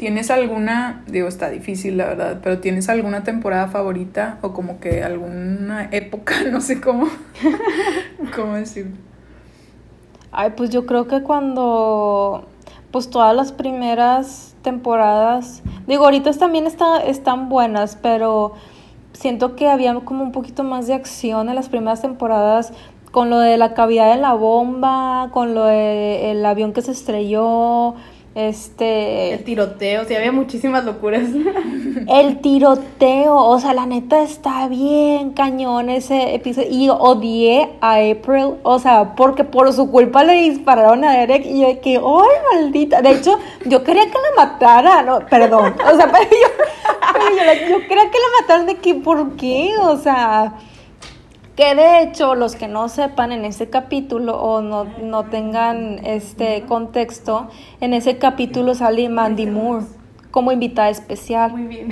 ¿Tienes 0.00 0.30
alguna, 0.30 1.04
digo, 1.08 1.28
está 1.28 1.50
difícil 1.50 1.98
la 1.98 2.06
verdad, 2.06 2.40
pero 2.42 2.58
¿tienes 2.58 2.88
alguna 2.88 3.22
temporada 3.22 3.68
favorita 3.68 4.38
o 4.40 4.54
como 4.54 4.80
que 4.80 5.04
alguna 5.04 5.90
época, 5.92 6.36
no 6.50 6.62
sé 6.62 6.80
cómo, 6.80 7.06
cómo 8.34 8.54
decirlo? 8.54 8.96
Ay, 10.32 10.54
pues 10.56 10.70
yo 10.70 10.86
creo 10.86 11.06
que 11.06 11.22
cuando, 11.22 12.46
pues 12.90 13.10
todas 13.10 13.36
las 13.36 13.52
primeras 13.52 14.56
temporadas, 14.62 15.62
digo, 15.86 16.06
ahorita 16.06 16.32
también 16.32 16.66
está, 16.66 17.00
están 17.00 17.50
buenas, 17.50 17.98
pero 18.00 18.54
siento 19.12 19.54
que 19.54 19.68
había 19.68 19.94
como 19.96 20.22
un 20.22 20.32
poquito 20.32 20.64
más 20.64 20.86
de 20.86 20.94
acción 20.94 21.50
en 21.50 21.54
las 21.54 21.68
primeras 21.68 22.00
temporadas 22.00 22.72
con 23.10 23.28
lo 23.28 23.38
de 23.38 23.58
la 23.58 23.74
cavidad 23.74 24.14
de 24.14 24.18
la 24.18 24.32
bomba, 24.32 25.28
con 25.30 25.54
lo 25.54 25.66
de 25.66 26.30
el 26.30 26.46
avión 26.46 26.72
que 26.72 26.80
se 26.80 26.92
estrelló, 26.92 27.96
este... 28.34 29.32
El 29.34 29.44
tiroteo, 29.44 30.04
sí, 30.04 30.14
había 30.14 30.30
muchísimas 30.30 30.84
locuras. 30.84 31.24
El 32.08 32.40
tiroteo, 32.40 33.36
o 33.36 33.58
sea, 33.58 33.74
la 33.74 33.86
neta 33.86 34.22
está 34.22 34.68
bien 34.68 35.32
cañón 35.32 35.90
ese 35.90 36.34
episodio. 36.34 36.68
Y 36.70 36.88
odié 36.88 37.70
a 37.80 37.94
April, 37.94 38.54
o 38.62 38.78
sea, 38.78 39.14
porque 39.16 39.42
por 39.42 39.72
su 39.72 39.90
culpa 39.90 40.22
le 40.22 40.34
dispararon 40.34 41.04
a 41.04 41.12
Derek 41.18 41.44
y 41.44 41.60
yo 41.60 41.68
de 41.68 41.80
que, 41.80 41.96
¡ay, 41.96 42.54
maldita! 42.54 43.02
De 43.02 43.12
hecho, 43.12 43.38
yo 43.66 43.82
quería 43.82 44.04
que 44.04 44.12
la 44.12 44.44
matara, 44.44 45.02
no, 45.02 45.20
perdón. 45.26 45.74
O 45.92 45.96
sea, 45.96 46.06
pero 46.12 46.30
yo, 46.30 46.48
pero 47.12 47.24
yo, 47.36 47.68
yo 47.68 47.88
quería 47.88 48.10
que 48.10 48.18
la 48.18 48.40
mataran 48.40 48.66
de 48.66 48.76
que, 48.76 48.94
¿por 48.94 49.36
qué? 49.36 49.72
O 49.80 49.96
sea, 49.96 50.54
que 51.60 51.74
de 51.74 52.00
hecho, 52.00 52.36
los 52.36 52.56
que 52.56 52.68
no 52.68 52.88
sepan 52.88 53.32
en 53.32 53.44
ese 53.44 53.68
capítulo 53.68 54.40
o 54.40 54.62
no, 54.62 54.86
no 55.02 55.24
tengan 55.24 55.98
este 56.06 56.62
contexto, 56.62 57.50
en 57.82 57.92
ese 57.92 58.16
capítulo 58.16 58.74
sale 58.74 59.10
Mandy 59.10 59.44
Moore 59.44 59.84
como 60.30 60.52
invitada 60.52 60.88
especial. 60.88 61.50
Muy 61.50 61.64
bien. 61.64 61.88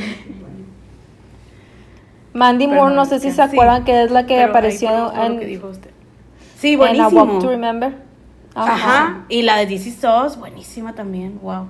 Mandy 2.32 2.66
Pero 2.66 2.78
Moore, 2.78 2.94
no 2.94 3.02
no 3.02 3.04
sé 3.04 3.20
si 3.20 3.30
se 3.30 3.42
acuerdan 3.42 3.84
que 3.84 4.04
es 4.04 4.10
la 4.10 4.24
que 4.24 4.42
apareció 4.42 5.12
en, 5.12 5.38
que 5.38 5.44
dijo 5.44 5.68
usted. 5.68 5.90
Sí, 6.56 6.72
en 6.72 6.80
A 6.80 7.08
Walk 7.08 7.12
buenísimo. 7.12 7.38
to 7.38 7.50
Remember. 7.50 7.94
Ajá. 8.54 9.26
Y 9.28 9.42
la 9.42 9.58
de 9.58 9.74
Is 9.74 10.02
Us, 10.02 10.38
buenísima 10.38 10.94
también. 10.94 11.40
Wow. 11.42 11.68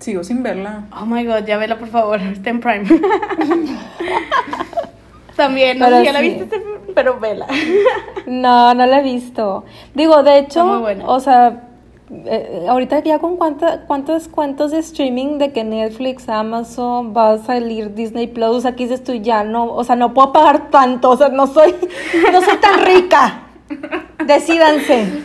Sigo 0.00 0.22
sin 0.22 0.42
verla. 0.42 0.84
Oh 0.92 1.06
my 1.06 1.24
god, 1.24 1.46
ya 1.46 1.56
vela 1.56 1.78
por 1.78 1.88
favor, 1.88 2.20
está 2.20 2.50
en 2.50 2.60
Prime. 2.60 2.84
También, 5.36 5.78
no 5.78 5.88
sé 5.88 5.98
si 5.98 6.04
ya 6.04 6.12
la 6.12 6.20
viste, 6.20 6.62
pero 6.94 7.18
vela. 7.18 7.46
No, 8.26 8.72
no 8.72 8.86
la 8.86 9.00
he 9.00 9.02
visto. 9.02 9.64
Digo, 9.94 10.22
de 10.22 10.38
hecho, 10.38 10.60
Está 10.60 10.64
muy 10.64 10.78
buena. 10.78 11.06
o 11.06 11.20
sea, 11.20 11.68
eh, 12.10 12.66
ahorita 12.68 13.00
ya 13.00 13.18
con 13.18 13.36
cuánta, 13.36 13.82
cuántas 13.86 14.28
cuentas 14.28 14.70
de 14.70 14.78
streaming 14.78 15.38
de 15.38 15.52
que 15.52 15.64
Netflix, 15.64 16.28
Amazon, 16.28 17.14
va 17.16 17.32
a 17.32 17.38
salir 17.38 17.94
Disney 17.94 18.26
Plus, 18.26 18.56
o 18.56 18.60
sea, 18.60 18.76
que 18.76 18.84
dices 18.84 19.02
tú 19.02 19.12
ya 19.14 19.44
no, 19.44 19.66
o 19.66 19.84
sea, 19.84 19.96
no 19.96 20.14
puedo 20.14 20.32
pagar 20.32 20.70
tanto, 20.70 21.10
o 21.10 21.16
sea, 21.16 21.28
no 21.28 21.46
soy, 21.46 21.74
no 22.32 22.40
soy 22.40 22.56
tan 22.58 22.84
rica. 22.84 23.40
Decídanse. 24.24 25.22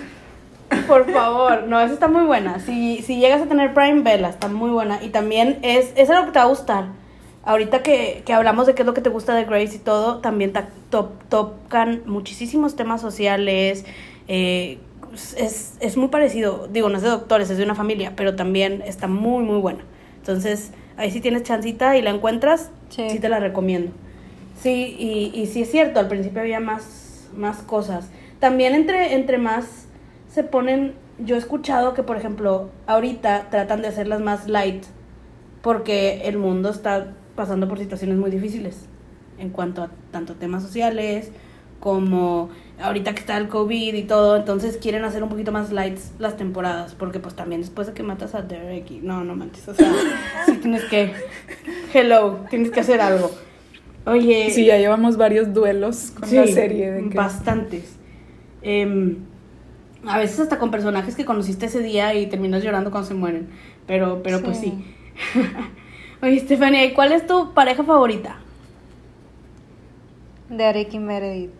Por 0.88 1.12
favor, 1.12 1.64
no, 1.68 1.80
esa 1.80 1.93
está 1.93 2.07
muy 2.07 2.24
buena. 2.24 2.60
Si, 2.60 3.01
si 3.01 3.20
llegas 3.20 3.41
a 3.41 3.45
tener 3.45 3.74
Prime, 3.74 4.01
vela, 4.01 4.30
está 4.30 4.47
muy 4.47 4.70
buena. 4.70 4.99
Y 5.01 5.10
también 5.10 5.60
es, 5.62 5.91
es 5.95 6.10
algo 6.10 6.28
que 6.28 6.32
te 6.32 6.39
va 6.39 6.45
a 6.45 6.49
gustar. 6.49 6.86
Ahorita 7.43 7.81
que, 7.83 8.21
que 8.25 8.33
hablamos 8.33 8.67
de 8.67 8.75
qué 8.75 8.81
es 8.81 8.85
lo 8.85 8.93
que 8.93 9.01
te 9.01 9.09
gusta 9.09 9.33
de 9.33 9.45
Grace 9.45 9.75
y 9.75 9.79
todo, 9.79 10.19
también 10.19 10.51
ta- 10.53 10.69
to- 10.89 11.13
tocan 11.29 12.01
muchísimos 12.05 12.75
temas 12.75 13.01
sociales. 13.01 13.85
eh, 14.27 14.77
es, 15.37 15.73
es 15.79 15.97
muy 15.97 16.09
parecido, 16.09 16.67
digo, 16.71 16.87
no 16.89 16.97
es 16.97 17.01
de 17.03 17.09
doctores, 17.09 17.49
es 17.49 17.57
de 17.57 17.63
una 17.63 17.73
familia, 17.73 18.13
pero 18.15 18.35
también 18.35 18.83
está 18.85 19.07
muy, 19.07 19.43
muy 19.43 19.57
buena. 19.59 19.79
Entonces, 20.17 20.71
ahí 20.97 21.09
si 21.09 21.19
tienes 21.19 21.41
chancita 21.43 21.97
y 21.97 22.01
la 22.03 22.11
encuentras, 22.11 22.69
Sí. 22.89 23.09
sí 23.09 23.19
te 23.19 23.27
la 23.29 23.39
recomiendo. 23.39 23.91
Sí, 24.61 24.95
y, 24.99 25.31
y 25.33 25.47
sí 25.47 25.63
es 25.63 25.71
cierto, 25.71 25.99
al 25.99 26.07
principio 26.09 26.41
había 26.41 26.59
más, 26.59 27.27
más 27.35 27.57
cosas. 27.63 28.09
También 28.39 28.75
entre, 28.75 29.15
entre 29.15 29.37
más 29.39 29.87
se 30.31 30.43
ponen, 30.43 30.93
yo 31.17 31.35
he 31.35 31.39
escuchado 31.39 31.95
que, 31.95 32.03
por 32.03 32.15
ejemplo, 32.17 32.69
ahorita 32.85 33.47
tratan 33.49 33.81
de 33.81 33.87
hacerlas 33.87 34.21
más 34.21 34.47
light 34.47 34.83
porque 35.61 36.21
el 36.25 36.37
mundo 36.37 36.69
está 36.69 37.13
pasando 37.39 37.69
por 37.69 37.79
situaciones 37.79 38.17
muy 38.17 38.29
difíciles 38.29 38.81
en 39.37 39.49
cuanto 39.49 39.81
a 39.81 39.89
tanto 40.11 40.35
temas 40.35 40.61
sociales 40.61 41.31
como 41.79 42.49
ahorita 42.81 43.13
que 43.13 43.21
está 43.21 43.37
el 43.37 43.47
COVID 43.47 43.93
y 43.93 44.03
todo, 44.03 44.35
entonces 44.35 44.75
quieren 44.75 45.05
hacer 45.05 45.23
un 45.23 45.29
poquito 45.29 45.53
más 45.53 45.71
lights 45.71 46.11
las 46.19 46.35
temporadas, 46.35 46.95
porque 46.95 47.21
pues 47.21 47.35
también 47.35 47.61
después 47.61 47.87
de 47.87 47.93
que 47.93 48.03
matas 48.03 48.35
a 48.35 48.41
Derek 48.41 48.91
y 48.91 48.97
no, 48.97 49.23
no 49.23 49.37
manches, 49.37 49.69
o 49.69 49.73
sea, 49.73 49.89
sí 50.47 50.57
tienes 50.57 50.83
que, 50.83 51.13
hello, 51.93 52.39
tienes 52.49 52.71
que 52.71 52.81
hacer 52.81 52.99
algo. 52.99 53.31
Oye, 54.05 54.49
Sí, 54.51 54.65
ya 54.65 54.77
llevamos 54.77 55.15
varios 55.15 55.53
duelos 55.53 56.11
con 56.11 56.23
la 56.35 56.45
Sí, 56.45 56.51
serie. 56.51 56.91
De 56.91 57.09
que... 57.09 57.15
Bastantes. 57.15 57.95
Em, 58.61 59.15
a 60.05 60.17
veces 60.17 60.41
hasta 60.41 60.59
con 60.59 60.71
personajes 60.71 61.15
que 61.15 61.23
conociste 61.23 61.67
ese 61.67 61.79
día 61.79 62.13
y 62.15 62.27
terminas 62.27 62.65
llorando 62.65 62.91
cuando 62.91 63.07
se 63.07 63.13
mueren. 63.13 63.47
Pero, 63.87 64.21
pero 64.23 64.41
pues 64.41 64.57
sí. 64.57 64.73
Oye, 66.22 66.39
Stephanie, 66.39 66.86
¿y 66.86 66.93
¿cuál 66.93 67.11
es 67.13 67.26
tu 67.26 67.53
pareja 67.53 67.84
favorita? 67.84 68.36
Derek 70.49 70.93
y 70.93 70.99
Meredith. 70.99 71.51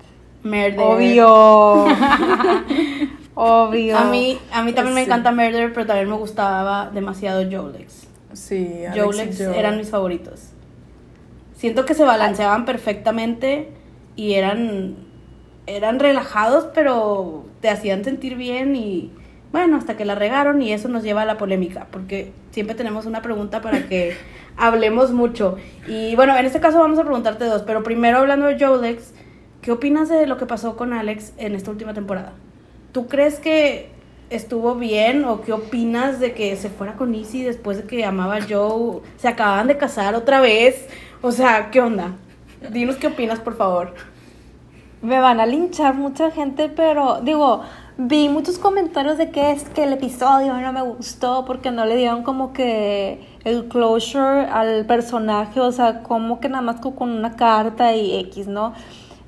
Murder. 0.44 0.80
Obvio. 0.80 1.86
Obvio. 3.36 3.98
A 3.98 4.06
mí, 4.06 4.38
a 4.52 4.64
mí 4.64 4.74
también 4.74 4.96
me 4.96 5.04
encanta 5.04 5.32
Murder, 5.32 5.72
pero 5.74 5.86
también 5.86 6.10
me 6.10 6.16
gustaba 6.16 6.90
demasiado 6.94 7.44
Jolex. 7.50 8.08
Sí, 8.34 8.86
Alex 8.86 9.04
Jolex 9.04 9.40
eran 9.40 9.78
mis 9.78 9.90
favoritos. 9.90 10.50
Siento 11.56 11.86
que 11.86 11.94
se 11.94 12.04
balanceaban 12.04 12.66
perfectamente 12.66 13.70
y 14.16 14.34
eran, 14.34 14.96
eran 15.68 16.00
relajados, 16.00 16.68
pero 16.74 17.46
te 17.62 17.70
hacían 17.70 18.04
sentir 18.04 18.36
bien 18.36 18.76
y 18.76 19.12
bueno, 19.52 19.78
hasta 19.78 19.98
que 19.98 20.06
la 20.06 20.16
regaron 20.16 20.62
y 20.62 20.72
eso 20.74 20.90
nos 20.90 21.04
lleva 21.04 21.24
a 21.24 21.26
la 21.26 21.38
polémica, 21.38 21.88
porque 21.92 22.32
siempre 22.52 22.76
tenemos 22.76 23.06
una 23.06 23.22
pregunta 23.22 23.62
para 23.62 23.88
que 23.88 24.16
hablemos 24.60 25.12
mucho. 25.12 25.56
Y 25.88 26.16
bueno, 26.16 26.38
en 26.38 26.46
este 26.46 26.60
caso 26.60 26.80
vamos 26.80 27.00
a 27.00 27.04
preguntarte 27.04 27.46
dos, 27.46 27.64
pero 27.64 27.82
primero 27.82 28.20
hablando 28.20 28.46
de 28.46 28.64
Jolex, 28.64 29.14
¿qué 29.62 29.72
opinas 29.72 30.10
de 30.10 30.28
lo 30.28 30.38
que 30.38 30.46
pasó 30.46 30.76
con 30.76 30.94
Alex 30.94 31.34
en 31.38 31.56
esta 31.56 31.72
última 31.72 31.94
temporada? 31.94 32.34
¿Tú 32.92 33.08
crees 33.08 33.40
que 33.40 33.90
estuvo 34.30 34.76
bien 34.76 35.24
o 35.26 35.42
qué 35.42 35.54
opinas 35.54 36.20
de 36.20 36.34
que 36.34 36.56
se 36.58 36.70
fuera 36.70 36.94
con 36.94 37.16
Izzy 37.16 37.42
después 37.42 37.78
de 37.78 37.84
que 37.86 38.04
amaba 38.04 38.36
a 38.36 38.42
Joe? 38.42 39.02
Se 39.18 39.30
acababan 39.30 39.68
de 39.68 39.78
casar 39.78 40.14
otra 40.14 40.42
vez. 40.42 40.88
O 41.22 41.32
sea, 41.32 41.72
¿qué 41.72 41.82
onda? 41.82 42.12
Dinos 42.70 42.98
qué 42.98 43.08
opinas, 43.08 43.40
por 43.40 43.56
favor. 43.56 43.94
Me 45.02 45.20
van 45.20 45.40
a 45.40 45.46
linchar 45.46 45.94
mucha 45.96 46.32
gente, 46.32 46.68
pero 46.68 47.22
digo, 47.22 47.62
vi 47.98 48.28
muchos 48.28 48.58
comentarios 48.58 49.18
de 49.18 49.32
que 49.32 49.52
es 49.52 49.64
que 49.70 49.84
el 49.84 49.94
episodio 49.94 50.54
no 50.54 50.74
me 50.74 50.82
gustó 50.82 51.46
porque 51.46 51.72
no 51.72 51.86
le 51.86 51.96
dieron 51.96 52.24
como 52.24 52.52
que 52.52 53.29
el 53.44 53.68
closure 53.68 54.46
al 54.48 54.86
personaje, 54.86 55.60
o 55.60 55.72
sea, 55.72 56.04
como 56.04 56.40
que 56.40 56.50
nada 56.50 56.62
más 56.62 56.80
co- 56.82 56.96
con 56.96 57.10
una 57.12 57.36
carta 57.36 57.96
y 57.96 58.16
X, 58.20 58.48
¿no? 58.48 58.74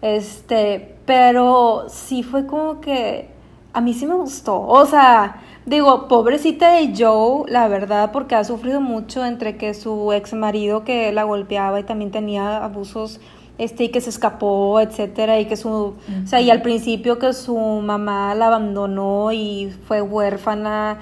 Este, 0.02 0.98
pero 1.06 1.86
sí 1.90 2.24
fue 2.24 2.46
como 2.46 2.82
que 2.82 3.30
a 3.74 3.82
mí 3.82 3.94
sí 3.94 4.06
me 4.06 4.16
gustó, 4.16 4.60
o 4.62 4.86
sea, 4.86 5.42
digo, 5.66 6.08
pobrecita 6.08 6.74
de 6.74 6.94
Joe, 6.98 7.44
la 7.50 7.68
verdad, 7.68 8.12
porque 8.12 8.36
ha 8.36 8.44
sufrido 8.44 8.82
mucho 8.82 9.24
entre 9.26 9.58
que 9.58 9.74
su 9.74 10.12
ex 10.14 10.34
marido 10.34 10.84
que 10.84 11.12
la 11.14 11.24
golpeaba 11.24 11.80
y 11.80 11.84
también 11.84 12.12
tenía 12.12 12.64
abusos 12.64 13.20
este 13.58 13.86
y 13.86 13.90
que 13.90 14.02
se 14.02 14.10
escapó, 14.10 14.80
etcétera, 14.82 15.40
y 15.40 15.46
que 15.46 15.56
su, 15.56 15.70
o 15.70 15.96
sea, 16.26 16.42
y 16.42 16.50
al 16.50 16.62
principio 16.64 17.20
que 17.20 17.32
su 17.34 17.56
mamá 17.58 18.34
la 18.36 18.48
abandonó 18.48 19.32
y 19.32 19.72
fue 19.88 20.02
huérfana 20.02 21.00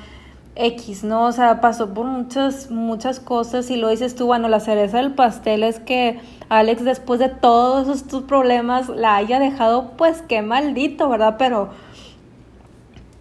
X, 0.60 1.04
¿no? 1.04 1.26
O 1.26 1.32
sea, 1.32 1.62
pasó 1.62 1.94
por 1.94 2.06
muchas 2.06 2.70
muchas 2.70 3.20
cosas 3.20 3.70
y 3.72 3.78
lo 3.78 3.90
dices 3.90 4.16
tú, 4.16 4.26
bueno, 4.26 4.50
la 4.50 4.60
cereza 4.60 4.98
del 4.98 5.14
pastel 5.14 5.64
es 5.64 5.80
que 5.80 6.20
Alex 6.50 6.84
después 6.84 7.20
de 7.20 7.30
todos 7.30 7.88
estos 7.96 8.24
problemas 8.24 8.90
la 8.90 9.16
haya 9.16 9.40
dejado, 9.40 9.92
pues 9.98 10.22
qué 10.22 10.42
maldito, 10.42 11.10
¿verdad? 11.10 11.36
Pero 11.38 11.70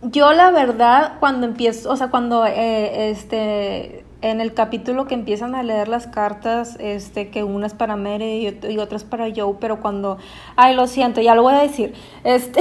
yo 0.02 0.32
la 0.32 0.50
verdad 0.50 1.14
cuando 1.20 1.46
empiezo, 1.46 1.90
o 1.90 1.96
sea, 1.96 2.08
cuando 2.08 2.44
eh, 2.46 3.10
este 3.10 4.04
en 4.20 4.40
el 4.40 4.52
capítulo 4.52 5.06
que 5.06 5.14
empiezan 5.14 5.54
a 5.54 5.62
leer 5.62 5.88
las 5.88 6.06
cartas, 6.08 6.76
este, 6.80 7.30
que 7.30 7.44
unas 7.44 7.74
para 7.74 7.96
Meredith 7.96 8.64
y, 8.64 8.72
y 8.72 8.78
otras 8.78 9.04
para 9.04 9.28
Joe, 9.34 9.56
pero 9.60 9.80
cuando, 9.80 10.18
ay, 10.56 10.74
lo 10.74 10.88
siento, 10.88 11.20
ya 11.20 11.36
lo 11.36 11.42
voy 11.42 11.54
a 11.54 11.60
decir, 11.60 11.94
este, 12.24 12.60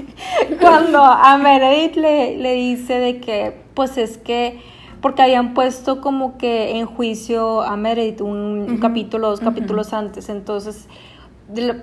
cuando 0.60 1.02
a 1.02 1.36
Meredith 1.36 1.96
le, 1.96 2.38
le 2.38 2.54
dice 2.54 2.98
de 2.98 3.20
que, 3.20 3.65
pues 3.76 3.96
es 3.98 4.18
que, 4.18 4.60
porque 5.00 5.22
habían 5.22 5.54
puesto 5.54 6.00
como 6.00 6.38
que 6.38 6.78
en 6.78 6.86
juicio 6.86 7.60
a 7.60 7.76
Meredith 7.76 8.22
un 8.22 8.78
capítulo, 8.80 9.28
dos 9.28 9.40
capítulos 9.40 9.92
antes, 9.92 10.28
entonces, 10.28 10.88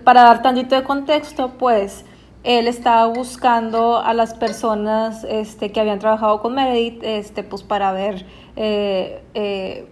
para 0.03 0.23
dar 0.23 0.41
tantito 0.41 0.75
de 0.75 0.83
contexto, 0.83 1.53
pues, 1.57 2.03
él 2.43 2.67
estaba 2.67 3.05
buscando 3.05 3.99
a 3.99 4.13
las 4.13 4.33
personas 4.33 5.23
este, 5.23 5.71
que 5.71 5.79
habían 5.79 5.99
trabajado 5.99 6.41
con 6.41 6.55
Meredith, 6.55 7.01
este, 7.03 7.43
pues 7.43 7.63
para 7.63 7.93
ver 7.93 8.25
eh, 8.57 9.23
eh, 9.33 9.87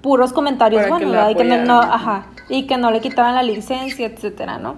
puros 0.00 0.32
comentarios 0.32 0.84
Para 0.84 0.98
que 0.98 1.06
¿verdad? 1.06 1.30
y 1.30 1.34
que 1.34 1.44
no, 1.44 1.80
ajá, 1.80 2.26
y 2.48 2.66
que 2.66 2.76
no 2.76 2.92
le 2.92 3.00
quitaran 3.00 3.34
la 3.34 3.42
licencia, 3.42 4.06
etcétera, 4.06 4.58
¿no? 4.58 4.76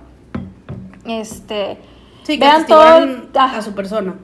Este, 1.05 1.79
Sí, 2.23 2.39
que 2.39 2.45
vean 2.45 2.67
todo, 2.67 2.83
ah, 3.37 3.57
a 3.57 3.63
su 3.63 3.75
persona. 3.75 4.15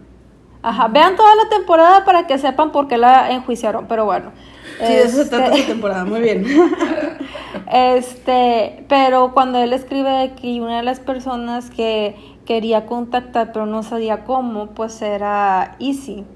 Ajá, 0.65 0.89
vean 0.89 1.17
toda 1.17 1.35
la 1.37 1.49
temporada 1.49 2.05
para 2.05 2.27
que 2.27 2.39
sepan 2.39 2.73
por 2.73 2.89
qué 2.89 2.99
la 2.99 3.31
enjuiciaron, 3.31 3.87
pero 3.89 4.05
bueno. 4.07 4.33
Sí, 4.81 4.97
de 4.97 5.05
eso 5.05 5.17
se 5.19 5.23
Este, 5.23 5.37
trata 5.37 5.53
esta 5.53 5.67
temporada. 5.67 6.05
Muy 6.05 6.21
bien. 6.21 6.45
Este, 7.73 8.85
pero 8.89 9.33
cuando 9.33 9.59
él 9.59 9.73
escribe 9.73 10.11
de 10.11 10.35
que 10.35 10.61
una 10.61 10.79
de 10.79 10.83
las 10.83 11.01
personas 11.01 11.71
que 11.71 12.17
quería 12.45 12.87
contactar 12.87 13.53
pero 13.53 13.67
no 13.67 13.83
sabía 13.83 14.25
cómo, 14.25 14.69
pues 14.75 15.01
era 15.03 15.77
Easy. 15.81 16.27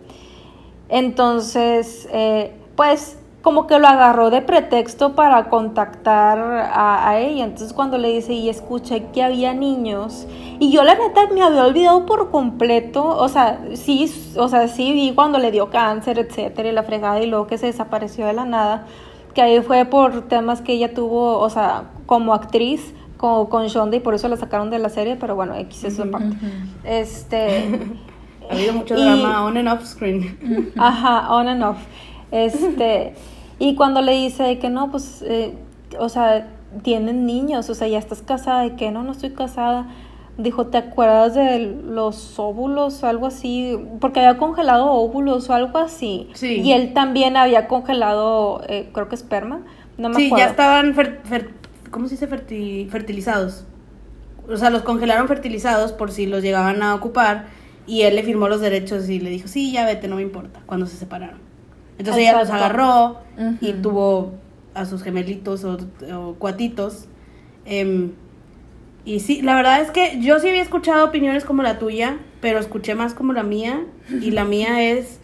Entonces, 0.89 2.09
eh, 2.13 2.53
pues 2.77 3.19
como 3.49 3.67
que 3.67 3.79
lo 3.79 3.89
agarró 3.89 4.29
de 4.29 4.43
pretexto 4.43 5.15
para 5.15 5.49
contactar 5.49 6.39
a, 6.39 7.09
a 7.09 7.19
ella. 7.19 7.45
Entonces 7.45 7.73
cuando 7.73 7.97
le 7.97 8.09
dice 8.09 8.35
y 8.35 8.51
escuché 8.51 9.07
que 9.07 9.23
había 9.23 9.55
niños 9.55 10.27
y 10.59 10.71
yo 10.71 10.85
la 10.85 10.93
neta 10.95 11.29
me 11.33 11.41
había 11.41 11.65
olvidado 11.65 12.05
por 12.05 12.31
completo, 12.31 13.07
o 13.07 13.27
sea, 13.31 13.59
sí, 13.73 14.13
o 14.37 14.49
sea, 14.49 14.69
sí 14.69 14.93
vi 14.93 15.15
cuando 15.15 15.39
le 15.39 15.51
dio 15.51 15.71
cáncer, 15.71 16.19
etcétera, 16.19 16.69
y 16.69 16.73
la 16.73 16.83
fregada 16.83 17.23
y 17.23 17.27
luego 17.27 17.47
que 17.47 17.57
se 17.57 17.65
desapareció 17.65 18.27
de 18.27 18.35
la 18.35 18.45
nada, 18.45 18.85
que 19.33 19.41
ahí 19.41 19.63
fue 19.63 19.87
por 19.87 20.29
temas 20.29 20.61
que 20.61 20.75
ella 20.75 20.93
tuvo, 20.93 21.39
o 21.39 21.49
sea, 21.49 21.85
como 22.05 22.35
actriz 22.35 22.93
con, 23.17 23.47
con 23.47 23.67
Shonda 23.69 23.97
y 23.97 24.01
por 24.01 24.13
eso 24.13 24.29
la 24.29 24.37
sacaron 24.37 24.69
de 24.69 24.79
la 24.79 24.91
serie, 24.91 25.17
pero 25.17 25.35
bueno, 25.37 25.55
X 25.55 25.85
es 25.85 25.97
su 25.97 26.11
parte. 26.11 26.37
Este 26.85 27.81
Ha 28.51 28.55
habido 28.55 28.75
mucho 28.75 28.95
y- 28.95 29.03
drama 29.03 29.43
on 29.47 29.57
and 29.57 29.69
off 29.69 29.87
screen. 29.87 30.71
Ajá, 30.77 31.33
on 31.35 31.49
and 31.49 31.63
off. 31.65 31.79
Este, 32.31 33.15
y 33.59 33.75
cuando 33.75 34.01
le 34.03 34.13
dice 34.13 34.59
que 34.59 34.71
no, 34.71 34.91
pues, 34.91 35.23
eh, 35.27 35.55
o 35.99 36.09
sea, 36.09 36.49
tienen 36.83 37.27
niños, 37.27 37.69
o 37.71 37.75
sea, 37.75 37.89
ya 37.89 37.99
estás 37.99 38.23
casada, 38.23 38.67
y 38.67 38.71
que 38.73 38.91
no, 38.91 39.03
no 39.03 39.13
estoy 39.13 39.31
casada. 39.31 39.87
Dijo, 40.37 40.67
¿te 40.69 40.79
acuerdas 40.79 41.35
de 41.35 41.59
los 41.85 42.39
óvulos 42.39 43.03
o 43.03 43.09
algo 43.09 43.27
así? 43.27 43.77
Porque 44.01 44.21
había 44.21 44.39
congelado 44.39 44.93
óvulos 44.93 45.51
o 45.51 45.55
algo 45.55 45.79
así. 45.79 46.29
Sí. 46.35 46.61
Y 46.61 46.73
él 46.73 46.93
también 46.95 47.37
había 47.37 47.67
congelado, 47.67 48.63
eh, 48.69 48.91
creo 48.93 49.09
que 49.09 49.17
esperma. 49.17 49.63
No 49.97 50.11
me 50.11 50.15
Sí, 50.15 50.27
acuerdo. 50.27 50.45
ya 50.45 50.51
estaban, 50.51 50.95
fer- 50.95 51.23
fer- 51.25 51.49
¿cómo 51.91 52.07
se 52.07 52.15
dice? 52.15 52.29
Ferti- 52.29 52.89
fertilizados. 52.89 53.65
O 54.49 54.57
sea, 54.57 54.71
los 54.71 54.83
congelaron 54.83 55.27
fertilizados 55.27 55.91
por 55.93 56.13
si 56.13 56.27
los 56.27 56.43
llegaban 56.43 56.83
a 56.85 56.95
ocupar 56.95 57.47
y 57.89 58.03
él 58.03 58.15
le 58.15 58.23
firmó 58.23 58.49
los 58.49 58.61
derechos 58.61 59.09
y 59.09 59.19
le 59.19 59.31
dijo, 59.31 59.49
sí, 59.49 59.73
ya 59.73 59.85
vete, 59.87 60.07
no 60.07 60.17
me 60.17 60.23
importa, 60.23 60.61
cuando 60.67 60.87
se 60.87 60.97
separaron. 60.97 61.41
Entonces 61.99 62.23
ella 62.23 62.39
los 62.39 62.51
agarró 62.51 63.19
y 63.61 63.73
tuvo 63.75 64.33
a 64.75 64.85
sus 64.87 65.03
gemelitos 65.03 65.65
o, 65.65 65.79
o 66.15 66.35
cuatitos. 66.35 67.07
Em, 67.65 68.13
y 69.05 69.21
sí, 69.21 69.43
la 69.43 69.57
verdad 69.57 69.81
es 69.81 69.91
que 69.91 70.21
yo 70.21 70.39
sí 70.39 70.49
había 70.49 70.63
escuchado 70.63 71.07
opiniones 71.07 71.45
como 71.45 71.63
la 71.63 71.79
tuya, 71.79 72.19
pero 72.41 72.59
escuché 72.59 72.95
más 72.95 73.15
como 73.15 73.33
la 73.33 73.43
mía. 73.43 73.85
Y 74.11 74.31
la 74.31 74.45
mía 74.45 74.83
es 74.83 75.19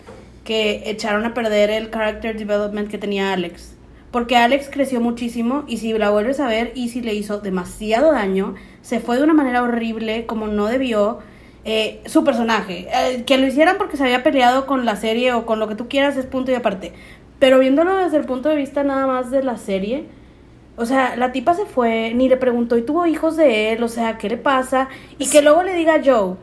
que 0.45 0.91
echaron 0.91 1.25
a 1.25 1.35
perder 1.35 1.70
el 1.70 1.91
character 1.91 2.37
development 2.37 2.91
que 2.91 2.99
tenía 2.99 3.33
Alex. 3.33 3.75
Porque 4.11 4.37
Alex 4.37 4.68
creció 4.70 5.01
muchísimo 5.01 5.64
y 5.66 5.79
si 5.79 5.93
la 5.93 6.11
vuelves 6.11 6.39
a 6.39 6.47
ver, 6.47 6.72
Easy 6.77 7.01
le 7.01 7.14
hizo 7.14 7.41
demasiado 7.41 8.12
daño. 8.12 8.55
Se 8.81 9.01
fue 9.01 9.16
de 9.16 9.25
una 9.25 9.35
manera 9.35 9.62
horrible, 9.62 10.27
como 10.27 10.47
no 10.47 10.66
debió. 10.66 11.18
Eh, 11.65 12.03
su 12.07 12.25
personaje. 12.25 12.89
Eh, 12.93 13.25
que 13.25 13.39
lo 13.39 13.47
hicieran 13.47 13.79
porque 13.79 13.97
se 13.97 14.05
había 14.05 14.23
peleado 14.23 14.67
con 14.67 14.85
la 14.85 14.97
serie 14.97 15.33
o 15.33 15.47
con 15.47 15.59
lo 15.61 15.69
que 15.69 15.75
tú 15.75 15.89
quieras 15.89 16.17
es 16.17 16.27
punto 16.27 16.51
y 16.51 16.55
aparte. 16.55 16.93
Pero 17.39 17.59
viéndolo 17.59 17.97
desde 17.97 18.19
el 18.19 18.25
punto 18.27 18.49
de 18.51 18.57
vista 18.57 18.85
nada 18.85 19.07
más 19.07 19.31
de 19.31 19.43
la 19.43 19.57
serie, 19.57 20.07
O 20.77 20.87
sea, 20.87 21.15
la 21.17 21.31
tipa 21.33 21.55
se 21.55 21.67
fue, 21.67 22.12
ni 22.15 22.29
le 22.29 22.37
preguntó 22.37 22.77
y 22.77 22.83
tuvo 22.83 23.07
hijos 23.07 23.37
de 23.37 23.73
él, 23.73 23.83
o 23.85 23.89
sea, 23.89 24.19
¿qué 24.19 24.29
le 24.29 24.37
pasa? 24.37 24.89
Y 25.19 25.31
que 25.31 25.41
luego 25.41 25.62
le 25.62 25.75
diga 25.75 25.95
a 25.95 26.03
Joe, 26.05 26.35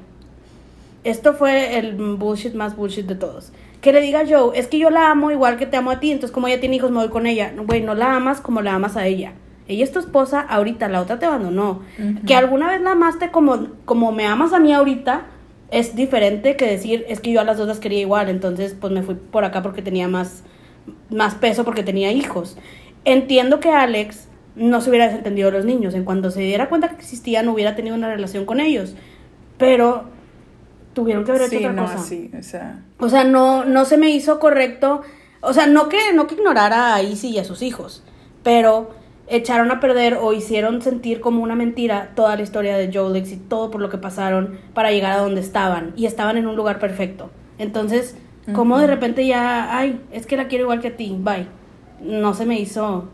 esto 1.03 1.33
fue 1.33 1.77
el 1.77 1.95
bullshit 1.95 2.53
más 2.53 2.75
bullshit 2.77 3.05
de 3.05 3.15
todos. 3.15 3.51
Que 3.81 3.91
le 3.91 3.99
diga 4.01 4.21
a 4.21 4.27
Joe, 4.27 4.57
es 4.57 4.67
que 4.67 4.79
yo 4.79 4.89
la 4.89 5.11
amo 5.11 5.31
igual 5.31 5.57
que 5.57 5.65
te 5.65 5.75
amo 5.77 5.91
a 5.91 5.99
ti, 5.99 6.11
entonces 6.11 6.33
como 6.33 6.47
ella 6.47 6.61
tiene 6.61 6.77
hijos 6.77 6.91
me 6.91 6.99
voy 6.99 7.09
con 7.09 7.27
ella. 7.27 7.51
Güey, 7.57 7.81
no 7.81 7.93
la 7.95 8.15
amas 8.15 8.39
como 8.39 8.61
la 8.61 8.75
amas 8.75 8.95
a 8.95 9.05
ella. 9.05 9.33
Ella 9.71 9.83
es 9.83 9.91
tu 9.91 9.99
esposa 9.99 10.41
ahorita, 10.41 10.87
la 10.89 11.01
otra 11.01 11.17
te 11.19 11.25
abandonó. 11.25 11.81
Que 12.25 12.35
alguna 12.35 12.69
vez 12.69 12.81
la 12.81 12.91
amaste 12.91 13.31
como, 13.31 13.67
como 13.85 14.11
me 14.11 14.25
amas 14.25 14.53
a 14.53 14.59
mí 14.59 14.73
ahorita, 14.73 15.23
es 15.71 15.95
diferente 15.95 16.55
que 16.57 16.65
decir, 16.65 17.05
es 17.07 17.19
que 17.19 17.31
yo 17.31 17.39
a 17.41 17.43
las 17.45 17.57
dos 17.57 17.67
las 17.67 17.79
quería 17.79 17.99
igual, 17.99 18.29
entonces 18.29 18.75
pues 18.79 18.91
me 18.91 19.03
fui 19.03 19.15
por 19.15 19.45
acá 19.45 19.61
porque 19.63 19.81
tenía 19.81 20.07
más, 20.07 20.43
más 21.09 21.35
peso, 21.35 21.63
porque 21.63 21.83
tenía 21.83 22.11
hijos. 22.11 22.57
Entiendo 23.05 23.59
que 23.59 23.69
Alex 23.69 24.27
no 24.55 24.81
se 24.81 24.89
hubiera 24.89 25.07
desentendido 25.07 25.49
de 25.49 25.57
los 25.57 25.65
niños, 25.65 25.93
en 25.93 26.03
cuanto 26.03 26.29
se 26.29 26.41
diera 26.41 26.67
cuenta 26.69 26.89
que 26.89 26.95
existían, 26.95 27.45
no 27.45 27.53
hubiera 27.53 27.75
tenido 27.75 27.95
una 27.95 28.09
relación 28.09 28.45
con 28.45 28.59
ellos, 28.59 28.95
pero 29.57 30.03
tuvieron 30.93 31.23
que 31.23 31.31
haber 31.31 31.43
hecho 31.43 31.51
Sí, 31.51 31.57
otra 31.57 31.71
no, 31.73 31.83
cosa. 31.83 31.97
sí, 31.99 32.29
o 32.37 32.43
sea, 32.43 32.83
O 32.99 33.07
sea, 33.09 33.23
no, 33.23 33.63
no 33.63 33.85
se 33.85 33.97
me 33.97 34.09
hizo 34.09 34.39
correcto. 34.39 35.01
O 35.39 35.53
sea, 35.53 35.65
no 35.67 35.87
que, 35.89 35.97
no 36.13 36.27
que 36.27 36.35
ignorara 36.35 36.93
a 36.93 37.01
Izzy 37.01 37.29
y 37.29 37.39
a 37.39 37.43
sus 37.45 37.61
hijos, 37.61 38.03
pero 38.43 38.91
echaron 39.31 39.71
a 39.71 39.79
perder 39.79 40.15
o 40.15 40.33
hicieron 40.33 40.81
sentir 40.81 41.21
como 41.21 41.41
una 41.41 41.55
mentira 41.55 42.11
toda 42.15 42.35
la 42.35 42.41
historia 42.41 42.77
de 42.77 42.91
Jolex 42.93 43.31
y 43.31 43.37
todo 43.37 43.71
por 43.71 43.81
lo 43.81 43.89
que 43.89 43.97
pasaron 43.97 44.59
para 44.73 44.91
llegar 44.91 45.13
a 45.13 45.17
donde 45.17 45.41
estaban. 45.41 45.93
Y 45.95 46.05
estaban 46.05 46.37
en 46.37 46.47
un 46.47 46.55
lugar 46.55 46.79
perfecto. 46.79 47.29
Entonces, 47.57 48.15
como 48.53 48.77
de 48.79 48.87
repente 48.87 49.25
ya, 49.25 49.77
ay, 49.77 50.01
es 50.11 50.25
que 50.25 50.35
la 50.35 50.47
quiero 50.47 50.65
igual 50.65 50.81
que 50.81 50.89
a 50.89 50.97
ti, 50.97 51.15
bye. 51.17 51.47
No 52.01 52.33
se 52.33 52.45
me 52.45 52.59
hizo. 52.59 53.07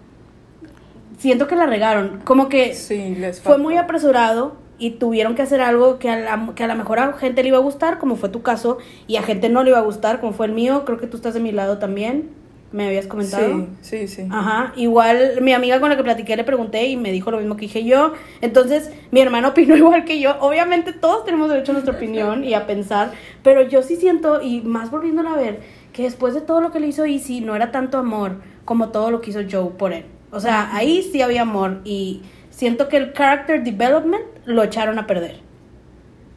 Siento 1.18 1.48
que 1.48 1.56
la 1.56 1.66
regaron. 1.66 2.22
Como 2.24 2.50
que 2.50 2.74
sí, 2.74 3.16
les 3.16 3.42
fue 3.42 3.58
muy 3.58 3.78
apresurado 3.78 4.56
y 4.80 4.92
tuvieron 4.92 5.36
que 5.36 5.42
hacer 5.42 5.62
algo 5.62 6.00
que 6.00 6.10
a, 6.10 6.20
la, 6.20 6.54
que 6.56 6.64
a 6.64 6.68
lo 6.68 6.76
mejor 6.76 7.00
a 7.00 7.14
gente 7.14 7.44
le 7.44 7.50
iba 7.50 7.58
a 7.58 7.62
gustar, 7.62 8.00
como 8.00 8.16
fue 8.16 8.30
tu 8.30 8.42
caso, 8.42 8.78
y 9.08 9.18
a 9.18 9.24
gente 9.24 9.50
no 9.50 9.64
le 9.64 9.72
iba 9.72 9.80
a 9.80 9.84
gustar, 9.84 10.20
como 10.20 10.34
fue 10.34 10.46
el 10.46 10.54
mío. 10.54 10.84
Creo 10.86 10.98
que 10.98 11.08
tú 11.08 11.18
estás 11.18 11.34
de 11.34 11.40
mi 11.40 11.52
lado 11.52 11.78
también. 11.78 12.30
Me 12.72 12.88
habías 12.88 13.08
comentado. 13.08 13.68
Sí, 13.82 14.08
sí, 14.08 14.08
sí. 14.08 14.28
Ajá, 14.30 14.74
igual 14.76 15.40
mi 15.42 15.54
amiga 15.54 15.80
con 15.80 15.90
la 15.90 15.96
que 15.96 16.04
platiqué 16.04 16.36
le 16.36 16.44
pregunté 16.44 16.88
y 16.88 16.98
me 16.98 17.12
dijo 17.14 17.32
lo 17.32 17.38
mismo 17.38 17.56
que 17.56 17.62
dije 17.62 17.86
yo. 17.86 18.14
Entonces, 18.42 18.92
mi 19.12 19.22
hermano 19.22 19.48
opinó 19.50 19.78
igual 19.78 20.04
que 20.04 20.20
yo. 20.20 20.36
Obviamente 20.42 20.92
todos 20.92 21.24
tenemos 21.24 21.50
derecho 21.50 21.72
a 21.72 21.74
nuestra 21.74 21.96
opinión 21.96 22.44
y 22.44 22.54
a 22.54 22.68
pensar, 22.68 23.12
pero 23.42 23.62
yo 23.62 23.82
sí 23.82 23.96
siento, 23.96 24.42
y 24.42 24.62
más 24.62 24.92
volviéndola 24.92 25.34
a 25.34 25.38
ver, 25.38 25.62
que 25.94 26.04
después 26.04 26.34
de 26.34 26.42
todo 26.42 26.60
lo 26.60 26.72
que 26.72 26.80
le 26.80 26.88
hizo 26.88 27.06
Izzy, 27.06 27.42
no 27.42 27.56
era 27.56 27.72
tanto 27.72 27.98
amor 27.98 28.42
como 28.66 28.90
todo 28.90 29.12
lo 29.12 29.22
que 29.22 29.30
hizo 29.30 29.40
Joe 29.50 29.72
por 29.78 29.94
él. 29.94 30.06
O 30.32 30.42
sea, 30.42 30.76
ahí 30.76 31.04
sí 31.04 31.22
había 31.22 31.44
amor 31.44 31.80
y 31.86 32.22
siento 32.50 32.90
que 32.90 32.98
el 32.98 33.14
character 33.14 33.64
development 33.64 34.26
lo 34.46 34.62
echaron 34.62 35.00
a 35.00 35.08
perder. 35.08 35.40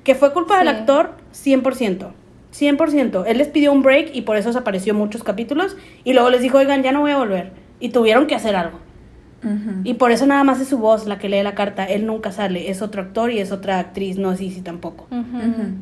Que 0.05 0.15
fue 0.15 0.33
culpa 0.33 0.59
del 0.59 0.69
actor, 0.69 1.11
100%. 1.35 2.13
100%. 2.61 3.25
Él 3.27 3.39
les 3.39 3.49
pidió 3.49 3.73
un 3.73 3.83
break 3.83 4.11
y 4.15 4.23
por 4.23 4.37
eso 4.37 4.49
desapareció 4.49 4.95
muchos 4.95 5.23
capítulos. 5.25 5.77
Y 6.05 6.13
luego 6.13 6.31
les 6.31 6.43
dijo, 6.43 6.59
oigan, 6.59 6.83
ya 6.83 6.93
no 6.93 7.01
voy 7.01 7.13
a 7.13 7.19
volver. 7.19 7.53
Y 7.81 7.91
tuvieron 7.91 8.27
que 8.27 8.35
hacer 8.35 8.57
algo. 8.57 8.79
Y 9.85 9.95
por 9.95 10.11
eso 10.11 10.27
nada 10.27 10.45
más 10.45 10.61
es 10.61 10.69
su 10.69 10.79
voz 10.79 11.07
la 11.07 11.19
que 11.19 11.31
lee 11.31 11.43
la 11.43 11.55
carta. 11.55 11.85
Él 11.85 12.07
nunca 12.07 12.31
sale. 12.31 12.71
Es 12.71 12.83
otro 12.83 13.01
actor 13.01 13.31
y 13.31 13.39
es 13.39 13.53
otra 13.53 13.79
actriz. 13.79 14.19
No 14.19 14.33
es 14.33 14.41
Izzy 14.41 14.61
tampoco. 14.61 15.07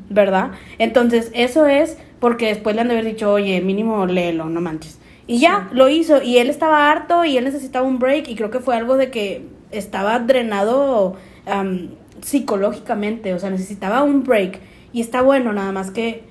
¿Verdad? 0.09 0.53
Entonces, 0.79 1.31
eso 1.35 1.67
es 1.67 1.99
porque 2.21 2.47
después 2.47 2.77
le 2.77 2.83
han 2.83 2.89
de 2.89 2.95
haber 2.95 3.07
dicho, 3.07 3.33
oye, 3.33 3.61
mínimo 3.61 4.07
léelo, 4.07 4.45
no 4.45 4.61
manches. 4.61 4.99
Y 5.27 5.39
ya, 5.39 5.69
lo 5.73 5.89
hizo. 5.89 6.23
Y 6.23 6.39
él 6.39 6.51
estaba 6.51 6.91
harto 6.91 7.25
y 7.25 7.37
él 7.37 7.45
necesitaba 7.45 7.87
un 7.87 7.99
break. 7.99 8.29
Y 8.29 8.37
creo 8.37 8.51
que 8.51 8.61
fue 8.61 8.77
algo 8.77 8.97
de 8.97 9.11
que 9.11 9.47
estaba 9.73 10.19
drenado 10.21 11.17
am, 11.47 11.91
psicológicamente. 12.23 13.35
O 13.35 13.41
sea, 13.41 13.51
necesitaba 13.51 14.05
un 14.05 14.23
break. 14.23 14.61
Y 14.93 15.01
está 15.01 15.21
bueno, 15.21 15.53
nada 15.53 15.73
más 15.73 15.91
que. 15.91 16.28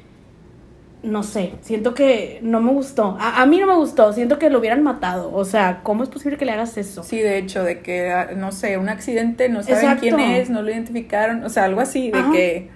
No 1.03 1.21
sé, 1.23 1.53
siento 1.61 1.93
que 1.93 2.39
no 2.41 2.59
me 2.59 2.71
gustó. 2.71 3.17
A, 3.19 3.41
a 3.41 3.45
mí 3.45 3.59
no 3.59 3.67
me 3.67 3.75
gustó, 3.75 4.13
siento 4.13 4.39
que 4.39 4.49
lo 4.49 4.59
hubieran 4.59 4.83
matado. 4.83 5.31
O 5.33 5.45
sea, 5.45 5.81
¿cómo 5.83 6.03
es 6.03 6.09
posible 6.09 6.37
que 6.37 6.45
le 6.45 6.51
hagas 6.53 6.75
eso? 6.77 7.03
Sí, 7.03 7.19
de 7.19 7.37
hecho, 7.37 7.63
de 7.63 7.81
que, 7.81 8.11
ah, 8.11 8.29
no 8.35 8.51
sé, 8.51 8.77
un 8.77 8.89
accidente, 8.89 9.47
no 9.47 9.61
saben 9.61 9.77
Exacto. 9.77 10.01
quién 10.01 10.19
es, 10.19 10.49
no 10.49 10.63
lo 10.63 10.71
identificaron, 10.71 11.43
o 11.43 11.49
sea, 11.49 11.65
algo 11.65 11.81
así, 11.81 12.09
de 12.11 12.19
Ajá. 12.19 12.31
que 12.31 12.69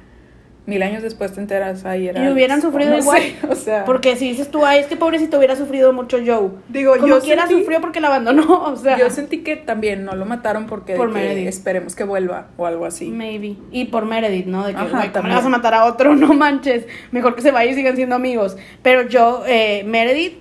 mil 0.68 0.84
años 0.84 1.01
después 1.01 1.34
te 1.34 1.41
enteras, 1.41 1.86
ahí 1.86 2.07
era... 2.07 2.24
Y 2.24 2.32
hubieran 2.32 2.62
sufrido 2.62 2.91
no 2.91 2.97
igual. 2.99 3.20
sé, 3.22 3.36
o 3.49 3.55
sea... 3.55 3.84
Porque 3.84 4.16
si 4.16 4.30
dices 4.30 4.51
tú, 4.51 4.64
ay, 4.66 4.80
es 4.80 4.86
que 4.86 4.95
pobrecito 4.95 5.38
hubiera 5.38 5.55
sufrido 5.55 5.91
mucho 5.91 6.18
Joe. 6.24 6.49
Digo, 6.70 6.93
Como 6.95 7.07
yo 7.07 7.20
quiera 7.20 7.47
sentí- 7.47 7.59
sufrió 7.59 7.82
porque 7.82 7.99
la 7.99 8.07
abandonó, 8.09 8.64
o 8.66 8.76
sea. 8.76 8.97
Yo 8.97 9.09
sentí 9.09 9.39
que 9.39 9.55
también 9.57 10.05
no 10.05 10.16
lo 10.16 10.26
mataron 10.26 10.68
porque 10.68 10.93
de 10.93 10.97
Por 10.99 11.07
que 11.09 11.16
Meredith. 11.16 11.47
esperemos 11.47 11.95
que 11.95 12.03
vuelva 12.03 12.47
o 12.57 12.66
algo 12.68 12.86
así. 12.86 13.07
Maybe. 13.09 13.55
Y 13.72 13.86
por 13.86 14.05
Meredith, 14.05 14.45
¿no? 14.45 14.66
De 14.66 14.74
que, 14.74 14.80
Ajá, 14.80 14.97
güey, 14.97 15.12
¿cómo 15.12 15.28
le 15.30 15.34
vas 15.36 15.45
a 15.45 15.49
matar 15.49 15.74
a 15.74 15.86
otro? 15.86 16.16
No 16.22 16.34
manches. 16.36 16.86
Mejor 17.12 17.36
que 17.36 17.41
se 17.41 17.51
vaya 17.51 17.72
y 17.72 17.74
sigan 17.74 17.95
siendo 17.95 18.16
amigos. 18.16 18.55
Pero 18.84 19.07
yo, 19.07 19.43
eh, 19.47 19.84
Meredith 19.86 20.38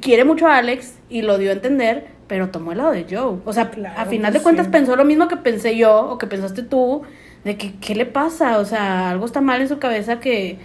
quiere 0.00 0.24
mucho 0.24 0.46
a 0.46 0.58
Alex 0.58 0.94
y 1.08 1.22
lo 1.22 1.38
dio 1.38 1.50
a 1.50 1.54
entender, 1.54 2.06
pero 2.26 2.48
tomó 2.50 2.72
el 2.72 2.78
lado 2.78 2.92
de 2.92 3.04
Joe. 3.08 3.38
O 3.44 3.52
sea, 3.52 3.70
Claro 3.70 3.94
a 3.98 4.04
final 4.06 4.32
que 4.32 4.38
de 4.38 4.42
cuentas 4.42 4.66
sí. 4.66 4.72
pensó 4.72 4.96
lo 4.96 5.04
mismo 5.04 5.28
que 5.28 5.36
pensé 5.36 5.76
yo 5.76 5.96
o 6.10 6.18
que 6.18 6.26
pensaste 6.26 6.62
tú, 6.62 7.02
de 7.44 7.56
que, 7.56 7.74
¿qué 7.74 7.94
le 7.94 8.06
pasa? 8.06 8.58
O 8.58 8.64
sea, 8.64 9.10
algo 9.10 9.26
está 9.26 9.40
mal 9.40 9.60
en 9.60 9.68
su 9.68 9.78
cabeza 9.78 10.20
que... 10.20 10.58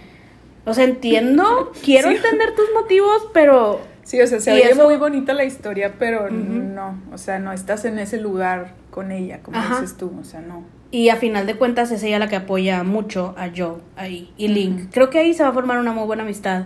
O 0.64 0.74
sea, 0.74 0.84
entiendo, 0.84 1.72
quiero 1.84 2.08
Sí. 2.10 2.16
entender 2.16 2.54
tus 2.54 2.66
motivos, 2.74 3.28
pero... 3.32 3.80
Sí, 4.02 4.20
o 4.20 4.26
sea, 4.26 4.40
se 4.40 4.52
oye 4.52 4.70
eso- 4.72 4.84
muy 4.84 4.96
bonita 4.96 5.32
la 5.34 5.44
historia, 5.44 5.94
pero 5.98 6.30
no, 6.30 6.98
o 7.12 7.18
sea, 7.18 7.38
no 7.38 7.52
estás 7.52 7.84
en 7.84 7.98
ese 7.98 8.18
lugar 8.20 8.72
con 8.90 9.12
ella, 9.12 9.40
como 9.42 9.56
Ajá. 9.56 9.80
dices 9.80 9.96
tú, 9.96 10.10
o 10.20 10.24
sea, 10.24 10.40
no. 10.40 10.64
Y 10.90 11.10
a 11.10 11.16
final 11.16 11.46
de 11.46 11.54
cuentas 11.54 11.92
es 11.92 12.02
ella 12.02 12.18
la 12.18 12.28
que 12.28 12.34
apoya 12.36 12.82
mucho 12.82 13.34
a 13.38 13.50
Joe 13.56 13.76
ahí. 13.96 14.32
Y 14.36 14.48
Link. 14.48 14.88
Creo 14.90 15.08
que 15.10 15.20
ahí 15.20 15.32
se 15.34 15.44
va 15.44 15.50
a 15.50 15.52
formar 15.52 15.78
una 15.78 15.92
muy 15.92 16.04
buena 16.04 16.24
amistad 16.24 16.64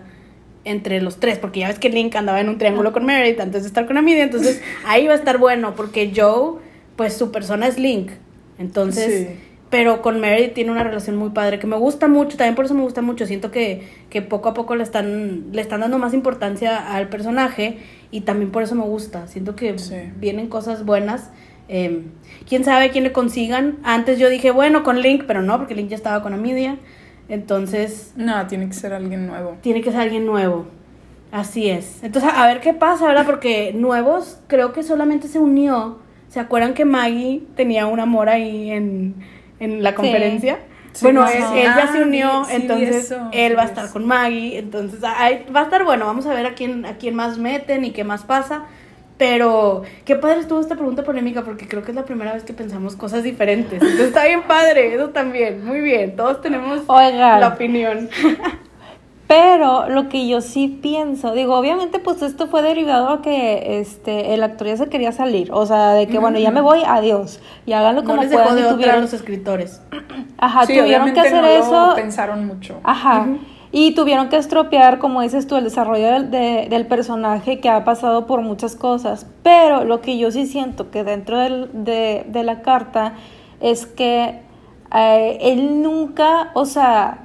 entre 0.64 1.02
los 1.02 1.20
tres. 1.20 1.38
Porque 1.38 1.60
ya 1.60 1.68
ves 1.68 1.78
que 1.78 1.90
Link 1.90 2.16
andaba 2.16 2.40
en 2.40 2.48
un 2.48 2.56
triángulo 2.56 2.94
con 2.94 3.04
Meredith 3.04 3.38
antes 3.40 3.64
de 3.64 3.68
estar 3.68 3.86
con 3.86 3.98
Amidia. 3.98 4.22
Entonces 4.24 4.62
ahí 4.86 5.06
va 5.06 5.12
a 5.12 5.16
estar 5.16 5.36
bueno. 5.36 5.74
Porque 5.76 6.10
Joe, 6.16 6.58
pues 6.96 7.14
su 7.14 7.30
persona 7.32 7.66
es 7.66 7.78
Link. 7.78 8.12
Entonces. 8.58 9.26
Sí. 9.28 9.38
Pero 9.74 10.02
con 10.02 10.20
Meredith 10.20 10.54
tiene 10.54 10.70
una 10.70 10.84
relación 10.84 11.16
muy 11.16 11.30
padre 11.30 11.58
que 11.58 11.66
me 11.66 11.74
gusta 11.74 12.06
mucho, 12.06 12.36
también 12.36 12.54
por 12.54 12.64
eso 12.66 12.74
me 12.74 12.82
gusta 12.82 13.02
mucho. 13.02 13.26
Siento 13.26 13.50
que, 13.50 13.82
que 14.08 14.22
poco 14.22 14.48
a 14.50 14.54
poco 14.54 14.76
le 14.76 14.84
están, 14.84 15.46
le 15.50 15.60
están 15.60 15.80
dando 15.80 15.98
más 15.98 16.14
importancia 16.14 16.94
al 16.94 17.08
personaje 17.08 17.78
y 18.12 18.20
también 18.20 18.52
por 18.52 18.62
eso 18.62 18.76
me 18.76 18.84
gusta. 18.84 19.26
Siento 19.26 19.56
que 19.56 19.76
Sí. 19.80 19.96
vienen 20.20 20.46
cosas 20.46 20.84
buenas. 20.84 21.32
Eh, 21.68 22.02
Quién 22.48 22.62
sabe 22.62 22.90
quién 22.90 23.02
le 23.02 23.10
consigan. 23.10 23.78
Antes 23.82 24.20
yo 24.20 24.28
dije, 24.28 24.52
bueno, 24.52 24.84
con 24.84 25.00
Link, 25.00 25.24
pero 25.26 25.42
no, 25.42 25.58
porque 25.58 25.74
Link 25.74 25.88
ya 25.88 25.96
estaba 25.96 26.22
con 26.22 26.34
Amidia. 26.34 26.76
Entonces, 27.28 28.12
No, 28.14 28.46
tiene 28.46 28.68
que 28.68 28.74
ser 28.74 28.92
alguien 28.92 29.26
nuevo. 29.26 29.56
tiene 29.60 29.80
que 29.80 29.90
ser 29.90 30.02
alguien 30.02 30.24
nuevo. 30.24 30.66
Así 31.32 31.68
es. 31.68 31.98
Entonces, 32.04 32.30
a 32.32 32.46
ver 32.46 32.60
qué 32.60 32.74
pasa, 32.74 33.08
¿verdad? 33.08 33.26
Porque 33.26 33.72
nuevos, 33.74 34.38
creo 34.46 34.72
que 34.72 34.84
solamente 34.84 35.26
se 35.26 35.40
unió. 35.40 35.98
¿Se 36.28 36.38
acuerdan 36.38 36.74
que 36.74 36.84
Maggie 36.84 37.42
tenía 37.56 37.86
un 37.86 37.98
amor 37.98 38.28
ahí 38.28 38.70
en, 38.70 39.14
en 39.64 39.82
la 39.82 39.94
conferencia? 39.94 40.58
Sí, 40.92 41.04
bueno, 41.06 41.26
sí, 41.26 41.38
él, 41.38 41.44
sí. 41.52 41.58
él 41.58 41.64
ya 41.64 41.84
Ah, 41.88 41.92
se 41.92 42.02
unió, 42.02 42.44
sí 42.44 42.50
vi 42.56 42.62
entonces 42.62 42.96
eso, 43.06 43.28
él 43.32 43.58
va 43.58 43.62
a 43.62 43.66
sí, 43.66 43.70
estar 43.70 43.90
con 43.90 44.06
Maggie, 44.06 44.58
entonces 44.58 45.00
ay, 45.02 45.44
va 45.54 45.60
a 45.60 45.64
estar 45.64 45.84
bueno, 45.84 46.06
vamos 46.06 46.24
a 46.26 46.34
ver 46.34 46.46
a 46.46 46.54
quién, 46.54 46.86
a 46.86 46.96
quién 46.98 47.16
más 47.16 47.36
meten 47.38 47.84
y 47.84 47.90
qué 47.90 48.04
más 48.04 48.22
pasa. 48.22 48.64
Pero 49.16 49.82
qué 50.04 50.16
padre 50.16 50.40
estuvo 50.40 50.60
esta 50.60 50.74
pregunta 50.74 51.04
polémica 51.04 51.42
porque 51.42 51.68
creo 51.68 51.84
que 51.84 51.92
es 51.92 51.94
la 51.94 52.04
primera 52.04 52.32
vez 52.34 52.42
que 52.42 52.52
pensamos 52.52 52.96
cosas 52.96 53.22
diferentes. 53.22 53.74
Entonces 53.74 54.08
está 54.08 54.24
bien 54.24 54.42
padre, 54.42 54.92
eso 54.92 55.10
también, 55.10 55.64
muy 55.64 55.80
bien. 55.80 56.16
Todos 56.16 56.40
tenemos 56.40 56.82
Oigan. 56.88 57.38
la 57.40 57.48
opinión. 57.48 58.08
Pero 59.26 59.88
lo 59.88 60.10
que 60.10 60.28
yo 60.28 60.42
sí 60.42 60.68
pienso, 60.68 61.32
digo, 61.32 61.56
obviamente 61.56 61.98
pues 61.98 62.20
esto 62.20 62.46
fue 62.46 62.60
derivado 62.60 63.08
a 63.08 63.22
que 63.22 63.80
este 63.80 64.34
el 64.34 64.42
actor 64.42 64.66
ya 64.66 64.76
se 64.76 64.88
quería 64.90 65.12
salir, 65.12 65.50
o 65.50 65.64
sea, 65.64 65.92
de 65.92 66.06
que 66.06 66.18
bueno, 66.18 66.38
ya 66.38 66.50
me 66.50 66.60
voy, 66.60 66.82
adiós. 66.86 67.40
Y 67.64 67.72
háganlo 67.72 68.02
No 68.02 68.08
como 68.08 68.20
les 68.22 68.30
dejó 68.30 68.42
puedan 68.42 68.56
de 68.56 68.60
y 68.60 68.64
otra 68.64 68.74
a 68.74 68.76
tuvieron 68.78 69.00
los 69.00 69.12
escritores. 69.14 69.80
Ajá, 70.38 70.66
sí, 70.66 70.76
tuvieron 70.78 71.12
que 71.14 71.20
hacer 71.20 71.40
no 71.40 71.46
eso. 71.48 71.86
lo 71.88 71.94
pensaron 71.94 72.46
mucho. 72.46 72.78
Ajá. 72.84 73.26
Y 73.72 73.94
tuvieron 73.94 74.28
que 74.28 74.36
estropear, 74.36 74.98
como 74.98 75.22
dices 75.22 75.46
tú, 75.48 75.56
el 75.56 75.64
desarrollo 75.64 76.06
del, 76.12 76.30
de- 76.30 76.66
del 76.70 76.86
personaje 76.86 77.58
que 77.60 77.68
ha 77.70 77.82
pasado 77.84 78.26
por 78.26 78.40
muchas 78.42 78.76
cosas. 78.76 79.26
Pero 79.42 79.84
lo 79.84 80.00
que 80.00 80.16
yo 80.18 80.30
sí 80.30 80.46
siento 80.46 80.90
que 80.90 81.02
dentro 81.02 81.38
del- 81.38 81.70
de, 81.72 82.24
de 82.28 82.42
la 82.44 82.60
carta 82.62 83.14
es 83.60 83.86
que 83.86 84.40
eh, 84.94 85.38
él 85.40 85.82
nunca, 85.82 86.50
o 86.54 86.66
sea, 86.66 87.18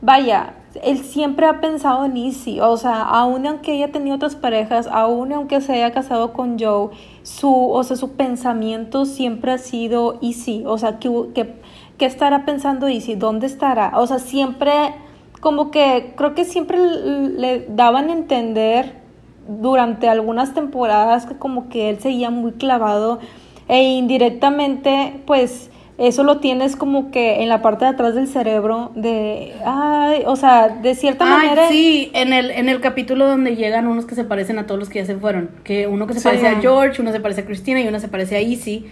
vaya, 0.00 0.54
él 0.82 0.98
siempre 0.98 1.46
ha 1.46 1.60
pensado 1.60 2.04
en 2.04 2.16
Izzy, 2.16 2.60
o 2.60 2.76
sea, 2.76 3.02
aun 3.02 3.46
aunque 3.46 3.74
ella 3.74 3.92
tenido 3.92 4.16
otras 4.16 4.36
parejas, 4.36 4.88
aun 4.90 5.32
aunque 5.32 5.60
se 5.60 5.72
haya 5.72 5.92
casado 5.92 6.32
con 6.32 6.58
Joe, 6.58 6.90
su, 7.22 7.70
o 7.70 7.82
sea, 7.84 7.96
pensamiento 8.16 9.04
siempre 9.04 9.52
ha 9.52 9.58
sido 9.58 10.18
Izzy, 10.20 10.64
o 10.66 10.78
sea, 10.78 10.98
¿qué 10.98 11.54
estará 11.98 12.44
pensando 12.44 12.88
Izzy? 12.88 13.14
¿Dónde 13.14 13.46
estará? 13.46 13.92
O 13.96 14.06
sea, 14.06 14.18
siempre, 14.18 14.72
como 15.40 15.70
que, 15.70 16.14
creo 16.16 16.34
que 16.34 16.44
siempre 16.44 16.78
le 16.78 17.66
daban 17.68 18.08
a 18.08 18.12
entender 18.12 18.98
durante 19.48 20.08
algunas 20.08 20.54
temporadas 20.54 21.26
que 21.26 21.36
como 21.36 21.68
que 21.68 21.90
él 21.90 22.00
seguía 22.00 22.30
muy 22.30 22.52
clavado 22.52 23.18
e 23.66 23.82
indirectamente 23.82 25.22
pues 25.26 25.70
eso 25.98 26.22
lo 26.22 26.38
tienes 26.38 26.76
como 26.76 27.10
que 27.10 27.42
en 27.42 27.48
la 27.48 27.60
parte 27.60 27.84
de 27.84 27.90
atrás 27.90 28.14
del 28.14 28.28
cerebro 28.28 28.92
de 28.94 29.52
ay, 29.66 30.22
o 30.26 30.36
sea, 30.36 30.68
de 30.68 30.94
cierta 30.94 31.24
Ay, 31.24 31.48
manera 31.48 31.68
sí, 31.68 32.10
en 32.14 32.32
el, 32.32 32.50
en 32.52 32.68
el 32.68 32.80
capítulo 32.80 33.26
donde 33.26 33.56
llegan 33.56 33.86
unos 33.88 34.06
que 34.06 34.14
se 34.14 34.24
parecen 34.24 34.58
a 34.58 34.66
todos 34.66 34.78
los 34.78 34.88
que 34.88 35.00
ya 35.00 35.04
se 35.06 35.16
fueron. 35.16 35.50
Que 35.64 35.86
uno 35.88 36.06
que 36.06 36.14
se 36.14 36.20
Sí. 36.20 36.24
parece 36.28 36.46
a 36.48 36.60
George, 36.60 37.02
uno 37.02 37.10
se 37.12 37.20
parece 37.20 37.40
a 37.42 37.44
Christina 37.46 37.80
y 37.80 37.88
uno 37.88 37.98
se 38.00 38.08
parece 38.08 38.36
a 38.36 38.40
Izzy. 38.40 38.86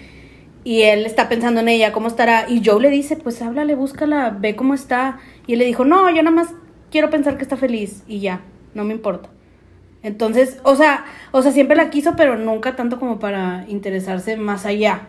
Y 0.64 0.82
él 0.82 1.06
está 1.06 1.28
pensando 1.28 1.60
en 1.60 1.68
ella, 1.68 1.92
¿cómo 1.92 2.08
estará? 2.08 2.46
Y 2.48 2.60
Joe 2.64 2.82
le 2.82 2.90
dice, 2.90 3.14
pues 3.16 3.40
háblale, 3.40 3.76
búscala, 3.76 4.36
ve 4.36 4.56
cómo 4.56 4.74
está. 4.74 5.18
Y 5.46 5.52
él 5.52 5.60
le 5.60 5.64
dijo, 5.64 5.84
no, 5.84 6.10
yo 6.10 6.24
nada 6.24 6.34
más 6.34 6.48
quiero 6.90 7.08
pensar 7.08 7.36
que 7.36 7.44
está 7.44 7.56
feliz 7.56 8.02
y 8.08 8.18
ya, 8.18 8.40
no 8.74 8.82
me 8.82 8.92
importa. 8.92 9.28
Entonces, 10.02 10.58
o 10.64 10.74
sea, 10.74 11.04
o 11.30 11.40
sea, 11.42 11.52
siempre 11.52 11.76
la 11.76 11.90
quiso, 11.90 12.14
pero 12.16 12.36
nunca 12.36 12.74
tanto 12.74 12.98
como 12.98 13.20
para 13.20 13.64
interesarse 13.68 14.36
más 14.36 14.66
allá. 14.66 15.02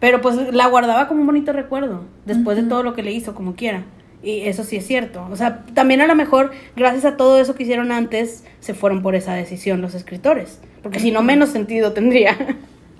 Pero 0.00 0.20
pues 0.20 0.54
la 0.54 0.66
guardaba 0.68 1.08
como 1.08 1.20
un 1.20 1.26
bonito 1.26 1.52
recuerdo, 1.52 2.04
después 2.24 2.56
de 2.56 2.62
todo 2.62 2.82
lo 2.82 2.94
que 2.94 3.02
le 3.02 3.12
hizo, 3.12 3.34
como 3.34 3.54
quiera. 3.54 3.84
Y 4.22 4.40
eso 4.40 4.64
sí 4.64 4.76
es 4.76 4.86
cierto. 4.86 5.26
O 5.30 5.36
sea, 5.36 5.64
también 5.74 6.00
a 6.00 6.06
lo 6.06 6.14
mejor, 6.14 6.52
gracias 6.76 7.04
a 7.04 7.16
todo 7.16 7.38
eso 7.38 7.54
que 7.54 7.62
hicieron 7.64 7.92
antes, 7.92 8.44
se 8.60 8.74
fueron 8.74 9.02
por 9.02 9.14
esa 9.14 9.34
decisión 9.34 9.80
los 9.80 9.94
escritores. 9.94 10.60
Porque 10.82 11.00
si 11.00 11.10
no, 11.10 11.22
menos 11.22 11.50
sentido 11.50 11.92
tendría. 11.92 12.36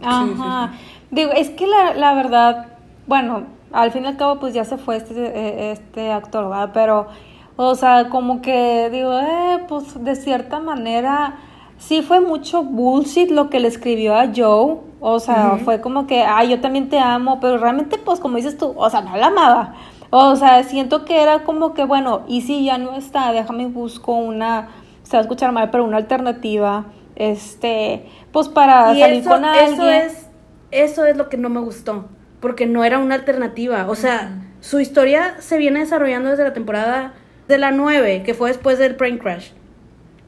Ajá. 0.03 0.73
Digo, 1.11 1.33
es 1.33 1.51
que 1.51 1.67
la, 1.67 1.95
la 1.95 2.15
verdad, 2.15 2.67
bueno, 3.07 3.47
al 3.73 3.91
fin 3.91 4.05
y 4.05 4.09
al 4.09 4.17
cabo, 4.17 4.39
pues 4.39 4.55
ya 4.55 4.65
se 4.65 4.77
fue 4.77 4.97
este, 4.97 5.15
eh, 5.15 5.73
este 5.73 6.13
actor, 6.13 6.49
¿verdad? 6.49 6.71
Pero, 6.73 7.09
o 7.57 7.75
sea, 7.75 8.09
como 8.09 8.41
que 8.43 8.89
digo, 8.91 9.19
eh, 9.19 9.65
pues 9.69 10.03
de 10.03 10.15
cierta 10.17 10.61
manera, 10.61 11.39
sí 11.79 12.03
fue 12.03 12.21
mucho 12.21 12.63
bullshit 12.63 13.31
lo 13.31 13.49
que 13.51 13.61
le 13.61 13.69
escribió 13.69 14.17
a 14.17 14.31
Joe. 14.35 14.79
O 15.01 15.21
sea, 15.21 15.59
fue 15.65 15.81
como 15.81 16.07
que, 16.07 16.23
ay, 16.23 16.51
yo 16.51 16.61
también 16.61 16.89
te 16.89 16.99
amo, 16.99 17.39
pero 17.41 17.59
realmente, 17.59 17.99
pues 17.99 18.19
como 18.19 18.37
dices 18.37 18.59
tú, 18.59 18.75
o 18.77 18.91
sea, 18.91 19.01
no 19.01 19.17
la 19.17 19.29
amaba. 19.29 19.75
O 20.11 20.35
sea, 20.37 20.65
siento 20.65 21.05
que 21.05 21.23
era 21.23 21.45
como 21.45 21.75
que, 21.75 21.85
bueno, 21.85 22.23
y 22.27 22.41
si 22.43 22.65
ya 22.65 22.79
no 22.79 22.95
está, 22.95 23.31
déjame 23.33 23.67
busco 23.67 24.15
una, 24.15 24.69
se 25.03 25.17
va 25.17 25.21
a 25.21 25.23
escuchar 25.23 25.53
mal, 25.53 25.71
pero 25.71 25.85
una 25.85 25.99
alternativa, 25.99 26.87
este, 27.15 28.07
pues 28.33 28.49
para 28.49 28.95
y 28.95 29.01
salir 29.01 29.21
eso, 29.21 29.31
con 29.31 29.45
alguien. 29.45 29.75
eso 29.75 29.89
es, 29.89 30.27
eso 30.71 31.05
es 31.05 31.17
lo 31.17 31.29
que 31.29 31.37
no 31.37 31.49
me 31.49 31.61
gustó. 31.61 32.07
Porque 32.41 32.67
no 32.67 32.85
era 32.85 32.99
una 32.99 33.15
alternativa. 33.17 33.87
O 33.89 33.95
sea, 33.95 34.43
su 34.61 34.81
historia 34.81 35.37
se 35.41 35.59
viene 35.59 35.81
desarrollando 35.81 36.31
desde 36.31 36.45
la 36.45 36.53
temporada 36.53 37.15
de 37.47 37.59
la 37.59 37.71
9, 37.71 38.23
que 38.25 38.35
fue 38.35 38.51
después 38.51 38.79
del 38.79 38.95
Brain 38.95 39.19
Crash. 39.19 39.51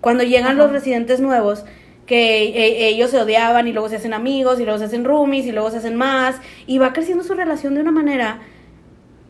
Cuando 0.01 0.25
llegan 0.25 0.57
los 0.57 0.71
residentes 0.73 1.21
nuevos, 1.21 1.65
que 2.07 2.45
e- 2.49 2.89
ellos 2.89 3.11
se 3.11 3.21
odiaban 3.21 3.69
y 3.69 3.73
luego 3.73 3.89
se 3.89 3.97
hacen 3.97 4.15
amigos 4.15 4.59
y 4.59 4.65
luego 4.65 4.79
se 4.79 4.87
hacen 4.87 5.05
roomies 5.05 5.47
y 5.47 5.53
luego 5.53 5.71
se 5.71 5.77
hacen 5.79 5.97
más. 5.97 6.37
Y 6.67 6.79
va 6.79 6.93
creciendo 6.93 7.23
su 7.23 7.35
relación 7.35 7.75
de 7.75 7.81
una 7.83 7.93
manera 7.93 8.41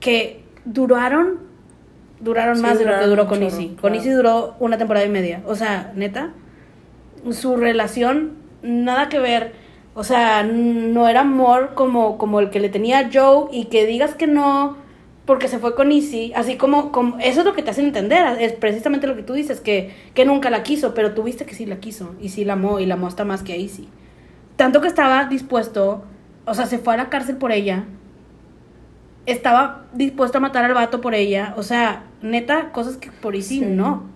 que 0.01 0.43
duraron, 0.65 1.41
duraron 2.21 2.57
Sí, 2.57 2.63
más 2.63 2.79
de 2.79 2.85
lo 2.87 2.99
que 2.99 3.07
duró 3.07 3.27
con 3.27 3.43
Izzy. 3.43 3.69
claro. 3.69 3.81
Con 3.83 3.95
Izzy 3.95 4.11
duró 4.11 4.55
una 4.61 4.79
temporada 4.79 5.05
y 5.05 5.11
media. 5.11 5.43
O 5.47 5.55
sea, 5.55 5.93
neta, 5.95 6.31
su 7.31 7.57
relación 7.57 8.33
nada 8.63 9.09
que 9.09 9.19
ver. 9.19 9.53
O 9.95 10.05
sea, 10.05 10.43
no 10.45 11.09
era 11.09 11.21
amor 11.21 11.73
como, 11.75 12.17
como 12.17 12.41
el 12.41 12.49
que 12.51 12.61
le 12.61 12.69
tenía 12.69 13.11
Joe 13.13 13.49
y 13.53 13.65
que 13.67 13.85
digas 13.87 14.15
que 14.15 14.27
no 14.27 14.77
porque 15.31 15.47
se 15.47 15.61
fue 15.61 15.77
con 15.77 15.93
Izzy, 15.93 16.33
así 16.35 16.57
como, 16.57 16.91
como 16.91 17.17
eso 17.21 17.39
es 17.39 17.47
lo 17.47 17.55
que 17.55 17.63
te 17.63 17.71
hacen 17.71 17.85
entender, 17.85 18.43
es 18.43 18.53
precisamente 18.53 19.07
lo 19.07 19.15
que 19.15 19.23
tú 19.23 19.33
dices, 19.33 19.61
que, 19.61 19.95
que 20.13 20.25
nunca 20.25 20.51
la 20.51 20.65
quiso, 20.65 20.93
pero 20.93 21.15
tú 21.15 21.23
viste 21.23 21.47
que 21.47 21.55
sí 21.55 21.67
la 21.67 21.77
quiso 21.77 22.17
y 22.21 22.31
sí 22.31 22.45
la 22.45 22.55
amó 22.55 22.81
y 22.81 22.87
la 22.87 22.95
amó 22.95 23.07
hasta 23.07 23.25
más 23.25 23.45
que 23.45 23.53
a 23.53 23.57
Izzy. 23.57 23.87
Tanto 24.57 24.81
que 24.81 24.89
estaba 24.89 25.27
dispuesto, 25.27 26.03
o 26.47 26.55
sea, 26.55 26.67
se 26.67 26.79
fue 26.79 26.95
a 26.95 26.97
la 26.97 27.11
cárcel 27.11 27.37
por 27.37 27.53
ella, 27.53 27.85
estaba 29.25 29.85
dispuesto 29.93 30.39
a 30.39 30.41
matar 30.41 30.65
al 30.65 30.75
vato 30.75 31.01
por 31.01 31.15
ella, 31.15 31.55
o 31.57 31.63
sea, 31.63 32.07
neta, 32.23 32.73
cosas 32.73 32.97
que 32.97 33.13
por 33.13 33.37
Izzy 33.37 33.61
Sí. 33.61 33.67
no. 33.67 34.11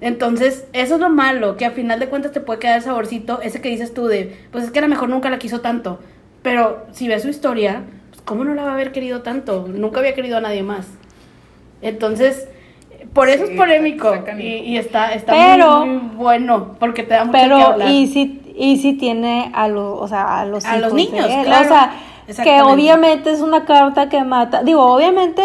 Entonces, 0.00 0.66
eso 0.72 0.94
es 0.94 1.00
lo 1.02 1.10
malo, 1.10 1.58
que 1.58 1.66
a 1.66 1.72
final 1.72 2.00
de 2.00 2.08
cuentas 2.08 2.32
te 2.32 2.40
puede 2.40 2.58
quedar 2.58 2.78
el 2.78 2.82
saborcito, 2.84 3.42
ese 3.42 3.60
que 3.60 3.68
dices 3.68 3.92
tú 3.92 4.06
de, 4.06 4.34
pues 4.50 4.64
es 4.64 4.70
que 4.70 4.78
a 4.78 4.82
lo 4.82 4.88
mejor 4.88 5.10
nunca 5.10 5.28
la 5.28 5.38
quiso 5.38 5.60
tanto, 5.60 5.98
pero 6.40 6.86
si 6.92 7.06
ves 7.06 7.20
su 7.20 7.28
historia, 7.28 7.82
¿cómo 8.28 8.44
no 8.44 8.52
la 8.54 8.62
va 8.64 8.70
a 8.70 8.74
haber 8.74 8.92
querido 8.92 9.22
tanto? 9.22 9.66
Nunca 9.66 10.00
había 10.00 10.14
querido 10.14 10.36
a 10.36 10.40
nadie 10.42 10.62
más. 10.62 10.86
Entonces, 11.82 12.48
por 13.12 13.28
eso 13.28 13.46
Sí, 13.46 13.52
es 13.52 13.58
polémico 13.58 14.12
y, 14.38 14.42
y 14.42 14.76
está, 14.76 15.12
está 15.14 15.32
Pero- 15.32 15.86
muy, 15.86 15.96
muy 15.96 16.16
bueno, 16.16 16.74
porque 16.78 17.02
te 17.04 17.14
da 17.14 17.24
mucho 17.24 17.38
que 17.38 17.42
Pero 17.44 17.56
hablar. 17.56 17.90
y 17.90 18.06
si 18.06 18.42
y 18.60 18.78
si 18.78 18.94
tiene 18.94 19.52
a 19.54 19.68
los, 19.68 20.00
o 20.00 20.08
sea, 20.08 20.40
a 20.40 20.44
los 20.44 20.64
A 20.64 20.78
los 20.78 20.92
niños, 20.92 21.26
él. 21.30 21.44
claro. 21.44 21.64
O 21.64 21.68
sea, 21.68 22.44
que 22.44 22.60
obviamente 22.60 23.30
es 23.30 23.40
una 23.40 23.64
carta 23.64 24.08
que 24.08 24.22
mata. 24.24 24.62
Digo, 24.62 24.82
obviamente 24.84 25.42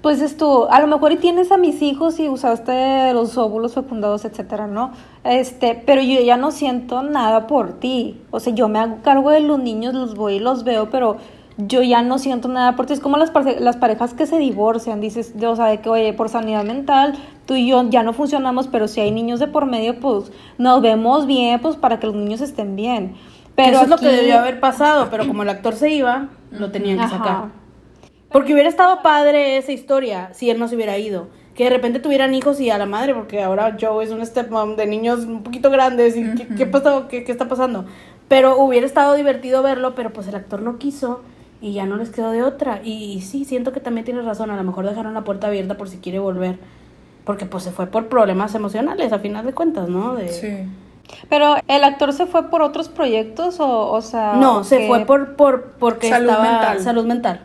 pues 0.00 0.20
es 0.20 0.36
tú, 0.36 0.66
a 0.70 0.80
lo 0.80 0.86
mejor 0.86 1.12
y 1.12 1.16
tienes 1.16 1.50
a 1.50 1.56
mis 1.56 1.80
hijos 1.82 2.20
y 2.20 2.28
usaste 2.28 3.12
los 3.14 3.36
óvulos 3.38 3.72
fecundados, 3.74 4.24
etcétera, 4.26 4.66
¿no? 4.66 4.92
Este, 5.24 5.82
pero 5.86 6.02
yo 6.02 6.20
ya 6.20 6.36
no 6.36 6.50
siento 6.50 7.02
nada 7.02 7.46
por 7.46 7.80
ti. 7.80 8.20
O 8.30 8.38
sea, 8.38 8.52
yo 8.54 8.68
me 8.68 8.78
hago 8.78 8.98
cargo 9.02 9.30
de 9.30 9.40
los 9.40 9.58
niños, 9.58 9.94
los 9.94 10.14
voy 10.14 10.34
y 10.34 10.40
los 10.40 10.62
veo, 10.62 10.90
pero 10.90 11.16
yo 11.56 11.82
ya 11.82 12.02
no 12.02 12.18
siento 12.18 12.48
nada 12.48 12.74
por 12.76 12.86
ti. 12.86 12.92
Es 12.94 13.00
como 13.00 13.16
las, 13.16 13.32
las 13.60 13.76
parejas 13.76 14.12
que 14.14 14.26
se 14.26 14.38
divorcian, 14.38 15.00
dices, 15.00 15.38
de- 15.38 15.46
o 15.46 15.56
sea, 15.56 15.66
de 15.66 15.78
que, 15.80 15.88
oye, 15.88 16.12
por 16.12 16.28
sanidad 16.28 16.64
mental, 16.64 17.14
tú 17.46 17.54
y 17.54 17.68
yo 17.68 17.88
ya 17.90 18.02
no 18.02 18.12
funcionamos, 18.12 18.68
pero 18.68 18.88
si 18.88 19.00
hay 19.00 19.10
niños 19.10 19.40
de 19.40 19.46
por 19.46 19.66
medio, 19.66 19.98
pues 20.00 20.32
nos 20.58 20.82
vemos 20.82 21.26
bien, 21.26 21.60
pues 21.60 21.76
para 21.76 22.00
que 22.00 22.06
los 22.06 22.16
niños 22.16 22.40
estén 22.40 22.74
bien. 22.76 23.14
Pero 23.54 23.76
eso 23.76 23.82
es 23.84 23.88
lo 23.90 23.98
que 23.98 24.08
debió 24.08 24.38
haber 24.38 24.58
pasado, 24.58 25.08
pero 25.10 25.26
como 25.28 25.44
el 25.44 25.48
actor 25.48 25.74
se 25.74 25.90
iba, 25.90 26.28
lo 26.50 26.72
tenían 26.72 26.98
que 26.98 27.04
Ajá. 27.04 27.18
sacar. 27.18 27.44
Porque 28.32 28.52
hubiera 28.52 28.68
estado 28.68 29.00
padre 29.02 29.56
esa 29.58 29.70
historia 29.70 30.30
si 30.32 30.50
él 30.50 30.58
no 30.58 30.66
se 30.66 30.74
hubiera 30.74 30.98
ido. 30.98 31.28
Que 31.54 31.62
de 31.62 31.70
repente 31.70 32.00
tuvieran 32.00 32.34
hijos 32.34 32.58
y 32.60 32.70
a 32.70 32.78
la 32.78 32.86
madre, 32.86 33.14
porque 33.14 33.40
ahora 33.40 33.76
Joe 33.80 34.02
es 34.04 34.10
un 34.10 34.26
stepmom 34.26 34.74
de 34.74 34.86
niños 34.88 35.20
un 35.20 35.44
poquito 35.44 35.70
grandes. 35.70 36.16
y 36.16 36.34
¿qué, 36.34 36.48
qué 36.48 36.66
pasó? 36.66 37.06
¿Qué, 37.06 37.22
qué 37.22 37.30
está 37.30 37.46
pasando? 37.46 37.84
Pero 38.26 38.58
hubiera 38.58 38.84
estado 38.86 39.14
divertido 39.14 39.62
verlo, 39.62 39.94
pero 39.94 40.12
pues 40.12 40.26
el 40.26 40.34
actor 40.34 40.62
no 40.62 40.78
quiso 40.78 41.20
y 41.64 41.72
ya 41.72 41.86
no 41.86 41.96
les 41.96 42.10
quedó 42.10 42.30
de 42.30 42.42
otra. 42.42 42.80
Y, 42.84 43.12
y 43.14 43.20
sí, 43.22 43.44
siento 43.44 43.72
que 43.72 43.80
también 43.80 44.04
tienes 44.04 44.24
razón. 44.24 44.50
A 44.50 44.56
lo 44.56 44.62
mejor 44.64 44.86
dejaron 44.88 45.14
la 45.14 45.22
puerta 45.24 45.46
abierta 45.46 45.76
por 45.76 45.88
si 45.88 45.96
quiere 45.98 46.18
volver. 46.18 46.58
Porque 47.24 47.46
pues 47.46 47.62
se 47.64 47.70
fue 47.70 47.86
por 47.86 48.08
problemas 48.08 48.54
emocionales, 48.54 49.12
a 49.12 49.18
final 49.18 49.46
de 49.46 49.52
cuentas, 49.54 49.88
¿no? 49.88 50.14
De, 50.14 50.28
Sí. 50.28 50.68
Pero 51.28 51.56
el 51.68 51.84
actor 51.84 52.12
se 52.12 52.26
fue 52.26 52.50
por 52.50 52.62
otros 52.62 52.88
proyectos 52.88 53.60
o, 53.60 53.90
o 53.90 54.00
sea... 54.02 54.34
No, 54.34 54.58
¿o 54.58 54.64
se 54.64 54.86
fue 54.86 55.04
por, 55.06 55.36
por 55.36 55.72
porque 55.78 56.08
Salud 56.10 56.28
estaba 56.30 56.50
mental. 56.50 56.80
salud 56.80 57.04
mental. 57.06 57.40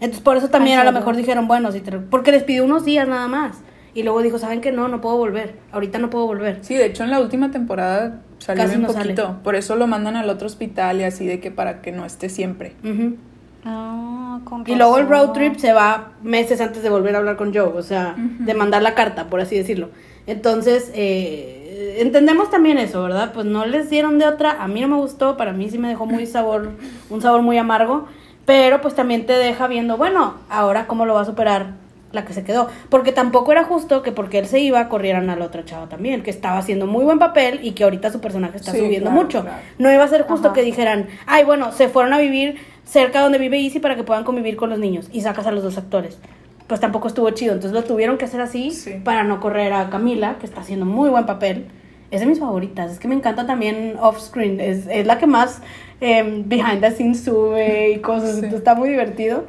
Entonces 0.00 0.20
por 0.22 0.36
eso 0.36 0.48
también 0.48 0.80
¿En 0.80 0.86
a 0.86 0.90
lo 0.90 0.98
mejor 0.98 1.14
dijeron, 1.16 1.46
bueno, 1.46 1.70
si 1.72 1.80
te- 1.80 1.92
porque 1.98 2.32
les 2.32 2.42
pidió 2.42 2.64
unos 2.64 2.84
días 2.84 3.06
nada 3.08 3.28
más. 3.28 3.58
Y 3.94 4.02
luego 4.02 4.22
dijo, 4.22 4.38
¿saben 4.38 4.60
qué? 4.62 4.72
No, 4.72 4.88
no 4.88 5.00
puedo 5.02 5.16
volver. 5.18 5.56
Ahorita 5.72 5.98
no 5.98 6.08
puedo 6.10 6.26
volver. 6.26 6.58
Sí, 6.62 6.74
de 6.74 6.86
hecho 6.86 7.04
en 7.04 7.10
la 7.10 7.20
última 7.20 7.50
temporada 7.50 8.20
salió 8.38 8.64
Casi 8.64 8.76
un 8.76 8.82
no 8.82 8.88
sale. 8.92 9.14
poquito. 9.14 9.36
Por 9.44 9.54
eso 9.56 9.76
lo 9.76 9.86
mandan 9.86 10.16
al 10.16 10.28
otro 10.30 10.46
hospital 10.46 11.00
y 11.00 11.04
así 11.04 11.26
de 11.26 11.38
que 11.40 11.50
para 11.50 11.82
que 11.82 11.92
no 11.92 12.04
esté 12.06 12.28
siempre. 12.30 12.74
Ujú. 12.82 13.16
Ah, 13.64 14.40
con 14.44 14.64
Y 14.66 14.74
luego 14.74 14.98
el 14.98 15.08
road 15.08 15.30
trip 15.32 15.56
se 15.56 15.72
va 15.72 16.12
meses 16.22 16.60
antes 16.60 16.82
de 16.82 16.90
volver 16.90 17.14
a 17.14 17.18
hablar 17.18 17.36
con 17.36 17.54
Joe, 17.54 17.68
o 17.76 17.82
sea, 17.82 18.14
de 18.16 18.54
mandar 18.54 18.82
la 18.82 18.94
carta, 18.94 19.26
por 19.26 19.40
así 19.40 19.56
decirlo. 19.56 19.90
Entonces, 20.26 20.90
eh, 20.94 21.96
entendemos 22.00 22.50
también 22.50 22.78
eso, 22.78 23.02
¿verdad? 23.02 23.32
Pues 23.32 23.46
no 23.46 23.64
les 23.66 23.88
dieron 23.90 24.18
de 24.18 24.26
otra, 24.26 24.62
a 24.62 24.68
mí 24.68 24.80
no 24.80 24.88
me 24.88 24.96
gustó, 24.96 25.36
para 25.36 25.52
mí 25.52 25.70
sí 25.70 25.78
me 25.78 25.88
dejó 25.88 26.06
muy 26.06 26.26
sabor, 26.26 26.70
un 27.10 27.20
sabor 27.22 27.42
muy 27.42 27.56
amargo, 27.58 28.06
pero 28.46 28.80
pues 28.80 28.94
también 28.94 29.26
te 29.26 29.32
deja 29.34 29.68
viendo, 29.68 29.96
bueno, 29.96 30.34
ahora 30.48 30.86
cómo 30.88 31.06
lo 31.06 31.14
va 31.14 31.22
a 31.22 31.24
superar 31.26 31.80
la 32.12 32.26
que 32.26 32.34
se 32.34 32.44
quedó, 32.44 32.68
porque 32.90 33.10
tampoco 33.10 33.52
era 33.52 33.64
justo 33.64 34.02
que 34.02 34.12
porque 34.12 34.38
él 34.38 34.46
se 34.46 34.58
iba 34.60 34.86
corrieran 34.90 35.30
a 35.30 35.36
la 35.36 35.46
otra 35.46 35.64
chava 35.64 35.88
también, 35.88 36.22
que 36.22 36.30
estaba 36.30 36.58
haciendo 36.58 36.86
muy 36.86 37.04
buen 37.04 37.18
papel 37.18 37.60
y 37.62 37.70
que 37.72 37.84
ahorita 37.84 38.10
su 38.12 38.20
personaje 38.20 38.58
está 38.58 38.72
Sí, 38.72 38.78
subiendo 38.80 39.08
claro, 39.08 39.22
mucho. 39.22 39.40
claro. 39.42 39.56
No 39.78 39.90
iba 39.90 40.04
a 40.04 40.08
ser 40.08 40.22
justo 40.24 40.48
Ajá. 40.48 40.54
que 40.54 40.62
dijeran, 40.62 41.06
ay, 41.26 41.44
bueno, 41.44 41.72
se 41.72 41.88
fueron 41.88 42.12
a 42.12 42.18
vivir 42.18 42.56
cerca 42.84 43.20
donde 43.20 43.38
vive 43.38 43.58
Izzy 43.58 43.78
para 43.80 43.96
que 43.96 44.04
puedan 44.04 44.24
convivir 44.24 44.56
con 44.56 44.70
los 44.70 44.78
niños 44.78 45.08
y 45.12 45.20
sacas 45.22 45.46
a 45.46 45.52
los 45.52 45.62
dos 45.62 45.78
actores. 45.78 46.18
Pues 46.66 46.80
tampoco 46.80 47.08
estuvo 47.08 47.28
chido, 47.30 47.52
entonces 47.54 47.72
lo 47.78 47.84
tuvieron 47.86 48.18
que 48.18 48.24
hacer 48.24 48.40
así 48.40 48.70
Sí. 48.70 48.94
para 49.04 49.24
no 49.24 49.40
correr 49.40 49.72
a 49.72 49.90
Camila, 49.90 50.36
que 50.38 50.46
está 50.46 50.60
haciendo 50.60 50.86
muy 50.86 51.10
buen 51.10 51.26
papel. 51.26 51.66
Es 52.10 52.20
de 52.20 52.26
mis 52.26 52.38
favoritas, 52.40 52.92
es 52.92 52.98
que 52.98 53.08
me 53.08 53.14
encanta 53.14 53.46
también 53.46 53.96
off-screen, 54.00 54.60
es, 54.60 54.86
es 54.86 55.06
la 55.06 55.18
que 55.18 55.26
más 55.26 55.62
em, 56.00 56.48
behind 56.48 56.80
the 56.80 56.90
scenes 56.90 57.24
sube 57.24 57.92
y 57.92 57.98
cosas, 58.00 58.40
Sí. 58.40 58.46
está 58.54 58.74
muy 58.74 58.88
divertido. 58.90 59.44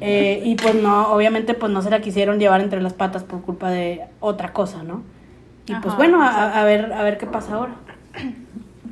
Eh, 0.00 0.42
y 0.44 0.56
pues 0.56 0.74
no, 0.74 1.12
obviamente 1.12 1.54
pues 1.54 1.72
no 1.72 1.80
se 1.80 1.88
la 1.88 2.00
quisieron 2.00 2.38
llevar 2.38 2.60
entre 2.60 2.82
las 2.82 2.92
patas 2.92 3.22
por 3.22 3.40
culpa 3.42 3.70
de 3.70 4.02
otra 4.20 4.52
cosa, 4.52 4.82
¿no? 4.82 5.02
Y 5.66 5.72
pues 5.76 5.86
Ajá, 5.86 5.96
bueno, 5.96 6.22
a, 6.22 6.60
a 6.60 6.64
ver, 6.64 6.92
a 6.92 7.02
ver 7.04 7.16
qué 7.16 7.26
pasa 7.26 7.54
ahora. 7.54 7.76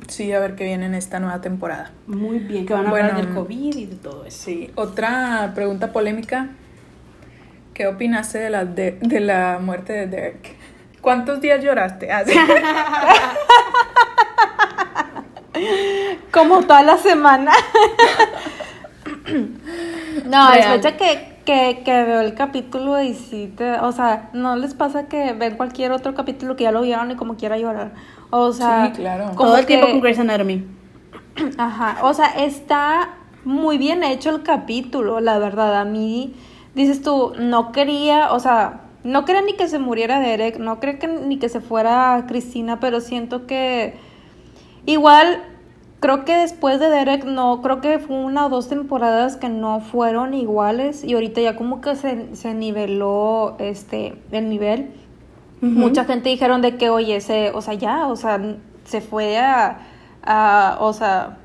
Sí, 0.07 0.31
a 0.33 0.39
ver 0.39 0.55
qué 0.55 0.65
viene 0.65 0.85
en 0.85 0.95
esta 0.95 1.19
nueva 1.19 1.41
temporada. 1.41 1.91
Muy 2.07 2.39
bien, 2.39 2.65
que 2.65 2.73
van 2.73 2.87
a 2.87 2.89
Bueno, 2.89 3.09
hablar 3.09 3.25
del 3.25 3.33
COVID 3.33 3.75
y 3.75 3.85
de 3.85 3.95
todo 3.95 4.25
eso. 4.25 4.43
Sí, 4.45 4.71
otra 4.75 5.51
pregunta 5.55 5.91
polémica. 5.91 6.49
¿Qué 7.73 7.87
opinaste 7.87 8.37
de 8.37 8.49
la, 8.49 8.65
de, 8.65 8.97
de 9.01 9.19
la 9.19 9.59
muerte 9.61 9.93
de 9.93 10.07
Derek? 10.07 10.55
¿Cuántos 11.01 11.41
días 11.41 11.63
lloraste? 11.63 12.11
Ah, 12.11 12.23
sí. 12.25 12.33
Como 16.31 16.61
toda 16.63 16.81
la 16.83 16.97
semana. 16.97 17.51
no, 20.25 20.53
es 20.53 20.65
Real. 20.65 20.67
fecha 20.67 20.97
que, 20.97 21.37
que, 21.45 21.81
que 21.83 22.03
veo 22.03 22.21
el 22.21 22.33
capítulo 22.35 23.01
y 23.01 23.13
sí 23.13 23.53
te, 23.55 23.73
o 23.79 23.91
sea, 23.91 24.29
no 24.33 24.55
les 24.55 24.73
pasa 24.73 25.07
que 25.07 25.33
ven 25.33 25.55
cualquier 25.57 25.91
otro 25.91 26.13
capítulo 26.15 26.55
que 26.55 26.63
ya 26.63 26.71
lo 26.71 26.81
vieron 26.81 27.11
y 27.11 27.15
como 27.15 27.35
quiera 27.37 27.57
llorar. 27.57 27.91
O 28.35 28.51
sea, 28.51 28.87
Sí, 28.87 28.93
claro. 28.93 29.25
como 29.35 29.49
Todo 29.49 29.57
el 29.57 29.65
tiempo 29.67 29.87
con 29.87 29.99
Grey's 29.99 30.17
Anatomy. 30.17 30.63
Ajá, 31.59 31.99
o 32.01 32.15
sea, 32.15 32.25
está 32.29 33.09
muy 33.45 33.77
bien 33.77 34.03
hecho 34.03 34.31
el 34.31 34.41
capítulo, 34.41 35.19
la 35.19 35.37
verdad. 35.37 35.79
A 35.79 35.85
mí, 35.85 36.33
dices 36.73 37.03
tú, 37.03 37.33
no 37.37 37.71
quería, 37.71 38.33
o 38.33 38.39
sea, 38.39 38.81
no 39.03 39.25
quería 39.25 39.43
ni 39.43 39.53
que 39.53 39.67
se 39.67 39.77
muriera 39.77 40.19
Derek, 40.19 40.57
no 40.57 40.79
creo 40.79 40.97
que 40.97 41.07
ni 41.07 41.37
que 41.37 41.47
se 41.47 41.61
fuera 41.61 42.25
Cristina, 42.27 42.79
pero 42.79 43.01
siento 43.01 43.45
que 43.45 43.93
igual, 44.87 45.43
creo 45.99 46.25
que 46.25 46.35
después 46.35 46.79
de 46.79 46.89
Derek, 46.89 47.25
no, 47.25 47.61
creo 47.61 47.81
que 47.81 47.99
fue 47.99 48.15
una 48.15 48.47
o 48.47 48.49
dos 48.49 48.67
temporadas 48.67 49.35
que 49.37 49.49
no 49.49 49.79
fueron 49.79 50.33
iguales 50.33 51.03
y 51.03 51.13
ahorita 51.13 51.39
ya 51.39 51.55
como 51.55 51.81
que 51.81 51.95
se, 51.95 52.35
se 52.35 52.55
niveló 52.55 53.57
este, 53.59 54.15
el 54.31 54.49
nivel. 54.49 55.02
Mucha 55.69 56.05
gente 56.05 56.29
dijeron 56.29 56.61
de 56.61 56.77
que, 56.77 56.89
oye, 56.89 57.21
se, 57.21 57.51
o 57.51 57.61
sea, 57.61 57.73
ya, 57.75 58.07
o 58.07 58.15
sea, 58.15 58.39
se 58.85 59.01
fue 59.01 59.37
a, 59.37 59.79
a 60.23 60.77
o 60.81 60.91
sea, 60.93 61.37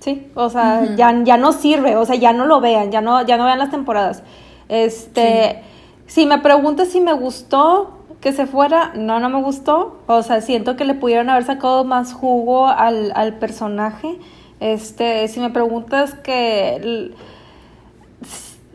sí, 0.00 0.28
o 0.34 0.48
sea, 0.48 0.84
ya, 0.96 1.12
ya 1.24 1.36
no 1.36 1.52
sirve, 1.52 1.96
o 1.96 2.04
sea, 2.06 2.16
ya 2.16 2.32
no 2.32 2.46
lo 2.46 2.60
vean, 2.60 2.90
ya 2.92 3.00
no, 3.00 3.24
ya 3.26 3.36
no 3.36 3.44
vean 3.44 3.58
las 3.58 3.70
temporadas. 3.70 4.22
Este, 4.68 5.62
si 6.06 6.26
me 6.26 6.38
preguntas 6.38 6.88
si 6.88 7.00
me 7.00 7.12
gustó 7.12 7.94
que 8.20 8.32
se 8.32 8.46
fuera, 8.46 8.92
no, 8.94 9.20
no 9.20 9.28
me 9.30 9.42
gustó, 9.42 9.98
o 10.06 10.22
sea, 10.22 10.40
siento 10.40 10.76
que 10.76 10.84
le 10.84 10.94
pudieron 10.94 11.30
haber 11.30 11.44
sacado 11.44 11.84
más 11.84 12.12
jugo 12.12 12.66
al, 12.68 13.12
al 13.14 13.34
personaje. 13.38 14.18
Este, 14.60 15.26
si 15.28 15.40
me 15.40 15.50
preguntas 15.50 16.14
que 16.14 17.12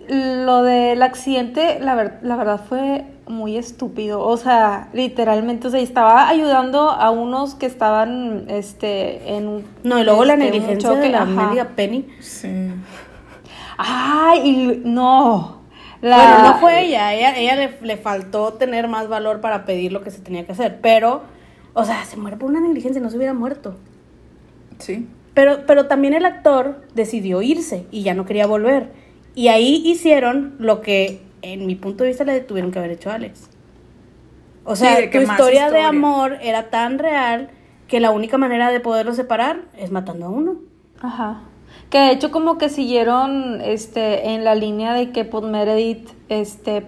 lo 0.10 0.64
del 0.64 1.02
accidente, 1.02 1.80
la, 1.80 1.96
ver- 1.96 2.20
la 2.24 2.36
verdad 2.36 2.62
fue 2.68 3.06
muy 3.28 3.58
estúpido. 3.58 4.22
O 4.22 4.38
sea, 4.38 4.90
literalmente, 4.94 5.68
o 5.68 5.72
sea, 5.72 5.80
estaba 5.80 6.28
ayudando 6.28 6.90
a 6.90 7.10
unos 7.12 7.56
que 7.56 7.66
estaban 7.66 8.46
este, 8.50 9.36
en 9.36 9.48
un. 9.48 9.66
No, 9.84 10.00
y 10.00 10.04
luego 10.04 10.26
la 10.26 10.34
este, 10.34 10.46
negligencia 10.46 10.92
de 10.92 11.10
la 11.10 11.24
ajá. 11.24 11.48
media 11.48 11.70
Penny. 11.76 12.08
Sí. 12.20 12.70
Ay, 13.78 14.42
y 14.44 14.82
no. 14.86 15.62
La- 16.02 16.18
Bueno, 16.18 16.44
no 16.54 16.60
fue 16.60 16.86
ella, 16.86 17.14
ella, 17.14 17.38
ella 17.38 17.56
le, 17.56 17.78
le 17.82 17.98
faltó 17.98 18.54
tener 18.54 18.88
más 18.90 19.08
valor 19.08 19.40
para 19.40 19.64
pedir 19.66 19.94
lo 19.94 20.02
que 20.02 20.12
se 20.12 20.20
tenía 20.20 20.46
que 20.46 20.52
hacer, 20.52 20.80
pero, 20.82 21.22
o 21.74 21.86
sea, 21.86 22.04
se 22.04 22.18
muere 22.18 22.36
por 22.36 22.50
una 22.50 22.60
negligencia, 22.60 23.02
no 23.02 23.10
se 23.10 23.16
hubiera 23.16 23.34
muerto. 23.34 23.76
Sí. 24.80 25.08
Pero, 25.34 25.66
pero 25.66 25.88
también 25.88 26.14
el 26.14 26.26
actor 26.26 26.82
decidió 26.94 27.42
irse 27.42 27.88
y 27.90 28.04
ya 28.04 28.14
no 28.14 28.26
quería 28.26 28.46
volver. 28.48 28.92
Y 29.34 29.48
ahí 29.48 29.82
hicieron 29.86 30.56
lo 30.60 30.82
que, 30.82 31.22
en 31.44 31.66
mi 31.68 31.76
punto 31.76 32.04
de 32.04 32.10
vista, 32.10 32.24
le 32.24 32.42
tuvieron 32.42 32.72
que 32.72 32.80
haber 32.80 32.92
hecho 32.92 33.12
a 33.12 33.16
Alex. 33.16 33.50
O 34.66 34.76
Sí, 34.76 34.86
sea, 34.86 35.10
que 35.10 35.20
tu 35.20 35.32
historia, 35.32 35.70
de 35.70 35.82
amor 35.82 36.38
era 36.42 36.70
tan 36.70 36.98
real 36.98 37.50
que 37.88 38.00
la 38.00 38.12
única 38.12 38.38
manera 38.38 38.72
de 38.72 38.80
poderlo 38.80 39.14
separar 39.14 39.62
es 39.78 39.92
matando 39.92 40.26
a 40.26 40.30
uno. 40.30 40.56
Ajá. 41.02 41.42
Que 41.90 42.00
de 42.00 42.12
hecho 42.12 42.32
como 42.32 42.58
que 42.58 42.70
siguieron 42.70 43.62
este 43.62 44.30
en 44.30 44.44
la 44.46 44.56
línea 44.56 44.94
de 44.94 45.12
que 45.12 45.26
pues 45.26 45.44
Meredith 45.44 46.10
este 46.30 46.86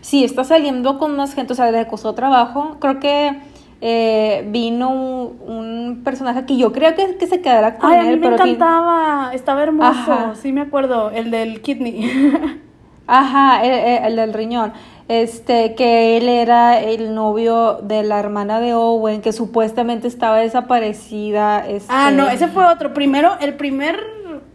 sí 0.00 0.24
está 0.24 0.44
saliendo 0.44 0.98
con 0.98 1.14
más 1.16 1.34
gente, 1.34 1.52
o 1.52 1.56
sea, 1.56 1.70
le 1.70 1.86
costó 1.86 2.14
trabajo. 2.14 2.78
Creo 2.80 3.00
que 3.00 3.38
eh, 3.82 4.44
vino 4.50 4.90
un, 4.90 5.38
un 5.46 6.02
personaje 6.04 6.46
que 6.46 6.56
yo 6.56 6.72
creo 6.72 6.94
que, 6.94 7.16
que 7.16 7.26
se 7.26 7.40
quedará 7.42 7.76
con 7.76 7.90
Ay, 7.90 7.98
a 7.98 8.02
mí 8.04 8.08
él, 8.14 8.20
me 8.20 8.30
pero 8.30 8.34
encantaba, 8.36 9.30
estaba 9.34 9.62
hermoso, 9.62 9.88
Ajá. 9.88 10.34
sí 10.34 10.52
me 10.52 10.62
acuerdo, 10.62 11.10
el 11.10 11.30
del 11.30 11.60
kidney. 11.60 12.60
Ajá, 13.10 13.64
el, 13.64 13.72
el- 13.72 14.04
el 14.04 14.16
del 14.16 14.32
riñón. 14.32 14.72
Este, 15.08 15.74
que 15.74 16.16
él 16.16 16.28
era 16.28 16.78
el 16.80 17.14
novio 17.16 17.80
de 17.82 18.04
la 18.04 18.20
hermana 18.20 18.60
de 18.60 18.74
Owen, 18.74 19.20
que 19.22 19.32
supuestamente 19.32 20.06
estaba 20.06 20.36
desaparecida. 20.38 21.66
Este, 21.68 21.92
ah, 21.92 22.12
no, 22.12 22.28
ese 22.30 22.46
fue 22.46 22.64
otro. 22.66 22.94
Primero, 22.94 23.32
el 23.40 23.54
primer 23.54 23.98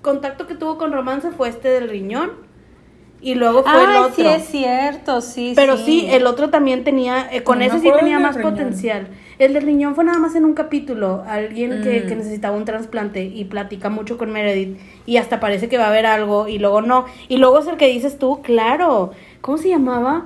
contacto 0.01 0.47
que 0.47 0.55
tuvo 0.55 0.77
con 0.77 0.93
Romance 0.93 1.31
fue 1.31 1.49
este 1.49 1.67
del 1.67 1.89
riñón 1.89 2.31
y 3.19 3.35
luego 3.35 3.63
fue 3.63 3.83
el 3.83 3.89
Ay, 3.89 3.97
otro. 4.03 4.13
sí 4.15 4.25
es 4.27 4.45
cierto, 4.45 5.19
sí, 5.19 5.53
Pero 5.57 5.75
sí, 5.77 6.07
el 6.09 6.25
otro 6.25 6.49
también 6.49 6.85
tenía, 6.85 7.27
eh, 7.31 7.43
con 7.43 7.59
No 7.59 7.65
ese 7.65 7.79
sí 7.79 7.91
tenía 7.99 8.19
más 8.19 8.35
riñón. 8.35 8.53
potencial. 8.53 9.07
El 9.37 9.53
del 9.53 9.63
riñón 9.63 9.95
fue 9.95 10.03
nada 10.03 10.17
más 10.17 10.35
en 10.35 10.45
un 10.45 10.53
capítulo, 10.53 11.23
alguien 11.27 11.81
que, 11.83 12.01
Mm. 12.01 12.07
que 12.07 12.15
necesitaba 12.15 12.55
un 12.55 12.65
trasplante 12.65 13.23
y 13.23 13.43
platica 13.45 13.89
mucho 13.89 14.17
con 14.17 14.31
Meredith 14.31 14.77
y 15.05 15.17
hasta 15.17 15.39
parece 15.39 15.67
que 15.67 15.77
va 15.77 15.85
a 15.85 15.89
haber 15.89 16.05
algo 16.05 16.47
y 16.47 16.57
luego 16.57 16.81
no. 16.81 17.05
Y 17.27 17.37
luego 17.37 17.59
es 17.59 17.67
el 17.67 17.77
que 17.77 17.87
dices 17.87 18.17
tú, 18.17 18.41
claro, 18.41 19.11
¿cómo 19.41 19.57
se 19.57 19.69
llamaba? 19.69 20.25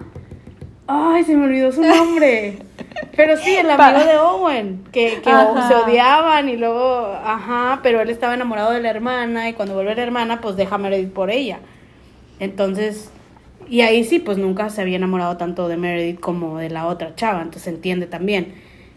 Ay, 0.88 1.24
se 1.24 1.36
me 1.36 1.46
olvidó 1.46 1.72
su 1.72 1.82
nombre. 1.82 2.58
pero 3.16 3.38
sí, 3.38 3.56
el 3.56 3.70
amigo 3.70 4.06
de 4.06 4.18
Owen, 4.18 4.84
que, 4.92 5.20
que 5.24 5.30
se 5.68 5.76
odiaban 5.76 6.50
y 6.50 6.58
luego, 6.58 7.14
ajá, 7.24 7.80
pero 7.84 8.02
él 8.02 8.10
estaba 8.10 8.34
enamorado 8.34 8.72
de 8.72 8.82
la 8.82 8.90
hermana 8.90 9.50
y 9.50 9.54
cuando 9.54 9.76
vuelve 9.76 9.96
la 9.96 10.04
hermana, 10.04 10.42
pues 10.42 10.56
deja 10.56 10.76
a 10.76 10.78
Meredith 10.80 11.14
por 11.14 11.30
ella. 11.30 11.60
Entonces, 12.40 13.12
y 13.68 13.82
ahí 13.82 14.04
sí, 14.04 14.20
pues 14.20 14.38
nunca 14.38 14.70
se 14.70 14.82
había 14.82 14.96
enamorado 14.98 15.38
tanto 15.38 15.68
de 15.68 15.78
Meredith 15.78 16.20
como 16.20 16.58
de 16.58 16.70
la 16.70 16.88
otra 16.88 17.16
chava, 17.16 17.40
entonces 17.40 17.64
se 17.64 17.70
entiende 17.72 18.08
también. 18.08 18.54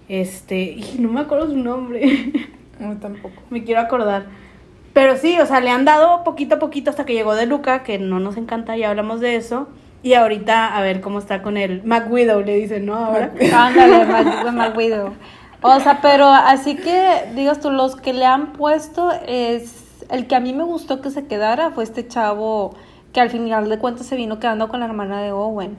Este, 0.09 0.63
y 0.63 0.97
no 0.99 1.09
me 1.11 1.21
acuerdo 1.21 1.49
su 1.51 1.57
nombre, 1.57 2.33
No, 2.79 2.97
tampoco. 2.99 3.35
me 3.51 3.65
quiero 3.65 3.81
acordar. 3.81 4.25
Pero 4.93 5.17
sí, 5.17 5.39
o 5.41 5.47
sea, 5.47 5.61
le 5.61 5.71
han 5.71 5.85
dado 5.85 6.23
poquito 6.25 6.57
a 6.57 6.59
poquito 6.59 6.91
hasta 6.91 7.07
que 7.07 7.15
llegó 7.15 7.35
de 7.35 7.47
Luca, 7.47 7.83
que 7.83 7.99
no 7.99 8.21
nos 8.21 8.37
encanta, 8.37 8.77
ya 8.77 8.91
hablamos 8.91 9.21
de 9.21 9.37
eso. 9.37 9.69
Y 10.03 10.15
ahorita 10.15 10.77
a 10.77 10.83
ver 10.83 11.01
cómo 11.01 11.19
está 11.21 11.43
con 11.43 11.57
el 11.57 11.83
McWidow, 11.85 12.41
le 12.43 12.57
dicen, 12.57 12.87
¿no? 12.87 12.97
Ahora. 12.97 13.33
Ándale, 13.55 14.05
Mac- 14.05 14.53
Mac 14.53 14.77
Widow. 14.77 15.13
O 15.63 15.79
sea, 15.81 16.01
pero 16.03 16.27
así 16.27 16.75
que, 16.75 17.31
digas 17.37 17.61
tú, 17.61 17.71
los 17.71 17.95
que 17.97 18.13
le 18.13 18.27
han 18.27 18.53
puesto 18.53 19.13
es. 19.27 19.79
El 20.11 20.27
que 20.27 20.35
a 20.35 20.41
mí 20.41 20.53
me 20.53 20.65
gustó 20.65 21.01
que 21.01 21.11
se 21.11 21.27
quedara 21.27 21.71
fue 21.71 21.85
este 21.85 22.07
chavo 22.09 22.75
que 23.13 23.21
al 23.21 23.31
final 23.31 23.69
de 23.71 23.79
cuentas 23.79 24.05
se 24.07 24.17
vino 24.17 24.41
quedando 24.41 24.67
con 24.69 24.81
la 24.81 24.87
hermana 24.87 25.23
de 25.23 25.31
Owen. 25.33 25.79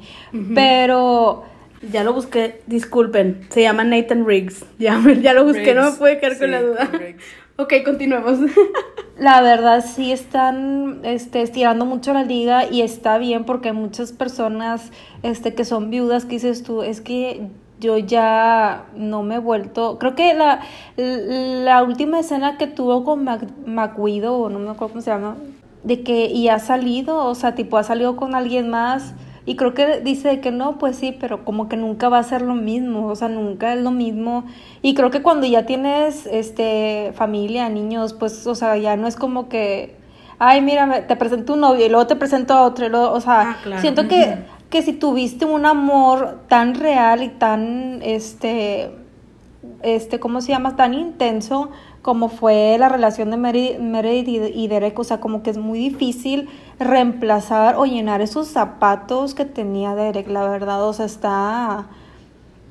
Pero. 0.56 1.44
Ya 1.92 2.04
lo 2.04 2.14
busqué, 2.14 2.62
disculpen, 2.68 3.42
se 3.50 3.62
llama 3.62 3.84
Nathan 3.84 4.26
Riggs. 4.26 4.66
Ya, 4.80 5.02
ya 5.22 5.34
lo 5.34 5.46
busqué, 5.46 5.74
no 5.74 5.92
me 5.92 5.98
puede 5.98 6.20
quedar 6.20 6.38
con 6.38 6.52
la 6.52 6.62
duda. 6.62 6.86
Riggs. 6.86 7.24
Ok, 7.56 7.72
continuemos. 7.86 8.40
La 9.18 9.44
verdad 9.44 9.86
sí 9.86 10.12
están 10.12 11.02
este, 11.04 11.44
estirando 11.44 11.86
mucho 11.86 12.12
la 12.12 12.24
liga 12.24 12.68
y 12.68 12.82
está 12.82 13.20
bien 13.20 13.44
porque 13.46 13.70
hay 13.70 13.76
muchas 13.76 14.12
personas 14.12 14.92
este, 15.22 15.54
que 15.54 15.64
son 15.64 15.92
viudas 15.92 16.26
que 16.26 16.32
dices 16.32 16.64
tú, 16.64 16.82
es 16.82 17.00
que 17.00 17.48
yo 17.80 18.00
ya 18.00 18.86
no 18.96 19.22
me 19.22 19.36
he 19.36 19.40
vuelto, 19.40 20.00
creo 20.00 20.16
que 20.16 20.34
la, 20.34 20.62
la 20.96 21.84
última 21.84 22.20
escena 22.20 22.58
que 22.58 22.66
tuvo 22.66 23.04
con 23.04 23.24
Mac, 23.24 23.44
o 24.00 24.50
no 24.50 24.58
me 24.58 24.72
acuerdo 24.72 24.76
cómo 24.76 25.02
se 25.02 25.12
llama, 25.12 25.38
de 25.84 26.02
que 26.02 26.26
y 26.26 26.48
ha 26.48 26.58
salido, 26.58 27.24
o 27.26 27.36
sea, 27.36 27.54
tipo 27.54 27.78
ha 27.78 27.84
salido 27.84 28.16
con 28.16 28.34
alguien 28.34 28.70
más 28.70 29.14
y 29.46 29.56
creo 29.58 29.74
que 29.74 30.00
dice 30.00 30.40
que 30.40 30.52
no, 30.52 30.78
pues 30.78 30.96
sí, 30.96 31.16
pero 31.20 31.44
como 31.44 31.68
que 31.68 31.76
nunca 31.76 32.08
va 32.10 32.20
a 32.20 32.24
ser 32.24 32.42
lo 32.42 32.56
mismo, 32.56 33.08
o 33.08 33.16
sea, 33.16 33.28
nunca 33.28 33.74
es 33.74 33.82
lo 33.82 33.92
mismo. 33.92 34.46
Y 34.82 34.94
creo 34.94 35.12
que 35.12 35.22
cuando 35.22 35.46
ya 35.46 35.66
tienes 35.66 36.26
este 36.28 37.12
familia, 37.16 37.68
niños, 37.70 38.14
pues, 38.14 38.48
o 38.48 38.56
sea, 38.56 38.78
ya 38.78 38.96
no 38.96 39.06
es 39.08 39.16
como 39.18 39.50
que, 39.50 39.96
ay, 40.40 40.62
mira, 40.62 41.08
te 41.08 41.16
presento 41.18 41.54
un 41.54 41.60
novio 41.60 41.86
y 41.86 41.90
luego 41.90 42.08
te 42.08 42.16
presento 42.16 42.54
a 42.54 42.62
otro, 42.64 42.86
y 42.86 42.90
luego, 42.90 43.12
o 43.12 43.20
sea, 43.20 43.42
Ah, 43.52 43.58
claro. 43.64 43.82
siento 43.82 44.08
que, 44.08 44.38
que 44.70 44.82
si 44.82 44.94
tuviste 44.94 45.44
un 45.46 45.66
amor 45.66 46.40
tan 46.48 46.76
real 46.76 47.22
y 47.22 47.28
tan, 47.30 48.00
este, 48.02 48.92
este, 49.82 50.20
¿cómo 50.20 50.40
se 50.42 50.50
llama? 50.54 50.76
Tan 50.76 50.94
intenso 50.94 51.70
como 52.04 52.28
fue 52.28 52.76
la 52.78 52.90
relación 52.90 53.32
de 53.32 53.38
Meredith 53.38 54.52
y, 54.54 54.68
Derek, 54.68 55.00
o 55.00 55.04
sea, 55.06 55.20
como 55.22 55.42
que 55.42 55.50
es 55.50 55.58
muy 55.58 55.80
difícil 55.80 56.50
reemplazar 56.78 57.76
o 57.78 57.86
llenar 57.86 58.22
esos 58.22 58.50
zapatos 58.50 59.34
que 59.34 59.46
tenía 59.46 59.96
Derek, 59.96 60.28
la 60.28 60.48
verdad, 60.48 60.86
o 60.86 60.92
sea, 60.92 61.06
está 61.06 61.86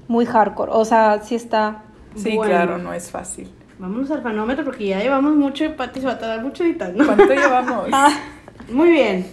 muy 0.07 0.27
hardcore, 0.27 0.71
o 0.73 0.85
sea, 0.85 1.21
sí 1.23 1.35
está... 1.35 1.83
Sí, 2.15 2.37
Bueno. 2.37 2.53
claro, 2.53 2.79
no 2.79 2.93
es 2.93 3.11
fácil. 3.11 3.51
Vámonos 3.79 4.11
al 4.11 4.21
fanómetro 4.23 4.67
porque 4.67 4.89
ya 4.89 5.01
llevamos 5.01 5.35
mucho 5.35 5.65
y 5.65 5.71
Pati 5.71 6.01
se 6.01 6.07
va 6.07 6.13
a 6.13 6.19
tardar 6.19 6.43
mucho 6.43 6.63
editando. 6.63 7.05
¿Cuánto 7.05 7.27
llevamos? 7.27 7.89
Muy 8.71 8.91
bien. 8.91 9.27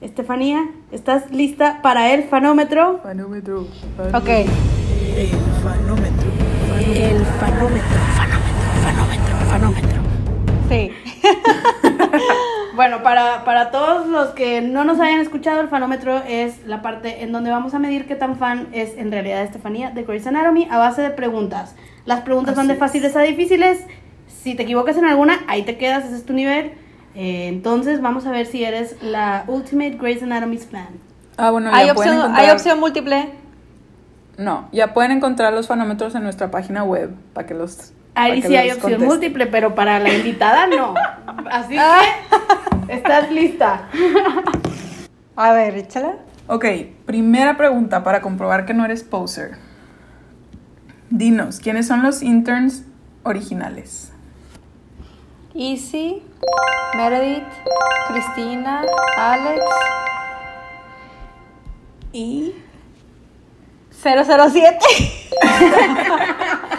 Estefanía, 0.00 0.64
¿estás 0.92 1.32
lista 1.32 1.80
para 1.82 2.14
el 2.14 2.22
fanómetro? 2.22 3.00
Fanómetro. 3.02 3.66
Ok. 4.14 4.28
El 4.28 5.28
fanómetro. 5.62 6.30
El 6.94 7.24
fanómetro, 7.24 7.98
fanómetro, 8.16 8.43
fanómetro, 8.84 9.36
fanómetro. 9.48 10.02
Sí. 10.68 10.90
Bueno, 12.74 13.04
para, 13.04 13.44
para 13.44 13.70
todos 13.70 14.08
los 14.08 14.30
que 14.30 14.60
no 14.60 14.82
nos 14.82 14.98
hayan 14.98 15.20
escuchado, 15.20 15.60
el 15.60 15.68
fanómetro 15.68 16.20
es 16.26 16.66
la 16.66 16.82
parte 16.82 17.22
en 17.22 17.30
donde 17.30 17.52
vamos 17.52 17.72
a 17.72 17.78
medir 17.78 18.06
qué 18.06 18.16
tan 18.16 18.36
fan 18.36 18.66
es 18.72 18.96
en 18.96 19.12
realidad 19.12 19.42
Estefanía 19.42 19.90
de 19.90 20.02
Grey's 20.02 20.26
Anatomy 20.26 20.66
a 20.68 20.78
base 20.78 21.00
de 21.00 21.10
preguntas. 21.10 21.76
Las 22.04 22.22
preguntas 22.22 22.56
van 22.56 22.66
de 22.66 22.72
Así 22.72 22.78
es. 22.78 22.80
fáciles 22.80 23.14
a 23.16 23.20
difíciles 23.20 23.84
Si 24.26 24.56
te 24.56 24.64
equivocas 24.64 24.96
en 24.96 25.04
alguna, 25.04 25.38
ahí 25.46 25.62
te 25.62 25.78
quedas, 25.78 26.04
ese 26.04 26.16
es 26.16 26.26
tu 26.26 26.32
nivel. 26.32 26.72
Eh, 27.14 27.46
entonces 27.46 28.00
vamos 28.00 28.26
a 28.26 28.32
ver 28.32 28.46
si 28.46 28.64
eres 28.64 29.00
la 29.00 29.44
Ultimate 29.46 29.96
Grey's 29.96 30.24
Anatomy 30.24 30.58
fan. 30.58 30.88
Ah, 31.36 31.50
bueno, 31.50 31.70
¿Hay, 31.72 31.86
ya 31.86 31.94
pueden 31.94 32.14
opción, 32.14 32.26
encontrar... 32.26 32.44
¿Hay 32.44 32.50
opción 32.50 32.80
múltiple? 32.80 33.28
No, 34.36 34.68
ya 34.72 34.92
pueden 34.94 35.12
encontrar 35.12 35.52
los 35.52 35.68
fanómetros 35.68 36.16
en 36.16 36.24
nuestra 36.24 36.50
página 36.50 36.82
web 36.82 37.14
para 37.34 37.46
que 37.46 37.54
los. 37.54 37.92
Ahí 38.14 38.42
sí 38.42 38.56
hay 38.56 38.70
opción 38.70 39.02
múltiple, 39.04 39.46
pero 39.46 39.74
para 39.74 39.98
la 39.98 40.12
invitada 40.12 40.66
no. 40.66 40.94
Así 41.50 41.76
que, 41.76 42.94
¿estás 42.94 43.30
lista? 43.30 43.88
A 45.36 45.52
ver, 45.52 45.76
échala. 45.76 46.16
Ok, 46.46 46.64
primera 47.06 47.56
pregunta 47.56 48.04
para 48.04 48.20
comprobar 48.20 48.66
que 48.66 48.74
no 48.74 48.84
eres 48.84 49.02
poser. 49.02 49.56
Dinos, 51.10 51.58
¿quiénes 51.58 51.86
son 51.86 52.02
los 52.02 52.22
interns 52.22 52.84
originales? 53.22 54.12
Easy, 55.54 56.22
Meredith, 56.96 57.44
Cristina, 58.08 58.82
Alex 59.16 59.64
Y... 62.12 62.54
007. 64.02 64.78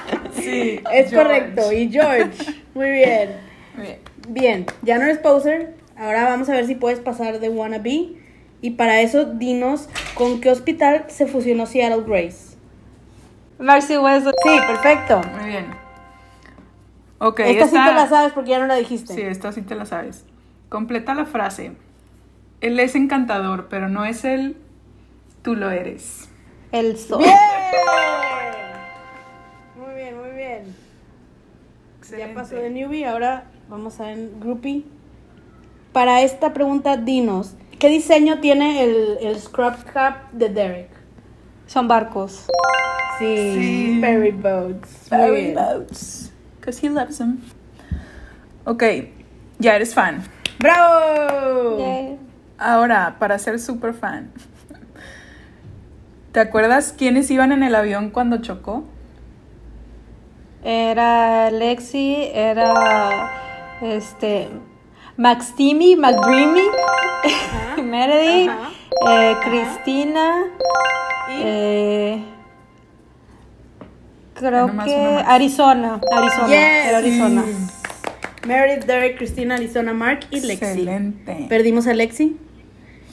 Sí, 0.45 0.79
Es 0.93 1.13
correcto, 1.13 1.71
y 1.71 1.89
George. 1.91 2.31
Muy 2.73 2.89
bien. 2.91 3.29
Bien. 3.77 3.99
Bien, 4.27 4.65
ya 4.81 4.97
no 4.97 5.03
eres 5.03 5.19
poser. 5.19 5.75
Ahora 5.97 6.23
vamos 6.23 6.49
a 6.49 6.53
ver 6.53 6.65
si 6.65 6.75
puedes 6.75 6.99
pasar 6.99 7.39
de 7.39 7.49
wannabe. 7.49 8.13
Y 8.61 8.71
para 8.71 9.01
eso, 9.01 9.25
dinos 9.25 9.89
con 10.15 10.41
qué 10.41 10.49
hospital 10.49 11.05
se 11.07 11.27
fusionó 11.27 11.65
Seattle 11.65 12.03
Grace. 12.07 12.55
Mercy 13.59 13.97
West. 13.97 14.27
Sí, 14.43 14.59
perfecto. 14.67 15.21
Muy 15.39 15.49
bien. 15.49 15.65
Ok, 17.19 17.39
Esta 17.41 17.65
sí 17.67 17.71
te 17.73 17.93
la 17.93 18.07
sabes 18.07 18.33
porque 18.33 18.51
ya 18.51 18.59
no 18.59 18.67
la 18.67 18.75
dijiste. 18.75 19.13
Sí, 19.13 19.21
esta 19.21 19.51
sí 19.51 19.61
te 19.61 19.75
la 19.75 19.85
sabes. 19.85 20.25
Completa 20.69 21.13
la 21.13 21.25
frase. 21.25 21.71
Él 22.61 22.79
es 22.79 22.95
encantador, 22.95 23.67
pero 23.69 23.87
no 23.89 24.05
es 24.05 24.25
él, 24.25 24.57
tú 25.41 25.55
lo 25.55 25.69
eres. 25.71 26.29
El 26.71 26.97
sol. 26.97 27.19
¡Bien! 27.19 27.35
Ya 32.18 32.34
pasó 32.34 32.55
de 32.55 32.70
newbie, 32.70 33.05
ahora 33.05 33.45
vamos 33.70 33.99
a 33.99 34.05
ver 34.05 34.30
groupie. 34.39 34.84
Para 35.91 36.22
esta 36.22 36.53
pregunta, 36.53 36.97
dinos, 36.97 37.55
¿qué 37.80 37.89
diseño 37.89 38.39
tiene 38.39 38.84
el, 38.84 39.18
el 39.22 39.39
scrub 39.39 39.74
cap 39.93 40.32
de 40.32 40.49
Derek? 40.49 40.89
Son 41.68 41.88
barcos. 41.88 42.47
Sí, 43.20 43.53
Sí. 43.55 43.97
ferry 44.01 44.32
boats. 44.32 44.89
Ferry 45.09 45.53
boats. 45.53 46.32
Because 46.59 46.86
he 46.86 46.89
loves 46.89 47.18
them. 47.18 47.39
Ok, 48.66 48.84
ya 49.59 49.76
eres 49.76 49.93
fan. 49.93 50.24
¡Bravo! 50.59 51.78
Yay. 51.80 52.18
Ahora, 52.57 53.16
para 53.20 53.38
ser 53.39 53.59
super 53.59 53.93
fan. 53.93 54.32
¿Te 56.32 56.39
acuerdas 56.39 56.93
quiénes 56.97 57.30
iban 57.32 57.51
en 57.51 57.63
el 57.63 57.76
avión 57.76 58.09
cuando 58.09 58.38
chocó? 58.41 58.84
Era 60.68 61.51
Lexi, 61.51 62.30
era 62.34 63.30
este 63.84 64.47
Max 65.16 65.53
Timmy, 65.55 65.95
McDreamy, 65.95 66.63
Meredith, 67.84 68.49
eh, 69.07 69.36
Cristina, 69.43 70.45
Y- 71.30 71.41
eh, 71.43 72.24
creo 74.34 74.68
que. 74.84 74.95
Arizona, 75.28 76.01
Arizona, 76.11 76.47
Yes. 76.47 76.88
era 76.88 76.97
Arizona. 76.97 77.43
Meredith, 78.47 78.86
Derek, 78.86 79.18
Cristina, 79.18 79.55
Arizona, 79.55 79.93
Mark 79.93 80.22
y 80.32 80.39
Lexi. 80.39 80.66
Excelente. 80.66 81.45
Perdimos 81.47 81.86
a 81.88 81.93
Lexi 81.93 82.38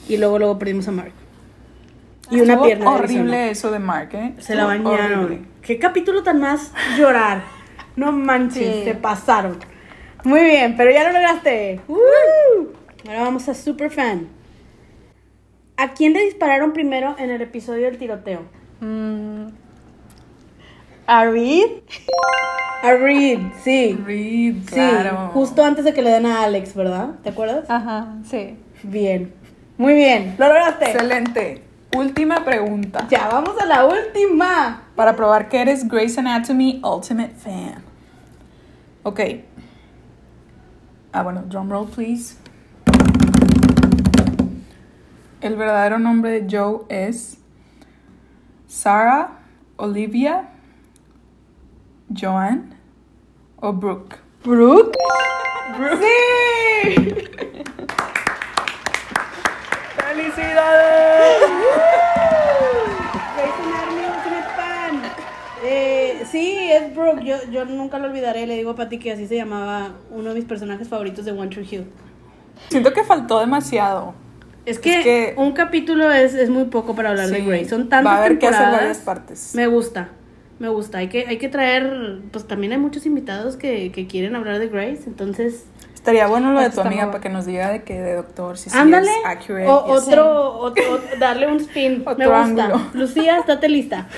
y 0.07 0.17
luego 0.17 0.39
luego 0.39 0.57
perdimos 0.59 0.87
a 0.87 0.91
Mark. 0.91 1.11
Y 2.31 2.35
una 2.41 2.53
Estuvo 2.53 2.65
pierna 2.65 2.85
de 2.85 2.91
horrible 2.97 3.49
eso 3.51 3.71
de 3.71 3.79
Mark, 3.79 4.09
¿eh? 4.13 4.33
Se 4.39 4.55
la 4.55 4.73
Estuvo 4.73 4.91
bañaron. 4.91 5.19
horrible. 5.25 5.45
Qué 5.61 5.77
capítulo 5.79 6.23
tan 6.23 6.39
más 6.39 6.71
llorar. 6.97 7.41
No 7.95 8.11
manches, 8.11 8.77
Sí. 8.77 8.83
se 8.85 8.95
pasaron. 8.95 9.59
Muy 10.23 10.41
bien, 10.41 10.75
pero 10.75 10.89
ya 10.89 11.03
lo 11.03 11.11
lograste. 11.11 11.79
¡Woo! 11.87 12.73
Ahora 13.07 13.21
vamos 13.21 13.47
a 13.49 13.53
Superfan. 13.53 14.27
¿A 15.77 15.93
quién 15.93 16.13
le 16.13 16.21
dispararon 16.23 16.73
primero 16.73 17.15
en 17.19 17.29
el 17.29 17.41
episodio 17.43 17.85
del 17.85 17.97
tiroteo? 17.99 18.41
Mm. 18.79 19.45
¿A 21.05 21.25
Reed? 21.25 21.67
A 22.83 22.93
Reed, 22.93 23.39
sí. 23.63 23.95
Reed, 24.05 24.55
Sí, 24.65 24.73
claro. 24.73 25.29
justo 25.33 25.63
antes 25.63 25.85
de 25.85 25.93
que 25.93 26.01
le 26.01 26.09
den 26.09 26.25
a 26.25 26.43
Alex, 26.43 26.73
¿verdad? 26.73 27.09
¿Te 27.21 27.29
acuerdas? 27.29 27.69
Ajá, 27.69 28.15
sí. 28.27 28.57
Bien. 28.83 29.33
Muy 29.77 29.93
bien, 29.93 30.35
lo 30.39 30.47
lograste. 30.47 30.85
Excelente. 30.91 31.62
Última 31.95 32.43
pregunta. 32.43 33.07
Ya, 33.09 33.27
vamos 33.29 33.55
a 33.61 33.65
la 33.65 33.85
última. 33.85 34.81
Para 34.95 35.15
probar 35.15 35.47
que 35.47 35.61
eres 35.61 35.87
Grey's 35.87 36.17
Anatomy 36.17 36.81
Ultimate 36.83 37.35
Fan. 37.35 37.83
Ok. 39.03 39.19
Ah, 41.11 41.21
bueno, 41.21 41.43
drum 41.43 41.69
roll, 41.69 41.87
please. 41.87 42.35
El 45.41 45.55
verdadero 45.55 45.99
nombre 45.99 46.31
de 46.31 46.47
Joe 46.49 46.85
es 46.89 47.37
Sarah, 48.65 49.39
Olivia, 49.75 50.49
Joanne 52.09 52.69
o 53.57 53.71
Brooke. 53.71 54.17
¿Brooke? 54.43 54.97
¡Sí! 55.99 56.95
¡Felicidades! 59.97 60.92
Sí, 66.43 66.71
es 66.71 66.95
Brooke. 66.95 67.23
Yo, 67.23 67.35
yo 67.51 67.65
nunca 67.65 67.99
lo 67.99 68.07
olvidaré. 68.07 68.45
Le 68.47 68.55
digo 68.55 68.71
a 68.71 68.75
Patty 68.75 68.97
que 68.99 69.11
así 69.11 69.27
se 69.27 69.35
llamaba 69.35 69.91
uno 70.11 70.29
de 70.29 70.35
mis 70.35 70.45
personajes 70.45 70.87
favoritos 70.87 71.25
de 71.25 71.31
One 71.31 71.49
Tree 71.49 71.67
Hill. 71.69 71.85
Siento 72.69 72.93
que 72.93 73.03
faltó 73.03 73.39
demasiado. 73.39 74.13
Es 74.65 74.79
que, 74.79 74.97
Es 74.99 75.03
que- 75.03 75.33
un 75.37 75.51
capítulo 75.51 76.09
es, 76.11 76.33
es 76.35 76.49
muy 76.49 76.65
poco 76.65 76.95
para 76.95 77.09
hablar 77.09 77.27
de 77.27 77.37
Sí, 77.37 77.45
Grey. 77.45 77.65
Son 77.65 77.89
tantas 77.89 78.13
Va 78.13 78.17
a 78.17 78.19
haber 78.25 78.39
que 78.39 78.47
hacer 78.47 78.59
temporadas. 78.59 78.81
varias 78.81 78.97
partes. 78.99 79.51
Me 79.55 79.67
gusta, 79.67 80.09
me 80.59 80.69
gusta. 80.69 80.99
Hay 80.99 81.09
que, 81.09 81.25
hay 81.27 81.37
que 81.37 81.49
traer, 81.49 82.19
pues 82.31 82.47
también 82.47 82.71
hay 82.71 82.77
muchos 82.77 83.05
invitados 83.05 83.57
que, 83.57 83.91
que 83.91 84.07
quieren 84.07 84.35
hablar 84.37 84.59
de 84.59 84.67
Grace, 84.69 85.01
entonces... 85.07 85.65
Estaría 85.95 86.27
bueno 86.27 86.51
lo 86.51 86.59
de 86.59 86.69
tu 86.69 86.81
amiga 86.81 87.07
para 87.07 87.21
que 87.21 87.29
nos 87.29 87.45
diga 87.45 87.69
de 87.69 87.83
que 87.83 87.99
de 88.01 88.13
doctor, 88.15 88.57
si 88.57 88.69
sí 88.69 88.77
Ándale, 88.77 89.09
es 89.09 89.25
accurate. 89.25 89.67
o, 89.69 89.85
otro, 89.85 90.49
otro, 90.59 90.83
darle 91.17 91.47
un 91.47 91.57
spin, 91.61 92.03
me 92.05 92.11
Otro 92.11 92.25
gusta. 92.27 92.65
ángulo. 92.65 92.81
Lucía, 92.93 93.37
estate 93.39 93.69
lista. 93.69 94.07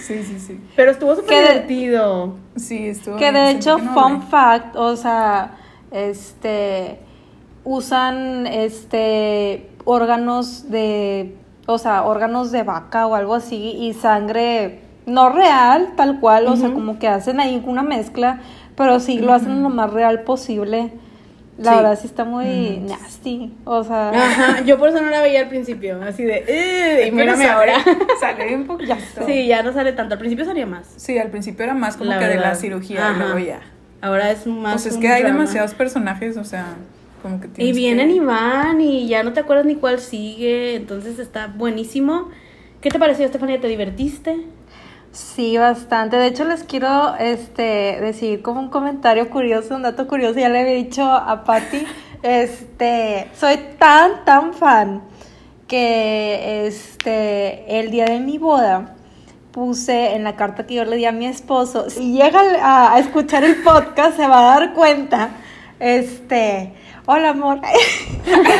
Sí, 0.00 0.22
sí, 0.24 0.38
sí. 0.40 0.60
Pero 0.76 0.90
estuvo 0.90 1.14
súper 1.14 1.28
de- 1.46 1.52
divertido. 1.52 2.34
Sí, 2.56 2.88
estuvo 2.88 3.16
Que 3.16 3.32
de 3.32 3.50
hecho, 3.50 3.76
que 3.76 3.82
no 3.82 3.92
fun 3.94 4.22
fact, 4.22 4.76
o 4.76 4.96
sea, 4.96 5.52
este, 5.90 6.98
usan, 7.64 8.46
este, 8.46 9.68
órganos 9.84 10.70
de, 10.70 11.36
o 11.66 11.78
sea, 11.78 12.04
órganos 12.04 12.50
de 12.50 12.62
vaca 12.62 13.06
o 13.06 13.14
algo 13.14 13.34
así 13.34 13.56
y 13.78 13.94
sangre 13.94 14.80
no 15.06 15.28
real, 15.30 15.94
tal 15.96 16.20
cual, 16.20 16.46
o 16.48 16.56
sea, 16.56 16.72
como 16.72 16.98
que 16.98 17.08
hacen 17.08 17.40
ahí 17.40 17.62
una 17.66 17.82
mezcla, 17.82 18.40
pero 18.76 19.00
sí 19.00 19.18
lo 19.18 19.32
hacen 19.32 19.62
lo 19.62 19.68
más 19.70 19.92
real 19.92 20.22
posible. 20.22 20.92
La 21.60 21.72
Sí. 21.72 21.76
verdad 21.76 21.98
sí 22.00 22.06
está 22.06 22.24
muy 22.24 22.78
nasty, 22.88 23.52
o 23.64 23.84
sea, 23.84 24.08
Ajá, 24.10 24.60
yo 24.64 24.78
por 24.78 24.88
eso 24.88 25.00
no 25.02 25.10
la 25.10 25.20
veía 25.20 25.40
al 25.40 25.48
principio, 25.48 26.00
así 26.02 26.24
de... 26.24 26.42
"Eh", 26.48 27.06
y 27.08 27.10
mírame 27.12 27.44
sale- 27.44 27.50
ahora. 27.50 27.74
Sale 28.20 28.54
un 28.56 28.66
poquito. 28.66 28.94
Sí, 29.26 29.46
ya 29.46 29.62
no 29.62 29.72
sale 29.74 29.92
tanto. 29.92 30.14
Al 30.14 30.18
principio 30.18 30.44
salía 30.46 30.64
más. 30.66 30.88
Sí, 30.96 31.18
al 31.18 31.28
principio 31.28 31.64
era 31.64 31.74
más 31.74 31.96
como 31.98 32.08
la 32.10 32.18
que 32.18 32.26
de 32.28 32.36
la 32.36 32.54
cirugía 32.54 33.10
Ajá. 33.10 33.14
y 33.16 33.18
luego 33.22 33.38
ya. 33.38 33.60
Ahora 34.00 34.30
es 34.30 34.46
más. 34.46 34.72
Pues 34.72 34.86
es 34.86 34.94
un 34.94 35.00
que 35.02 35.08
hay 35.08 35.22
drama. 35.22 35.40
demasiados 35.40 35.74
personajes, 35.74 36.38
o 36.38 36.44
sea, 36.44 36.64
como 37.22 37.40
que 37.40 37.48
Y 37.62 37.72
vienen 37.72 38.08
que... 38.08 38.14
y 38.14 38.20
van 38.20 38.80
y 38.80 39.06
ya 39.08 39.22
no 39.22 39.34
te 39.34 39.40
acuerdas 39.40 39.66
ni 39.66 39.74
cuál 39.74 40.00
sigue, 40.00 40.76
entonces 40.76 41.18
está 41.18 41.48
buenísimo. 41.48 42.30
¿Qué 42.80 42.88
te 42.88 42.98
pareció, 42.98 43.26
Estefanía? 43.26 43.60
¿Te 43.60 43.68
divertiste? 43.68 44.38
Sí, 45.12 45.58
bastante. 45.58 46.16
De 46.16 46.26
hecho, 46.26 46.44
les 46.44 46.62
quiero 46.62 47.16
este, 47.16 47.98
decir 48.00 48.42
como 48.42 48.60
un 48.60 48.68
comentario 48.68 49.28
curioso, 49.28 49.74
un 49.74 49.82
dato 49.82 50.06
curioso. 50.06 50.38
Ya 50.38 50.48
le 50.48 50.60
había 50.60 50.74
dicho 50.74 51.04
a 51.04 51.44
Patty. 51.44 51.86
Este, 52.22 53.30
soy 53.34 53.56
tan, 53.78 54.26
tan 54.26 54.52
fan 54.52 55.00
que 55.66 56.66
este, 56.66 57.80
el 57.80 57.90
día 57.90 58.04
de 58.04 58.20
mi 58.20 58.36
boda 58.36 58.94
puse 59.52 60.14
en 60.14 60.24
la 60.24 60.36
carta 60.36 60.66
que 60.66 60.74
yo 60.74 60.84
le 60.84 60.96
di 60.96 61.06
a 61.06 61.12
mi 61.12 61.24
esposo. 61.24 61.88
Si 61.88 62.12
llega 62.12 62.42
a, 62.60 62.92
a 62.92 62.98
escuchar 62.98 63.42
el 63.42 63.62
podcast, 63.62 64.18
se 64.18 64.26
va 64.26 64.40
a 64.40 64.60
dar 64.60 64.74
cuenta. 64.74 65.30
Este, 65.78 66.74
hola 67.06 67.30
amor. 67.30 67.62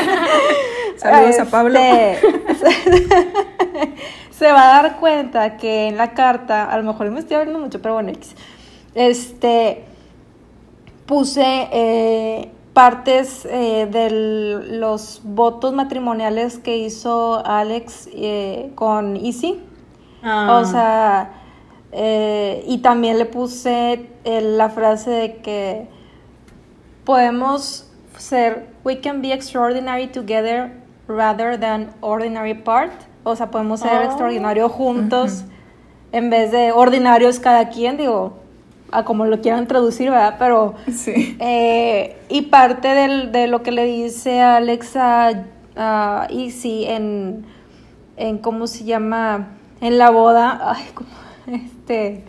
Saludos 0.97 1.39
a 1.39 1.45
Pablo. 1.45 1.79
Se 4.41 4.51
va 4.51 4.75
a 4.75 4.81
dar 4.81 4.97
cuenta 4.99 5.55
que 5.55 5.87
en 5.87 5.97
la 5.97 6.15
carta, 6.15 6.65
a 6.65 6.75
lo 6.75 6.83
mejor 6.83 7.11
me 7.11 7.19
estoy 7.19 7.37
hablando 7.37 7.59
mucho, 7.59 7.79
pero 7.79 7.93
bueno, 7.93 8.11
este, 8.95 9.85
puse 11.05 11.67
eh, 11.71 12.51
partes 12.73 13.45
eh, 13.45 13.87
de 13.91 14.09
los 14.79 15.21
votos 15.23 15.73
matrimoniales 15.73 16.57
que 16.57 16.75
hizo 16.77 17.45
Alex 17.45 18.09
eh, 18.13 18.71
con 18.73 19.15
Easy. 19.15 19.59
Ah. 20.23 20.59
O 20.59 20.65
sea, 20.65 21.33
y 22.65 22.79
también 22.79 23.19
le 23.19 23.25
puse 23.25 24.09
la 24.25 24.69
frase 24.69 25.11
de 25.11 25.35
que 25.35 25.87
podemos 27.05 27.87
ser, 28.17 28.69
we 28.83 28.99
can 29.01 29.21
be 29.21 29.33
extraordinary 29.33 30.07
together 30.07 30.71
rather 31.07 31.59
than 31.59 31.93
ordinary 32.01 32.53
apart. 32.53 33.10
O 33.23 33.35
sea, 33.35 33.51
podemos 33.51 33.79
ser 33.81 33.99
Oh. 33.99 34.03
extraordinarios 34.03 34.71
juntos 34.71 35.43
en 36.11 36.29
vez 36.29 36.51
de 36.51 36.71
ordinarios 36.71 37.39
cada 37.39 37.69
quien, 37.69 37.97
digo, 37.97 38.33
a 38.91 39.05
como 39.05 39.25
lo 39.25 39.39
quieran 39.41 39.67
traducir, 39.67 40.09
¿verdad? 40.09 40.35
Pero 40.39 40.73
Sí. 40.91 41.37
eh, 41.39 42.17
y 42.29 42.41
parte 42.43 42.89
del- 42.89 43.31
de 43.31 43.47
lo 43.47 43.63
que 43.63 43.71
le 43.71 43.85
dice 43.85 44.41
Alex 44.41 44.95
a, 44.97 45.31
a 45.77 46.27
Izzy 46.29 46.85
en, 46.85 47.45
en, 48.17 48.37
¿cómo 48.39 48.67
se 48.67 48.83
llama? 48.83 49.49
En 49.79 49.97
la 49.97 50.09
boda, 50.09 50.59
ay, 50.75 50.83
como, 50.93 51.09
este, 51.47 52.23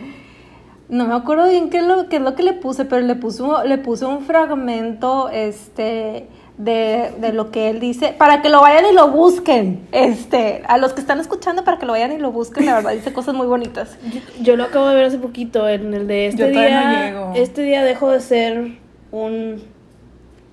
no 0.89 1.07
me 1.07 1.15
acuerdo 1.15 1.49
bien 1.49 1.69
qué 1.71 1.79
es 1.79 1.85
lo, 1.85 2.09
qué 2.09 2.17
es 2.17 2.23
lo 2.23 2.35
que 2.37 2.43
le 2.45 2.53
puse, 2.53 2.85
pero 2.85 3.01
le 3.05 3.17
puse, 3.17 3.43
un- 3.43 3.69
le 3.69 3.79
puse 3.79 4.05
un 4.05 4.21
fragmento, 4.21 5.31
este, 5.31 6.29
de, 6.63 7.11
de 7.19 7.33
lo 7.33 7.51
que 7.51 7.71
él 7.71 7.81
dice, 7.81 8.15
para 8.17 8.41
que 8.43 8.49
lo 8.49 8.61
vayan 8.61 8.85
y 8.91 8.95
lo 8.95 9.09
busquen, 9.09 9.81
este, 9.91 10.63
a 10.69 10.79
los 10.79 10.93
que 10.93 11.01
están 11.01 11.19
escuchando, 11.19 11.65
para 11.65 11.79
que 11.79 11.87
lo 11.87 11.93
vayan 11.93 12.13
y 12.13 12.19
lo 12.19 12.31
busquen, 12.31 12.67
la 12.67 12.75
verdad, 12.75 12.93
dice 12.93 13.13
cosas 13.13 13.35
muy 13.35 13.47
bonitas. 13.47 13.97
Yo, 14.13 14.21
yo 14.43 14.57
lo 14.57 14.65
acabo 14.65 14.87
de 14.89 14.95
ver 14.95 15.07
hace 15.07 15.19
poquito 15.19 15.69
en 15.69 15.93
el 15.93 16.07
de 16.07 16.29
este 16.29 16.43
Yo 16.43 16.47
no 16.53 16.61
día. 16.61 17.07
llego. 17.07 17.33
Este 17.35 17.63
día 17.63 17.83
dejo 17.83 18.11
de 18.11 18.21
ser 18.21 18.73
un 19.11 19.63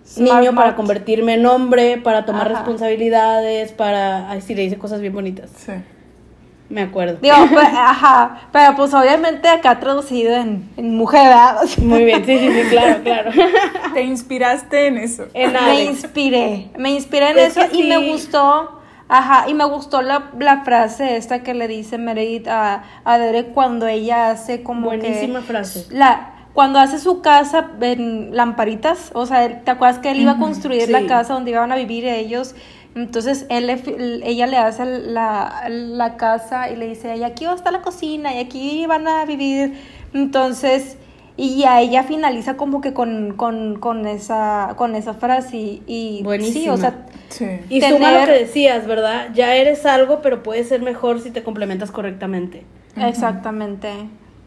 Smart 0.06 0.40
niño 0.42 0.56
para 0.56 0.76
convertirme 0.76 1.36
en 1.36 1.46
hombre, 1.46 1.98
para 1.98 2.26
tomar 2.26 2.48
Ajá. 2.48 2.56
responsabilidades, 2.60 3.72
para. 3.74 4.32
Ay, 4.32 4.42
sí, 4.42 4.56
le 4.56 4.64
dice 4.64 4.78
cosas 4.80 5.02
bien 5.02 5.14
bonitas. 5.14 5.52
Sí. 5.56 5.74
Me 6.70 6.82
acuerdo. 6.82 7.18
Digo, 7.20 7.36
pues, 7.52 7.68
ajá, 7.68 8.42
pero 8.52 8.76
pues 8.76 8.94
obviamente 8.94 9.48
acá 9.48 9.80
traducido 9.80 10.36
en, 10.36 10.70
en 10.78 10.96
mujer, 10.96 11.24
¿verdad? 11.24 11.62
Muy 11.82 12.04
bien, 12.06 12.24
sí, 12.24 12.38
sí, 12.38 12.52
sí, 12.52 12.70
claro, 12.70 13.02
claro. 13.04 13.32
Te 13.94 14.04
inspiraste 14.04 14.86
en 14.88 14.98
eso. 15.00 15.26
En 15.34 15.54
me 15.54 15.84
inspiré, 15.86 16.70
me 16.78 16.92
inspiré 16.92 17.32
en 17.32 17.40
Es 17.40 17.58
eso 17.58 17.76
y 17.76 17.84
me 17.84 17.98
gustó, 18.12 18.80
ajá, 19.08 19.50
y 19.50 19.56
me 19.56 19.66
gustó 19.66 20.04
la, 20.04 20.30
la 20.38 20.64
frase 20.64 21.18
esta 21.18 21.42
que 21.42 21.56
le 21.56 21.68
dice 21.68 21.98
Meredith 21.98 22.48
a, 22.48 22.84
a 23.04 23.18
Derek 23.18 23.52
cuando 23.54 23.88
ella 23.88 24.30
hace 24.30 24.62
como 24.62 24.86
Buenísima 24.88 25.40
que 25.40 25.46
frase. 25.46 25.88
la 25.90 26.36
cuando 26.54 26.80
hace 26.80 27.00
su 27.00 27.22
casa 27.22 27.70
en 27.80 28.36
lamparitas, 28.36 29.12
o 29.14 29.26
sea, 29.26 29.64
¿te 29.64 29.72
acuerdas 29.72 30.00
que 30.00 30.12
él 30.12 30.20
iba 30.20 30.34
a 30.34 30.38
construir 30.40 30.88
sí. 30.88 30.92
la 30.92 31.06
casa 31.06 31.34
donde 31.34 31.52
iban 31.52 31.72
a 31.72 31.76
vivir 31.76 32.06
ellos? 32.06 32.54
Entonces 32.96 33.46
él 33.50 33.68
le 33.68 33.82
ella 34.28 34.48
le 34.48 34.58
hace 34.58 34.84
la, 34.86 35.66
la 35.70 36.18
casa 36.18 36.70
y 36.72 36.76
le 36.76 36.88
dice, 36.88 37.16
y 37.18 37.24
aquí 37.24 37.46
va 37.46 37.52
a 37.52 37.56
estar 37.56 37.72
la 37.72 37.82
cocina, 37.82 38.34
y 38.36 38.40
aquí 38.40 38.86
van 38.88 39.08
a 39.08 39.26
vivir. 39.26 39.74
Entonces, 40.14 40.98
y 41.38 41.64
a 41.64 41.80
ella 41.82 42.04
finaliza 42.04 42.58
como 42.58 42.82
que 42.82 42.94
con, 42.94 43.36
con, 43.36 43.80
con 43.80 44.08
esa, 44.08 44.74
con 44.76 44.96
esa 44.96 45.14
frase 45.14 45.56
y, 45.56 45.82
y 45.88 46.24
sí, 46.52 46.68
o 46.68 46.78
sea, 46.78 47.06
Sí. 47.30 47.46
Y 47.70 47.80
Tener- 47.80 48.00
suma 48.00 48.12
lo 48.12 48.26
que 48.26 48.32
decías, 48.40 48.88
¿verdad? 48.88 49.30
Ya 49.36 49.54
eres 49.56 49.86
algo, 49.86 50.20
pero 50.24 50.42
puedes 50.42 50.68
ser 50.68 50.82
mejor 50.82 51.22
si 51.22 51.30
te 51.30 51.44
complementas 51.44 51.92
correctamente. 51.92 52.66
exactamente. 52.98 53.92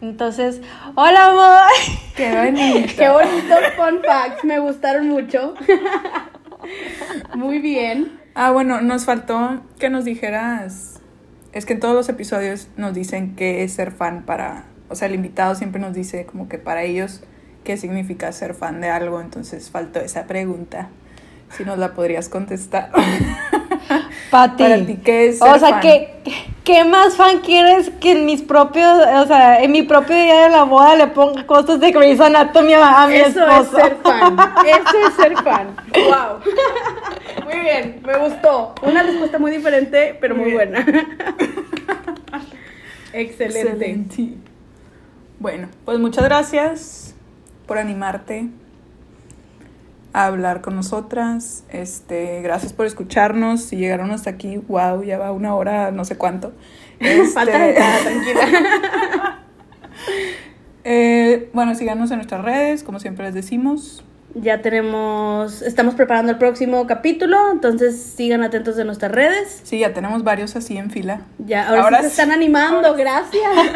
Entonces, 0.00 0.60
hola 0.96 1.26
amor. 1.26 1.70
Qué 2.16 2.28
bonito. 2.34 2.92
Qué 2.98 3.08
bonito 3.08 3.54
fun 3.76 4.00
facts, 4.04 4.42
me 4.44 4.58
gustaron 4.58 5.08
mucho. 5.08 5.54
Muy 7.34 7.60
bien. 7.60 8.20
Ah, 8.34 8.50
bueno, 8.50 8.80
nos 8.80 9.04
faltó 9.04 9.62
que 9.78 9.90
nos 9.90 10.04
dijeras. 10.04 11.00
Es 11.52 11.66
que 11.66 11.74
en 11.74 11.80
todos 11.80 11.94
los 11.94 12.08
episodios 12.08 12.68
nos 12.78 12.94
dicen 12.94 13.36
qué 13.36 13.62
es 13.62 13.74
ser 13.74 13.92
fan 13.92 14.22
para. 14.24 14.64
O 14.88 14.94
sea, 14.94 15.08
el 15.08 15.14
invitado 15.14 15.54
siempre 15.54 15.80
nos 15.80 15.92
dice 15.92 16.24
como 16.24 16.48
que 16.48 16.58
para 16.58 16.82
ellos 16.82 17.22
qué 17.62 17.76
significa 17.76 18.32
ser 18.32 18.54
fan 18.54 18.80
de 18.80 18.88
algo. 18.88 19.20
Entonces 19.20 19.70
faltó 19.70 20.00
esa 20.00 20.26
pregunta. 20.26 20.88
Si 21.50 21.64
nos 21.64 21.78
la 21.78 21.92
podrías 21.92 22.30
contestar. 22.30 22.90
Pati. 24.30 24.62
Para 24.62 24.84
ti, 24.86 24.98
¿qué 25.04 25.28
es 25.28 25.42
O 25.42 25.46
ser 25.46 25.60
sea, 25.60 25.68
fan? 25.70 25.80
¿qué, 25.80 26.14
¿qué 26.64 26.84
más 26.84 27.16
fan 27.16 27.40
quieres 27.40 27.90
que 28.00 28.12
en 28.12 28.24
mis 28.26 28.42
propios, 28.42 28.98
o 29.16 29.26
sea, 29.26 29.62
en 29.62 29.72
mi 29.72 29.82
propio 29.82 30.16
día 30.16 30.42
de 30.44 30.48
la 30.50 30.62
boda 30.64 30.94
le 30.96 31.08
ponga 31.08 31.46
cosas 31.46 31.80
de 31.80 31.90
Grey's 31.90 32.20
Anatomy 32.20 32.74
a, 32.74 33.02
a 33.02 33.06
mi 33.06 33.16
Eso 33.16 33.40
esposo? 33.46 33.78
es 33.78 33.82
ser 33.82 33.96
fan. 34.02 34.36
Eso 34.66 35.08
es 35.08 35.14
ser 35.14 35.36
fan. 35.42 35.68
Wow. 35.92 36.40
Muy 37.44 37.60
bien, 37.60 38.00
me 38.04 38.16
gustó. 38.18 38.74
Una 38.82 39.02
respuesta 39.02 39.38
muy 39.38 39.50
diferente, 39.50 40.16
pero 40.20 40.34
muy, 40.34 40.52
buena. 40.52 40.80
Excelente. 43.12 43.60
Excelente. 43.70 44.28
Bueno, 45.38 45.68
pues 45.84 45.98
muchas 45.98 46.24
gracias 46.24 47.14
por 47.66 47.78
animarte 47.78 48.48
a 50.12 50.26
hablar 50.26 50.60
con 50.60 50.76
nosotras. 50.76 51.64
Este, 51.70 52.42
gracias 52.42 52.72
por 52.72 52.86
escucharnos. 52.86 53.62
Si 53.62 53.76
llegaron 53.76 54.10
hasta 54.10 54.30
aquí, 54.30 54.58
wow, 54.68 55.02
ya 55.02 55.18
va 55.18 55.32
una 55.32 55.54
hora, 55.54 55.90
no 55.90 56.04
sé 56.04 56.16
cuánto. 56.16 56.52
Este, 56.98 57.26
Falta 57.34 57.58
de 57.58 57.78
nada, 57.78 57.98
tranquila. 58.00 59.38
eh, 60.84 61.50
bueno, 61.52 61.74
síganos 61.74 62.10
en 62.10 62.18
nuestras 62.18 62.44
redes, 62.44 62.82
como 62.82 63.00
siempre 63.00 63.26
les 63.26 63.34
decimos. 63.34 64.04
Ya 64.34 64.62
tenemos, 64.62 65.60
estamos 65.60 65.94
preparando 65.94 66.32
el 66.32 66.38
próximo 66.38 66.86
capítulo, 66.86 67.36
entonces 67.52 68.00
sigan 68.16 68.42
atentos 68.42 68.76
de 68.76 68.84
nuestras 68.84 69.12
redes. 69.12 69.60
Sí, 69.64 69.80
ya 69.80 69.92
tenemos 69.92 70.24
varios 70.24 70.56
así 70.56 70.78
en 70.78 70.90
fila. 70.90 71.20
Ya, 71.38 71.68
ahora, 71.68 71.82
Ahora 71.82 71.96
sí 71.98 72.04
se 72.04 72.08
sí. 72.10 72.20
están 72.22 72.32
animando, 72.32 72.94
gracias. 72.94 73.42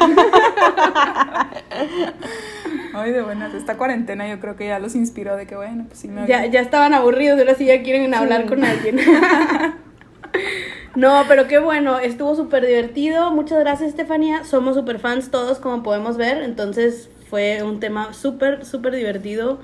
Ay, 2.95 3.13
de 3.13 3.23
buenas, 3.23 3.53
esta 3.53 3.77
cuarentena 3.77 4.27
yo 4.29 4.41
creo 4.41 4.57
que 4.57 4.69
ya 4.69 4.79
los 4.79 4.95
inspiró 4.95 5.37
de 5.37 5.47
que 5.47 5.57
bueno, 5.57 5.85
pues 5.89 5.99
sí 6.01 6.09
me 6.09 6.27
Ya, 6.27 6.47
ya 6.47 6.61
estaban 6.61 6.95
aburridos, 6.95 7.39
ahora 7.39 7.55
sí 7.55 7.67
ya 7.67 7.83
quieren 7.83 8.15
hablar 8.15 8.47
con 8.47 8.65
alguien. 8.65 8.99
no, 10.95 11.25
pero 11.29 11.47
qué 11.49 11.59
bueno, 11.59 11.99
estuvo 11.99 12.35
súper 12.35 12.67
divertido. 12.67 13.31
Muchas 13.31 13.61
gracias, 13.61 13.91
Estefanía. 13.91 14.45
Somos 14.45 14.75
súper 14.75 14.99
fans 15.01 15.31
todos, 15.31 15.59
como 15.59 15.83
podemos 15.83 16.17
ver. 16.17 16.43
Entonces 16.43 17.11
fue 17.29 17.63
un 17.63 17.81
tema 17.81 18.15
súper, 18.15 18.65
súper 18.65 18.95
divertido, 18.95 19.61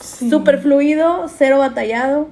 súper 0.00 0.58
fluido, 0.58 1.26
cero 1.28 1.58
batallado. 1.58 2.28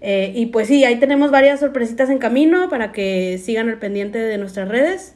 Eh, 0.00 0.32
y 0.34 0.46
pues 0.46 0.68
sí, 0.68 0.84
ahí 0.84 0.98
tenemos 0.98 1.30
varias 1.30 1.60
sorpresitas 1.60 2.10
en 2.10 2.18
camino 2.18 2.68
para 2.68 2.92
que 2.92 3.40
sigan 3.42 3.68
al 3.68 3.78
pendiente 3.78 4.18
de 4.18 4.38
nuestras 4.38 4.68
redes. 4.68 5.14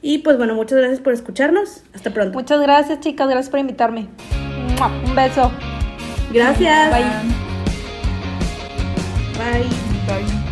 Y 0.00 0.18
pues 0.18 0.36
bueno, 0.36 0.54
muchas 0.54 0.78
gracias 0.78 1.00
por 1.00 1.12
escucharnos. 1.12 1.84
Hasta 1.94 2.12
pronto. 2.12 2.38
Muchas 2.38 2.60
gracias, 2.60 3.00
chicas, 3.00 3.28
gracias 3.28 3.50
por 3.50 3.60
invitarme. 3.60 4.08
Un 5.06 5.14
beso. 5.14 5.50
Gracias. 6.32 6.90
Bye. 6.90 7.04
Bye. 9.38 9.64
Bye. 10.06 10.51